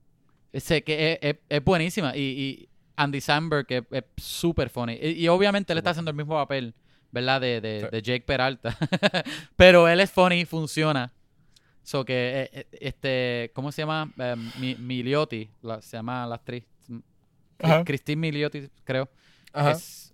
[0.54, 2.16] Sé que es, es- es buenísima.
[2.16, 4.98] Y, y Andy Samberg que es súper funny.
[5.00, 6.74] Y, y obviamente él está haciendo el mismo papel,
[7.10, 7.40] ¿verdad?
[7.40, 7.86] De, de, Sí.
[7.90, 8.76] de Jake Peralta.
[9.56, 11.12] Pero él es funny, funciona.
[11.84, 14.12] So que, eh, eh, este, ¿cómo se llama?
[14.18, 16.64] Eh, Mi- Miliotti, la- se llama la actriz.
[17.60, 17.84] Ajá.
[17.84, 19.08] Christine Miliotti, creo.
[19.52, 19.72] Ajá.
[19.72, 20.11] Es-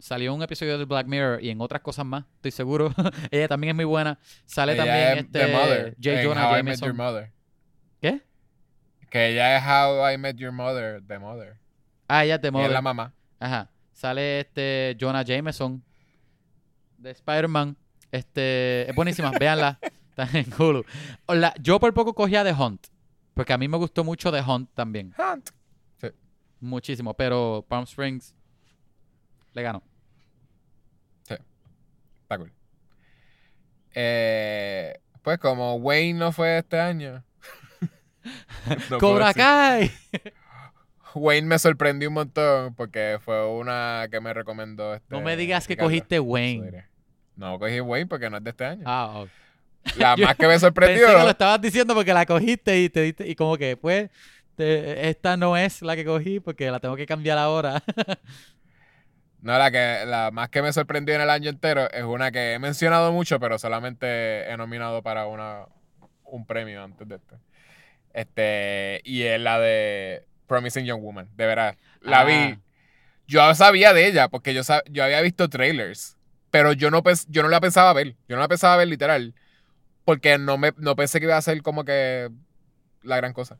[0.00, 2.92] salió un episodio de Black Mirror y en otras cosas más, estoy seguro.
[3.30, 4.18] Ella también es muy buena.
[4.46, 5.96] Sale Ella también es este The Mother.
[6.02, 6.22] J.
[6.24, 6.96] Jonah How I Met Your Jameson.
[6.96, 7.32] Mother.
[8.00, 8.22] ¿Qué?
[9.10, 11.56] Que ella es How I Met Your Mother, The Mother.
[12.08, 12.72] Ah, ella es de Ella es Mother.
[12.72, 13.14] la mamá.
[13.38, 13.70] Ajá.
[13.92, 15.82] Sale este Jonah Jameson.
[16.98, 17.76] de Spider-Man.
[18.12, 19.78] Este, es buenísima, véanla.
[20.16, 20.84] Está en Hulu.
[21.26, 22.86] Hola, yo por poco cogía The Hunt.
[23.34, 25.14] Porque a mí me gustó mucho The Hunt también.
[25.18, 25.50] Hunt.
[26.60, 27.14] Muchísimo.
[27.14, 28.34] Pero Palm Springs
[29.54, 29.82] le ganó.
[32.30, 32.52] Está cool.
[33.92, 37.24] Eh, pues como Wayne no fue este año.
[38.90, 39.34] no ¡Cobra.
[39.34, 39.90] Kai!
[41.14, 45.06] Wayne me sorprendió un montón porque fue una que me recomendó este.
[45.12, 45.88] No me digas que Ricardo.
[45.88, 46.84] cogiste Wayne.
[47.34, 48.84] No cogí Wayne porque no es de este año.
[48.86, 49.28] Ah, ok.
[49.96, 51.06] La más que me Pensé sorprendió.
[51.08, 54.08] que lo estabas diciendo porque la cogiste y te diste, y como que pues
[54.54, 57.82] te- esta no es la que cogí porque la tengo que cambiar ahora.
[59.42, 62.52] No, la que la más que me sorprendió en el año entero es una que
[62.54, 65.66] he mencionado mucho, pero solamente he nominado para una
[66.24, 67.36] un premio antes de este.
[68.12, 71.76] Este, y es la de Promising Young Woman, de verdad.
[72.00, 72.24] La Ah.
[72.24, 72.58] vi.
[73.26, 76.16] Yo sabía de ella porque yo, sab- yo había visto trailers,
[76.50, 78.16] pero yo no, yo no la pensaba ver.
[78.28, 79.34] Yo no la pensaba ver literal,
[80.04, 82.28] porque no, me, no pensé que iba a ser como que
[83.02, 83.58] la gran cosa.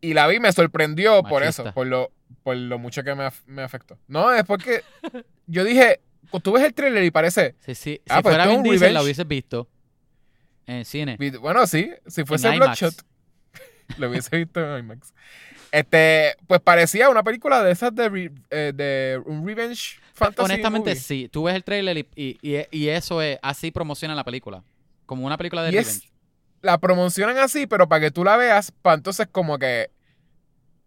[0.00, 2.10] Y la vi, me sorprendió por eso, por lo,
[2.42, 3.98] por lo mucho que me, me afectó.
[4.08, 4.82] No, es porque
[5.46, 6.00] yo dije,
[6.42, 8.00] tú ves el trailer y parece, Sí, sí.
[8.08, 9.04] Ah, si pues fuera Vin Diesel, la revenge.
[9.04, 9.68] hubieses visto
[10.66, 11.16] en cine.
[11.40, 12.50] bueno, sí, si fuese.
[12.56, 12.94] Bloodshot,
[13.98, 15.12] lo hubiese visto en IMAX.
[15.72, 20.90] Este, pues parecía una película de esas de, re- eh, de un revenge fantasy Honestamente,
[20.90, 21.00] movie.
[21.02, 21.28] sí.
[21.30, 24.62] Tú ves el trailer y, y, y- y eso es, así promociona la película.
[25.06, 26.10] Como una película de Y es- revenge.
[26.62, 29.90] La promocionan así, pero para que tú la veas, para entonces como que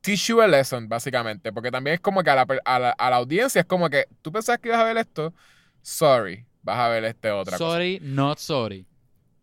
[0.01, 1.51] teach you a lesson, básicamente.
[1.51, 4.07] Porque también es como que a la, a la, a la audiencia es como que
[4.21, 5.33] tú pensabas que ibas a ver esto,
[5.81, 7.71] sorry, vas a ver este otra cosa.
[7.71, 8.85] Sorry, not sorry.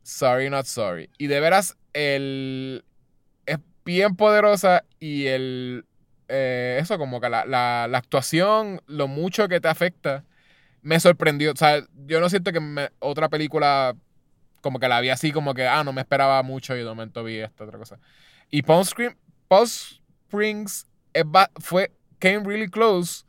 [0.03, 1.11] Sorry, not sorry.
[1.19, 2.85] Y de veras, el
[3.45, 5.85] es bien poderosa y el
[6.29, 10.25] eh, eso, como que la, la, la actuación, lo mucho que te afecta,
[10.83, 11.53] me sorprendió.
[11.53, 13.95] O sea, yo no siento que me- otra película
[14.67, 17.23] como que la vi así, como que, ah, no me esperaba mucho y de momento
[17.23, 18.01] vi esta otra cosa.
[18.51, 19.17] Y Palm, Scream,
[19.47, 21.25] Palm Springs es
[21.61, 23.25] fue, came really close.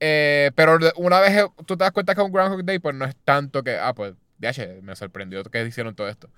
[0.00, 2.96] eh, pero de- una vez tú te das cuenta que es un Groundhog Day, pues
[2.96, 6.28] no es tanto que, ah, pues, DH, me sorprendió que hicieron todo esto.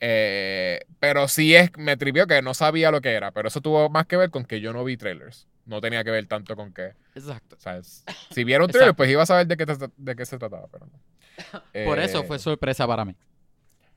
[0.00, 3.88] Eh, pero sí es, me trivió que no sabía lo que era, pero eso tuvo
[3.88, 5.46] más que ver con que yo no vi trailers.
[5.64, 7.54] No tenía que ver tanto con que, Exacto.
[7.56, 8.96] o sea, es- si viera un trailer, Exacto.
[8.96, 9.66] pues iba a saber de qué,
[9.96, 10.98] de qué se trataba, pero no.
[11.84, 13.14] Por Eh, eso fue sorpresa para mí.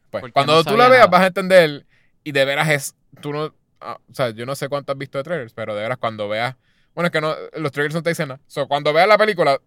[0.09, 1.11] pues, cuando no tú la veas nada.
[1.11, 1.85] vas a entender
[2.23, 5.17] y de veras es, tú no, ah, o sea, yo no sé cuánto has visto
[5.17, 6.55] de trailers, pero de veras cuando veas,
[6.95, 8.41] bueno, es que no, los trailers no te dicen nada.
[8.47, 9.59] So, cuando veas la película,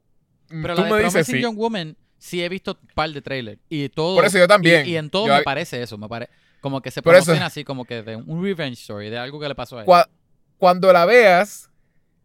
[0.50, 1.40] mm, Pero tú la de me dices sí.
[1.40, 3.60] Young Woman sí he visto un par de trailers.
[3.68, 4.16] Y todo.
[4.16, 4.86] Por eso yo también.
[4.86, 5.96] Y, y en todo Yo me parece eso.
[5.98, 6.28] Me pare,
[6.60, 9.54] como que se promociona así, como que de un revenge story, de algo que le
[9.54, 9.86] pasó a él.
[9.86, 10.08] Cua-
[10.58, 11.70] cuando la veas,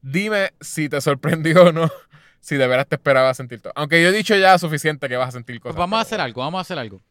[0.02, 1.90] dime si te sorprendió o no,
[2.48, 3.74] si de veras te esperaba sentir todo.
[3.76, 5.80] Aunque yo he dicho ya suficiente que vas a sentir Pues cosas.
[5.80, 7.02] vamos a hacer algo, vamos a hacer algo.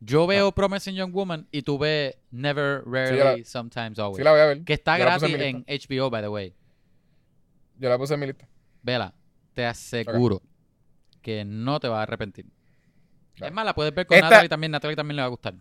[0.00, 4.16] Yo veo Promising Young Woman y tú ves Never, Rarely, la- Sometimes, Always.
[4.16, 4.64] Sí la voy a ver.
[4.64, 6.54] que está Yo gratis en HBO, by the way.
[7.78, 8.48] Yo la puse en mi lista.
[8.82, 9.12] Vela,
[9.52, 10.40] te aseguro
[11.20, 12.46] que no te vas a arrepentir.
[13.34, 13.50] Claro.
[13.50, 14.72] Es más, la puedes ver con Esta- Natalie también.
[14.72, 15.54] Natalie también le va a gustar.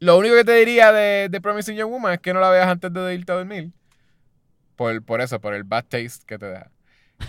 [0.00, 2.66] Lo único que te diría de, de Promising Young Woman es que no la veas
[2.68, 3.72] antes de irte a dormir.
[4.76, 6.70] Por, por eso, por el bad taste que te da.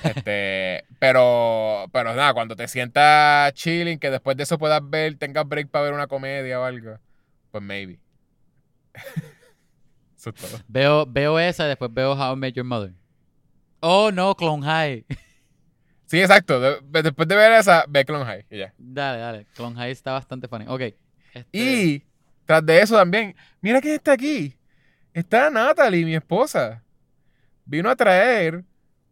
[0.04, 5.48] Este, pero, pero nada, cuando te sientas chilling, que después de eso puedas ver, tengas
[5.48, 6.98] break para ver una comedia o algo,
[7.52, 8.00] pues maybe.
[10.18, 10.60] eso es todo.
[10.68, 12.94] Veo, veo esa y después veo How I Met Your Mother.
[13.82, 15.06] Oh, no, Clone High.
[16.08, 16.60] Sí, exacto.
[16.60, 18.72] de- de- después de ver esa, ve Clone High y ya.
[18.78, 19.48] dale, dale.
[19.56, 20.66] Clone High está bastante funny.
[20.68, 20.82] Ok.
[21.34, 22.04] este, Y
[22.46, 24.56] tras de eso también, mira quién está aquí.
[25.16, 26.84] Está Natalie, mi esposa.
[27.66, 28.64] Vino a traer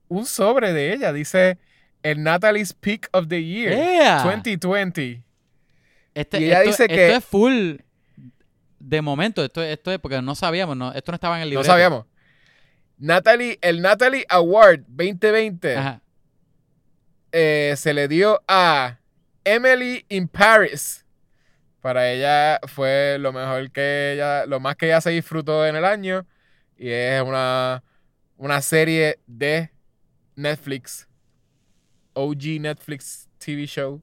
[0.07, 1.11] un sobre de ella.
[1.13, 1.57] Dice
[2.03, 4.23] el Natalie's Pick of the Year ¡Ea!
[4.23, 5.23] 2020.
[6.13, 7.75] Este, Y ella esto, dice esto que- es full
[8.79, 9.43] de momento.
[9.43, 10.75] Esto, esto es porque no sabíamos.
[10.77, 11.63] No, esto no estaba en el No libro.
[11.63, 12.05] sabíamos.
[12.97, 16.01] Natalie, el Natalie Award 2020 Ajá.
[17.31, 18.99] eh, se le dio a
[19.43, 21.05] Emily in Paris.
[21.81, 25.83] Para ella fue lo mejor que ella, lo más que ella se disfrutó en el
[25.83, 26.25] año.
[26.77, 27.83] Y es una,
[28.37, 29.71] una serie de
[30.35, 31.07] Netflix.
[32.13, 34.01] OG Netflix TV show.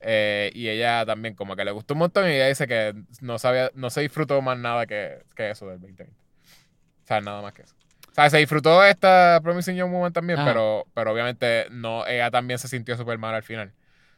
[0.00, 3.38] Eh, y ella también como que le gustó un montón y ella dice que no
[3.38, 6.14] sabía, no se disfrutó más nada que, que eso del 2020.
[6.14, 7.74] O sea, nada más que eso.
[8.10, 10.48] O sea, se disfrutó esta Promising Young Woman también, Ajá.
[10.48, 13.72] pero, pero obviamente no, ella también se sintió súper mal al final.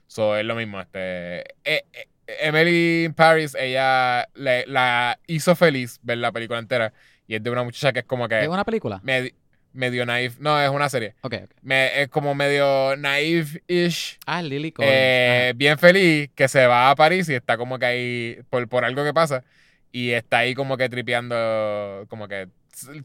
[0.07, 0.81] So, es lo mismo.
[0.81, 2.09] Este, eh, eh,
[2.41, 6.93] Emily in Paris, ella le- la hizo feliz ver la película entera.
[7.27, 9.01] Y es de una muchacha que es como que ¿Es una película?
[9.03, 9.35] me-
[9.73, 10.35] medio naive.
[10.41, 11.15] No, es una serie.
[11.23, 11.51] Ok, ok.
[11.63, 14.19] Me- es como medio naive-ish.
[14.27, 14.93] Ah, Lily Collins.
[14.95, 18.85] eh, bien feliz que se va a París y está como que ahí por, por
[18.85, 19.45] algo que pasa.
[19.93, 22.49] Y está ahí como que tripeando, como que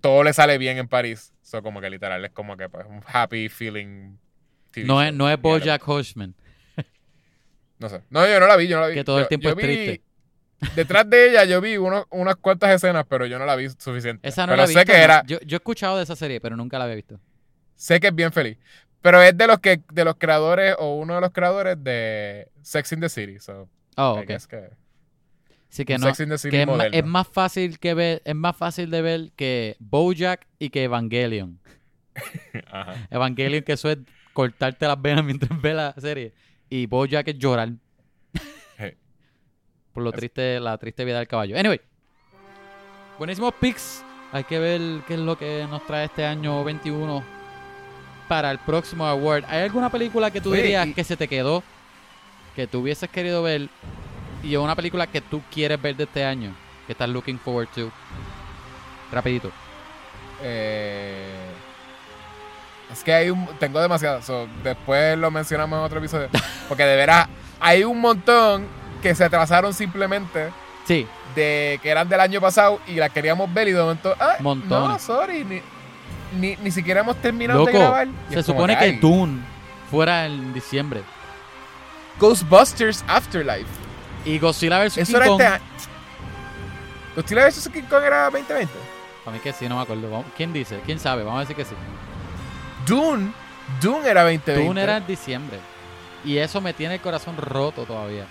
[0.02, 1.34] todo le sale bien en París.
[1.42, 4.18] So, como que literal es como que pues, un happy feeling.
[4.72, 5.02] TV No show.
[5.08, 6.34] es, no es Bojack Horseman.
[7.80, 8.02] No sé.
[8.10, 8.94] No, yo no la vi, yo no la vi.
[8.96, 10.02] Que todo el tiempo es vi- triste.
[10.76, 14.27] Detrás de ella yo vi uno- unas cuantas escenas, pero yo no la vi suficiente.
[14.27, 14.91] Esa no pero la sé visto.
[14.91, 17.19] que era, Yo, yo he escuchado de esa serie, pero nunca la había visto.
[17.76, 18.57] sé que es bien feliz.
[19.02, 22.91] Pero es de los que, de los creadores, o uno de los creadores de Sex
[22.94, 23.40] in the City.
[23.40, 24.27] So, Oh, I ok.
[24.27, 24.69] guess que
[25.69, 26.07] Así que no.
[26.07, 29.32] Sex in the City Que es, más fácil que ver, es más fácil de ver
[29.36, 31.60] que Bojack y que Evangelion.
[32.72, 33.07] Ajá.
[33.11, 33.98] Evangelion que eso es
[34.34, 36.34] cortarte las venas mientras ves la serie.
[36.69, 37.69] Y Bojack es llorar.
[39.95, 41.57] Por lo triste, la triste vida del caballo.
[41.57, 41.80] Anyway.
[43.17, 44.03] Buenísimos picks.
[44.34, 47.23] Hay que ver qué es lo que nos trae este año 21
[48.27, 49.45] para el próximo award.
[49.47, 51.63] ¿Hay alguna película que tú Oye, dirías y- que se te quedó?
[52.57, 53.69] Que tú hubieses querido ver
[54.43, 56.53] y una película que tú quieres ver de este año,
[56.85, 57.89] que estás looking forward to.
[59.13, 59.49] Rapidito.
[60.41, 61.26] Eh,
[62.91, 64.26] es que hay un, tengo demasiadas.
[64.26, 66.27] so, después lo mencionamos en otro episodio.
[66.67, 67.30] Porque de veras,
[67.61, 68.67] hay un montón
[69.06, 70.49] que se atrasaron simplemente
[70.88, 74.15] Sí, de que eran del año pasado y las queríamos ver y de momento.
[74.19, 74.90] ah, Montones.
[74.90, 75.44] No, sorry.
[75.44, 75.61] Ni,
[76.40, 77.84] ni, ni siquiera hemos terminado de loco.
[77.84, 78.07] grabar.
[78.30, 79.41] Y Se supone que ay, Dune
[79.91, 81.03] fuera en diciembre.
[82.19, 83.68] Ghostbusters Afterlife.
[84.26, 84.94] Y Godzilla vs.
[85.07, 85.41] King era Kong.
[85.41, 85.60] este.
[87.15, 87.69] ¿Godzilla vs.
[87.73, 88.73] King Kong era 2020?
[89.23, 90.23] Para mí que sí, no me acuerdo.
[90.36, 90.80] ¿Quién dice?
[90.86, 91.23] ¿Quién sabe?
[91.23, 91.76] Vamos a decir que sí.
[92.88, 93.32] Dune.
[93.82, 94.65] Dune era 2020.
[94.65, 95.60] Dune era en diciembre.
[96.23, 98.26] Y eso me tiene el corazón roto todavía.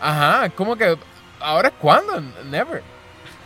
[0.00, 0.96] Ajá, como que.
[1.40, 2.20] ¿Ahora es cuándo?
[2.50, 2.82] Never.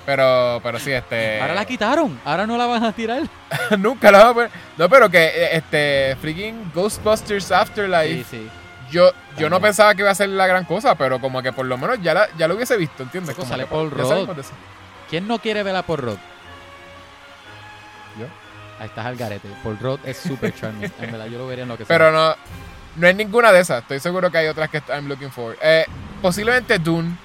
[0.04, 1.40] Pero, pero sí, este.
[1.40, 2.18] Ahora la quitaron.
[2.24, 3.22] Ahora no la van a tirar.
[3.78, 4.50] Nunca la vamos a poner.
[4.76, 6.16] No, pero que eh, este.
[6.20, 8.24] Freaking Ghostbusters Afterlife.
[8.24, 8.50] Sí, sí.
[8.90, 11.64] Yo, yo no pensaba que iba a ser la gran cosa, pero como que por
[11.64, 13.34] lo menos ya, la, ya lo hubiese visto, ¿entiendes?
[13.34, 14.28] Como sale que, Paul Rudd.
[15.08, 16.18] ¿Quién no quiere ver a Paul Rudd?
[18.18, 18.26] Yo.
[18.78, 19.48] Ahí estás al garete.
[19.62, 20.92] Paul Rudd es super charming.
[21.00, 21.96] En verdad, yo lo vería en lo que sea.
[21.96, 22.34] Pero no,
[22.96, 23.82] no es ninguna de esas.
[23.82, 25.56] Estoy seguro que hay otras que I'm looking for.
[25.62, 25.86] Eh,
[26.20, 27.16] posiblemente Dune.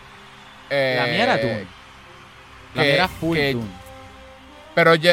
[0.70, 1.68] eh, La mía era Dune.
[2.74, 3.68] La que- mía era full que- Dune.
[4.76, 5.12] Pero yo,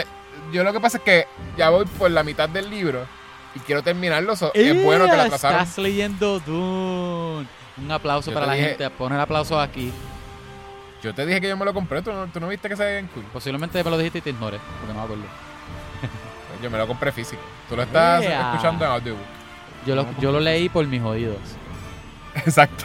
[0.52, 1.26] yo lo que pasa es que
[1.56, 3.06] ya voy por la mitad del libro
[3.55, 4.36] y quiero terminarlo.
[4.36, 5.60] so- es bueno que la atrasaron.
[5.60, 7.47] Estás leyendo Dune.
[7.76, 8.90] Un aplauso Yo para la dije- gente.
[8.90, 9.93] Poner aplausos aquí.
[11.02, 12.01] Yo te dije que yo me lo compré.
[12.02, 13.24] ¿Tú no, tú no viste que se ve bien cool?
[13.32, 14.60] Posiblemente me lo dijiste y te ignores.
[14.81, 15.24] Porque no me acuerdo.
[16.62, 17.43] Yo me lo compré físico.
[17.68, 19.26] Tú lo estás escuchando en audiobook.
[19.86, 21.39] Yo lo, yo lo leí por mis oídos.
[22.35, 22.85] Exacto.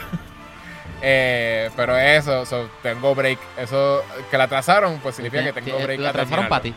[1.02, 3.38] Eh, pero eso, so, tengo break.
[3.56, 6.00] Eso que la atrasaron, pues significa que tengo break.
[6.00, 6.74] La a trazaron para ti.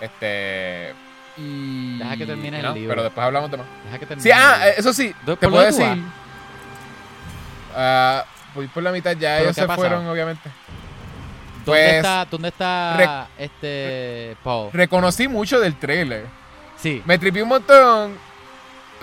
[0.00, 0.94] Este.
[1.36, 1.98] Y.
[1.98, 2.90] Deja que termine el libro.
[2.90, 3.66] Pero después hablamos de más.
[3.84, 4.22] Deja que termine.
[4.22, 5.14] Sí, ah, eh, eso sí.
[5.24, 6.02] ¿Por Te puedo decir.
[7.74, 10.50] Ah, voy por la mitad, ya ¿Pero ellos se fueron, obviamente.
[11.64, 14.70] ¿Dónde pues, está, dónde está este Paul?
[14.72, 16.26] Reconocí mucho del trailer.
[16.76, 17.02] Sí.
[17.04, 18.25] Me tripió un montón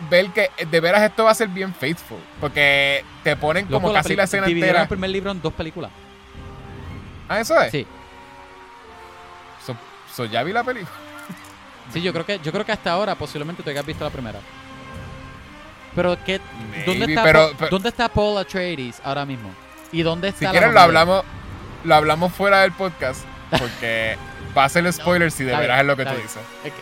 [0.09, 2.17] ver que de veras esto va a ser bien faithful.
[2.39, 4.83] Porque te ponen como Loco, casi la escena entera.
[4.83, 5.91] el primer libro en dos películas.
[7.29, 7.71] Ah, eso es.
[7.71, 7.87] Sí.
[9.65, 9.75] So,
[10.13, 10.91] so ya vi la película.
[11.91, 14.39] Sí, yo creo que yo creo que hasta ahora posiblemente tú hayas visto la primera.
[15.95, 16.39] Pero qué
[16.85, 19.51] ¿dónde está pero- Paul, pero- ¿Dónde está Paul Atreides ahora mismo?
[19.91, 21.23] ¿Y dónde está Si la quieres lo hablamos,
[21.83, 23.25] lo hablamos fuera del podcast.
[23.59, 24.17] Porque
[24.57, 26.37] va a ser spoiler si de veras es lo que tú dices.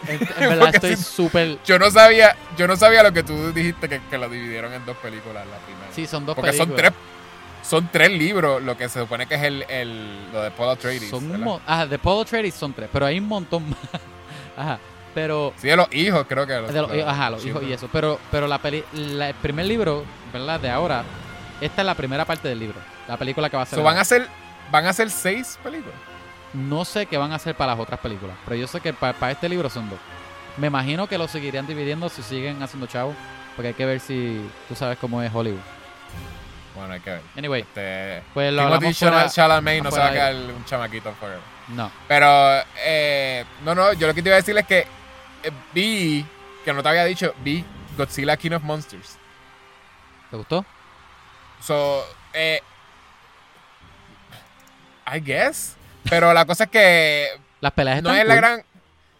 [0.08, 3.24] En, en verdad Porque estoy si- súper Yo no sabía, yo no sabía lo que
[3.24, 5.88] tú dijiste que, que lo dividieron en dos películas la primera.
[5.94, 6.94] Sí, son dos Porque son películas.
[6.94, 10.70] tres, son tres libros lo que se supone que es el, el lo de Paul
[10.72, 11.10] Atreides.
[11.10, 13.78] Son un Ajá, de Paul Atreides son tres, pero hay un montón más.
[14.58, 14.80] Ajá,
[15.14, 16.54] pero Sí, de los hijos creo que.
[16.54, 17.88] de los, ajá, los hijos y eso.
[17.92, 20.04] Pero, pero la peli, la- el primer libro,
[20.34, 20.60] ¿verdad?
[20.60, 21.04] De ahora,
[21.62, 22.80] esta es la primera parte del libro.
[23.08, 23.78] La película que va a ser.
[23.80, 24.28] So, van a ser,
[24.72, 25.96] van a ser seis películas.
[26.54, 29.32] No sé qué van a hacer para las otras películas, pero yo sé que para,
[29.32, 30.00] este libro son dos.
[30.58, 33.16] Me imagino que lo seguirían dividiendo si siguen haciendo chavos,
[33.56, 35.60] porque hay que ver si tú sabes cómo es Hollywood.
[36.76, 37.22] Bueno, hay que ver.
[37.38, 41.40] Anyway, Este, pues lo Timothy fuera- Chalamet no se va a quedar un chamaquito forever.
[41.70, 44.80] No, Pero, eh, no, no, yo lo que te iba a decir es que
[45.44, 46.26] eh, vi,
[46.66, 47.64] que no te había dicho, vi
[47.98, 49.18] Godzilla King of Monsters.
[50.30, 50.66] ¿te gustó?
[51.62, 52.04] So,
[52.34, 52.62] eh,
[55.14, 55.76] I guess.
[56.10, 57.28] Pero la cosa es que
[57.62, 58.64] Las peleas no están es la gran.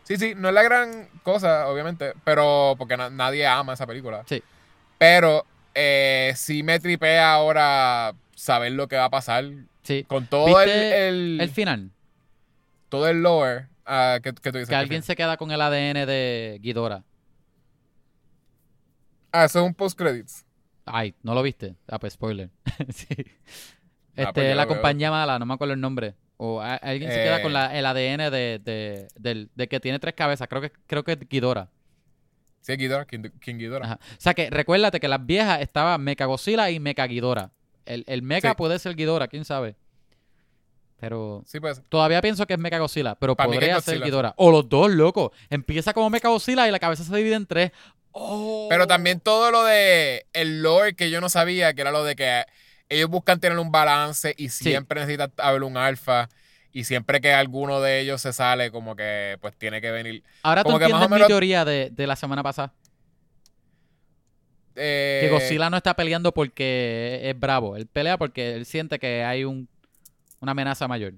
[0.04, 2.14] Sí, sí, no es la gran cosa, obviamente.
[2.24, 4.24] Pero, porque na- nadie ama esa película.
[4.28, 4.44] Sí.
[4.98, 9.46] Pero, eh, sí me tripea ahora saber lo que va a pasar
[9.84, 10.04] Sí.
[10.08, 11.92] con todo el, ¿Viste el, El final.
[12.90, 13.68] todo el lore.
[13.86, 14.70] Ah, ¿qué, qué tú dices?
[14.70, 17.04] Que alguien se queda con el ADN de Ghidorah.
[19.32, 20.46] Ah, eso es un post-credits.
[20.86, 21.76] Ay, ¿no lo viste?
[21.88, 22.50] Ah, pues spoiler.
[22.90, 23.08] sí.
[23.10, 23.24] Ah,
[24.16, 24.78] Este, pues yo la lo veo.
[24.78, 26.16] compañía mala, no me acuerdo el nombre.
[26.44, 27.54] O a- alguien se queda con Eh.
[27.54, 30.48] la- el ADN de, de, del- de que tiene tres cabezas.
[30.48, 31.70] Creo que, creo que es Ghidorah.
[32.62, 33.86] Sí, Ghidorah, King, King Ghidorah.
[33.86, 34.00] Ajá.
[34.02, 37.52] O sea que recuérdate que las viejas estaban Mecha Godzilla y Mecha Ghidorah.
[37.86, 38.56] El, el Mecha Sí.
[38.58, 39.76] puede ser Ghidorah, quién sabe.
[41.00, 41.82] Pero Sí, pues.
[41.90, 44.02] todavía pienso que es Mecha Godzilla, pero podría ser.
[44.02, 44.34] Ghidorah.
[44.38, 45.32] O los dos, loco.
[45.50, 47.72] Empieza como Mecha Godzilla y la cabeza se divide en tres.
[48.12, 48.68] Oh.
[48.70, 52.16] Pero también todo lo de el lore que yo no sabía, que era lo de
[52.16, 52.44] que
[52.92, 56.30] ellos buscan tener un balance y siempre necesitan haber un alfa.
[56.74, 60.24] Y siempre que alguno de ellos se sale, como que pues tiene que venir.
[60.44, 62.74] Ahora tú como que más entiendes o mi teoría de, de la semana pasada.
[64.76, 67.76] eh, Que Godzilla no está peleando porque es bravo.
[67.76, 69.68] Él pelea porque él siente que hay un,
[70.40, 71.14] una amenaza mayor.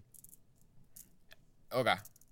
[1.71, 1.89] Ok.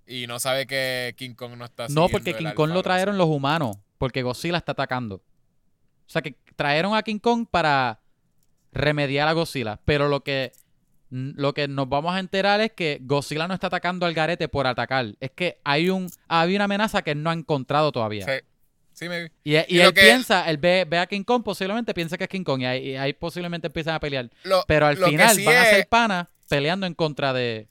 [0.08, 3.28] Y no sabe que King Kong no está No, porque King Kong lo trajeron los
[3.28, 3.78] humanos.
[3.98, 5.16] Porque Godzilla está atacando.
[5.18, 8.01] O sea que trajeron a King Kong para
[8.72, 9.80] remediar a Godzilla.
[9.86, 10.52] Pero lo que,
[11.10, 14.68] lo que nos vamos a enterar es que Godzilla no está atacando al garete por
[14.68, 15.08] atacar.
[15.20, 18.26] Es que hay un hay una amenaza que él no ha encontrado todavía.
[18.26, 18.46] Sí.
[18.94, 19.32] Sí, maybe.
[19.44, 22.30] Y, y él que- piensa, él ve, ve a King Kong, posiblemente piensa que es
[22.30, 22.62] King Kong.
[22.62, 24.30] Y ahí, y ahí posiblemente empiezan a pelear.
[24.44, 27.68] Lo, Pero al final sí van a ser panas peleando en contra de.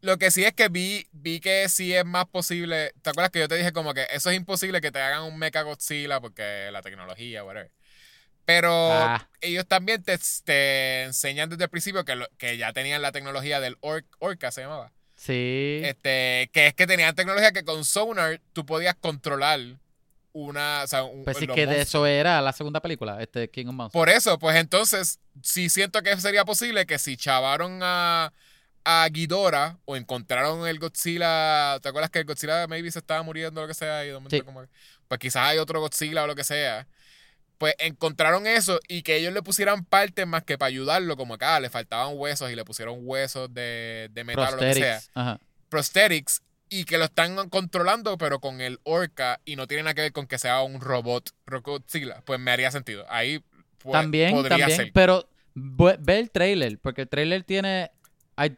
[0.00, 2.92] Lo que sí es que vi, vi que sí es más posible.
[3.02, 5.38] ¿Te acuerdas que yo te dije como que eso es imposible que te hagan un
[5.38, 7.70] Mecha Godzilla porque la tecnología, whatever?
[8.48, 9.28] Pero Ah.
[9.42, 13.60] ellos también te, te enseñan desde el principio que, lo- que ya tenían la tecnología
[13.60, 14.90] del Or- Orca, se llamaba.
[15.16, 15.82] Sí.
[15.84, 19.60] Este, que es que tenían tecnología que con Sonar tú podías controlar
[20.32, 20.80] una.
[20.82, 23.74] O sea, un, pues sí que de eso era la segunda película, este King of
[23.74, 23.92] Monsters.
[23.92, 28.32] Por eso, pues entonces, sí siento que sería posible que si chavaron a,
[28.84, 33.60] a Ghidorah o encontraron el Godzilla, ¿te acuerdas que el Godzilla maybe se estaba muriendo
[33.60, 34.04] o lo que sea?
[34.04, 34.40] Y de momento Sí.
[34.40, 34.68] como que-
[35.06, 36.86] pues quizás hay otro Godzilla o lo que sea.
[37.58, 41.58] Pues encontraron eso y que ellos le pusieran partes más que para ayudarlo, como acá
[41.58, 44.94] le faltaban huesos y le pusieron huesos de, de metal o lo que sea.
[44.94, 45.10] Prosthetics.
[45.14, 45.40] Ajá.
[45.68, 50.02] Prosthetics y que lo están controlando pero con el Orca y no tiene nada que
[50.02, 51.30] ver con que sea un robot
[51.62, 52.22] Godzilla.
[52.24, 53.04] Pues me haría sentido.
[53.08, 53.42] Ahí
[53.78, 54.76] pues, también, podría también.
[54.76, 54.92] ser.
[54.92, 57.90] Pero ve, el trailer, porque el trailer tiene.
[58.36, 58.56] Hay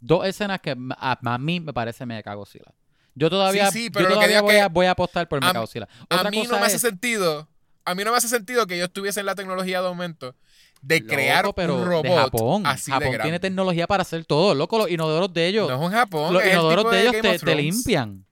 [0.00, 2.72] dos escenas que a, a mí me parece Mecha Godzilla.
[3.14, 5.28] Yo todavía, Sí, sí, yo pero lo que todavía voy, que a, voy a apostar
[5.28, 5.88] por a- Mecha Godzilla.
[6.10, 7.48] A mí no cosa me hace es, sentido.
[7.84, 10.34] A mí no me hace sentido que ellos tuviesen la tecnología de aumento
[10.82, 12.66] de loco, crear pero un de robot Japón.
[12.66, 13.22] así Japón de grande.
[13.24, 14.78] tiene tecnología para hacer todo, loco.
[14.78, 17.38] Los inodoros de ellos, No es un Japón, los el inodoros de de ellos te,
[17.38, 18.24] te limpian.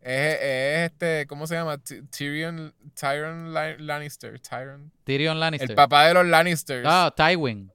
[0.00, 1.78] Es, es este, ¿cómo se llama?
[1.78, 4.38] Ty- Tyrion, Tyrion Lan- Lannister.
[4.38, 4.92] Tyrion.
[5.04, 5.70] Tyrion Lannister.
[5.70, 6.84] El papá de los Lannisters.
[6.86, 7.72] Ah, Tywin.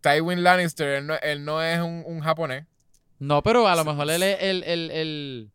[0.00, 0.88] Tywin Lannister.
[0.88, 2.64] Él no, él no es un, un japonés.
[3.18, 5.50] No, pero a lo mejor él es el, el, el,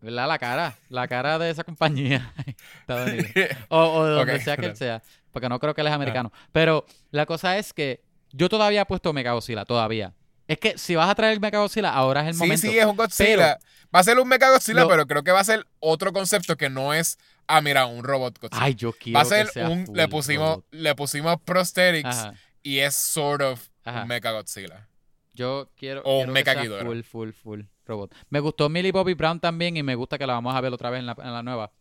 [0.00, 0.28] ¿verdad?
[0.28, 2.32] La cara, la cara de esa compañía.
[3.68, 5.02] O, o de donde Ok, sea que él sea.
[5.32, 6.32] Porque no creo que él es americano.
[6.52, 8.02] Pero la cosa es que
[8.32, 10.12] yo todavía he puesto Mechagodzilla, todavía.
[10.48, 12.60] Es que si vas a traer Mechagodzilla, ahora es el sí, momento.
[12.62, 13.58] sí, es un Godzilla.
[13.94, 16.56] va a ser un Mega Godzilla, Lo- pero creo que va a ser otro concepto
[16.56, 18.64] que no es, ah, mira, un robot Godzilla.
[18.64, 20.64] Ay, yo quiero va a ser que sea un, full le pusimos, robot.
[20.72, 24.02] le pusimos prosthetics Ajá, y es sort of ajá.
[24.02, 24.88] un Mega Godzilla.
[25.34, 26.84] Yo quiero, O un que sea Ghidorah.
[26.84, 27.60] full, full, full
[27.90, 28.14] robot.
[28.30, 30.88] Me gustó Millie Bobby Brown también y me gusta que la vamos a ver otra
[30.90, 31.72] vez en la, en la nueva.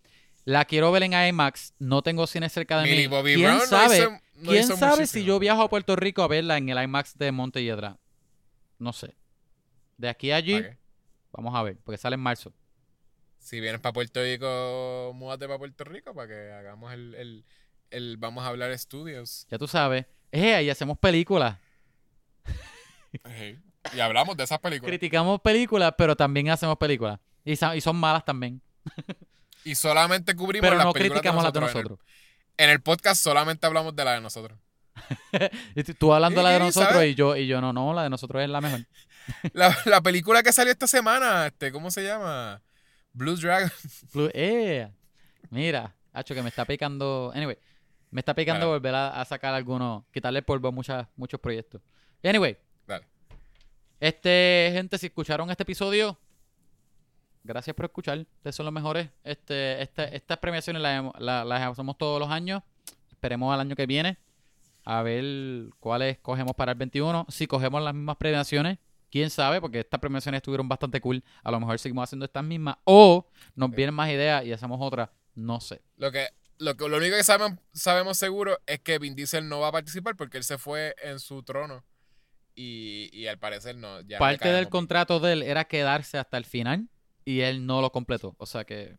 [0.45, 1.73] La quiero ver en IMAX.
[1.79, 3.15] No tengo cine cerca de Millie mí.
[3.15, 3.97] Bobby ¿Quién Brown no sabe?
[3.97, 7.17] hizo- no ¿Quién sabe si yo viajo a Puerto Rico a verla en el IMAX
[7.17, 7.97] de Monte Hiedra?
[8.77, 9.15] No sé.
[9.97, 10.63] De aquí a allí,
[11.33, 12.53] vamos a ver, porque sale en marzo.
[13.37, 17.45] Si vienes para Puerto Rico, múdate para Puerto Rico para que hagamos el, el,
[17.91, 19.45] el Vamos a hablar estudios.
[19.49, 20.05] Ya tú sabes.
[20.31, 21.57] Eh, ahí hacemos películas.
[23.95, 24.89] Y hablamos de esas películas.
[24.89, 27.19] Criticamos películas, pero también hacemos películas.
[27.45, 28.61] Y, y son malas también.
[29.65, 31.99] Y solamente cubrimos Pero las no películas criticamos las de En el- nosotros.
[32.57, 34.57] En el, podcast solamente hablamos de la de nosotros.
[35.99, 37.11] Tú- hablando Sí, la de nosotros ¿sabes?
[37.11, 38.85] y yo, y yo no, no, la de nosotros es la mejor.
[39.53, 42.61] La, la película que salió esta semana, este, ¿cómo se llama?
[43.13, 43.69] Blue Dragon.
[44.11, 44.89] Flu- eh,
[45.49, 47.31] mira, hacho que me está picando.
[47.35, 47.57] Anyway,
[48.11, 48.71] me está picando Dale.
[48.79, 51.81] volver a, a sacar algunos, quitarle polvo a muchas, muchos proyectos.
[52.23, 52.57] Anyway,
[52.87, 53.05] Dale.
[53.99, 56.17] Este, gente, si escucharon este episodio,
[57.43, 58.19] gracias por escuchar.
[58.19, 59.09] Ustedes son los mejores.
[59.23, 62.61] Este, este- estas premiaciones las, hemos- la- las hacemos todos los años.
[63.09, 64.17] Esperemos al año que viene
[64.85, 67.25] a ver cuáles cogemos para el 21.
[67.29, 68.77] Si cogemos las mismas premiaciones,
[69.11, 71.23] quién sabe, porque estas premiaciones estuvieron bastante cool.
[71.43, 72.77] A lo mejor seguimos haciendo estas mismas.
[72.85, 75.11] O nos vienen más ideas y hacemos otra.
[75.35, 75.81] No sé.
[75.97, 76.27] Lo que,
[76.57, 79.71] lo que lo único que sabemos, sabemos seguro es que Vin Diesel no va a
[79.71, 81.83] participar porque él se fue en su trono.
[82.61, 84.01] Y, y al parecer no.
[84.01, 84.69] Ya Parte del bien.
[84.69, 86.89] contrato de él era quedarse hasta el final
[87.23, 88.35] y él no lo completó.
[88.37, 88.97] O sea que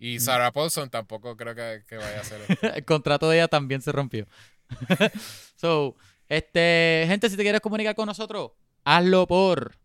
[0.00, 2.66] Y Sarah Paulson tampoco creo que, que vaya a hacer esto.
[2.74, 4.26] el contrato de ella también se rompió.
[5.54, 5.94] so,
[6.28, 8.50] este, gente, si te quieres comunicar con nosotros,
[8.84, 9.76] hazlo por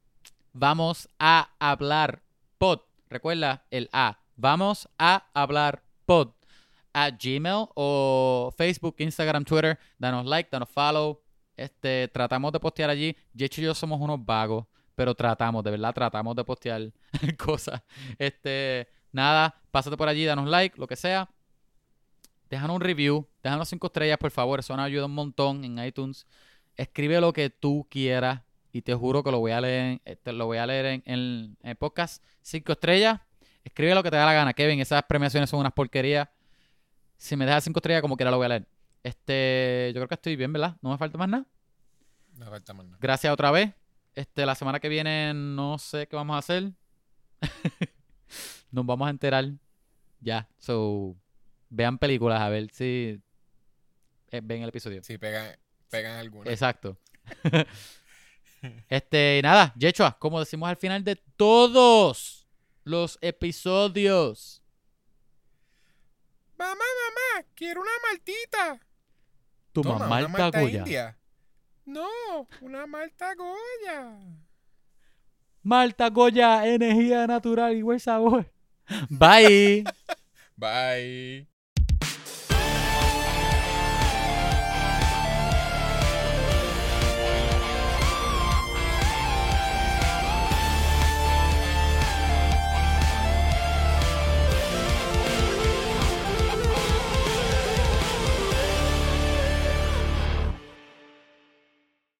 [0.51, 2.23] Vamos a hablar
[2.57, 2.79] pod.
[3.07, 4.19] Recuerda el A.
[4.35, 6.29] Vamos a hablar pod.
[6.91, 9.77] A Gmail o Facebook, Instagram, Twitter.
[9.99, 11.24] Danos like, danos follow.
[11.57, 13.15] Este, tratamos de postear allí.
[13.35, 14.65] Jecho y yo somos unos vagos,
[14.95, 16.91] pero tratamos, de verdad, tratamos de postear
[17.37, 17.81] cosas.
[18.17, 21.29] Este, nada, pásate por allí, danos like, lo que sea.
[22.49, 24.59] Déjanos un review, déjanos cinco estrellas, por favor.
[24.59, 26.27] Eso nos ayuda un montón en iTunes.
[26.75, 28.41] Escribe lo que tú quieras
[28.71, 31.57] y te juro que lo voy a leer, eh, te lo voy a leer en
[31.61, 32.23] el podcast.
[32.41, 33.21] Cinco estrellas.
[33.63, 34.79] Escribe lo que te da la gana, Kevin.
[34.79, 36.29] Esas premiaciones son unas porquerías.
[37.17, 38.67] Si me dejas cinco estrellas, como quiera lo voy a leer.
[39.05, 40.77] Este, yo creo que estoy bien, ¿verdad?
[40.81, 41.45] No me falta más nada.
[42.37, 42.97] No falta más nada.
[42.99, 43.71] Gracias otra vez.
[44.15, 46.71] Este, la semana que viene no sé qué vamos a hacer.
[48.71, 49.45] Nos vamos a enterar.
[50.21, 50.49] Ya.
[50.57, 51.15] So,
[51.69, 53.21] vean películas a ver si
[54.31, 55.03] eh, ven el episodio.
[55.03, 55.55] Sí, pegan,
[55.91, 56.51] pegan algunas.
[56.51, 56.97] Exacto.
[58.89, 62.47] este, nada, Yechua, como decimos al final de todos
[62.83, 64.63] los episodios.
[66.57, 68.81] Mamá, mamá, quiero una maltita.
[69.75, 70.79] Tu Toma, mamá una Goya.
[70.79, 71.17] india.
[71.85, 74.17] No, una malta Goya.
[75.63, 78.49] Malta Goya, energía natural y buen sabor.
[79.09, 79.83] Bye.
[80.55, 81.54] Bye.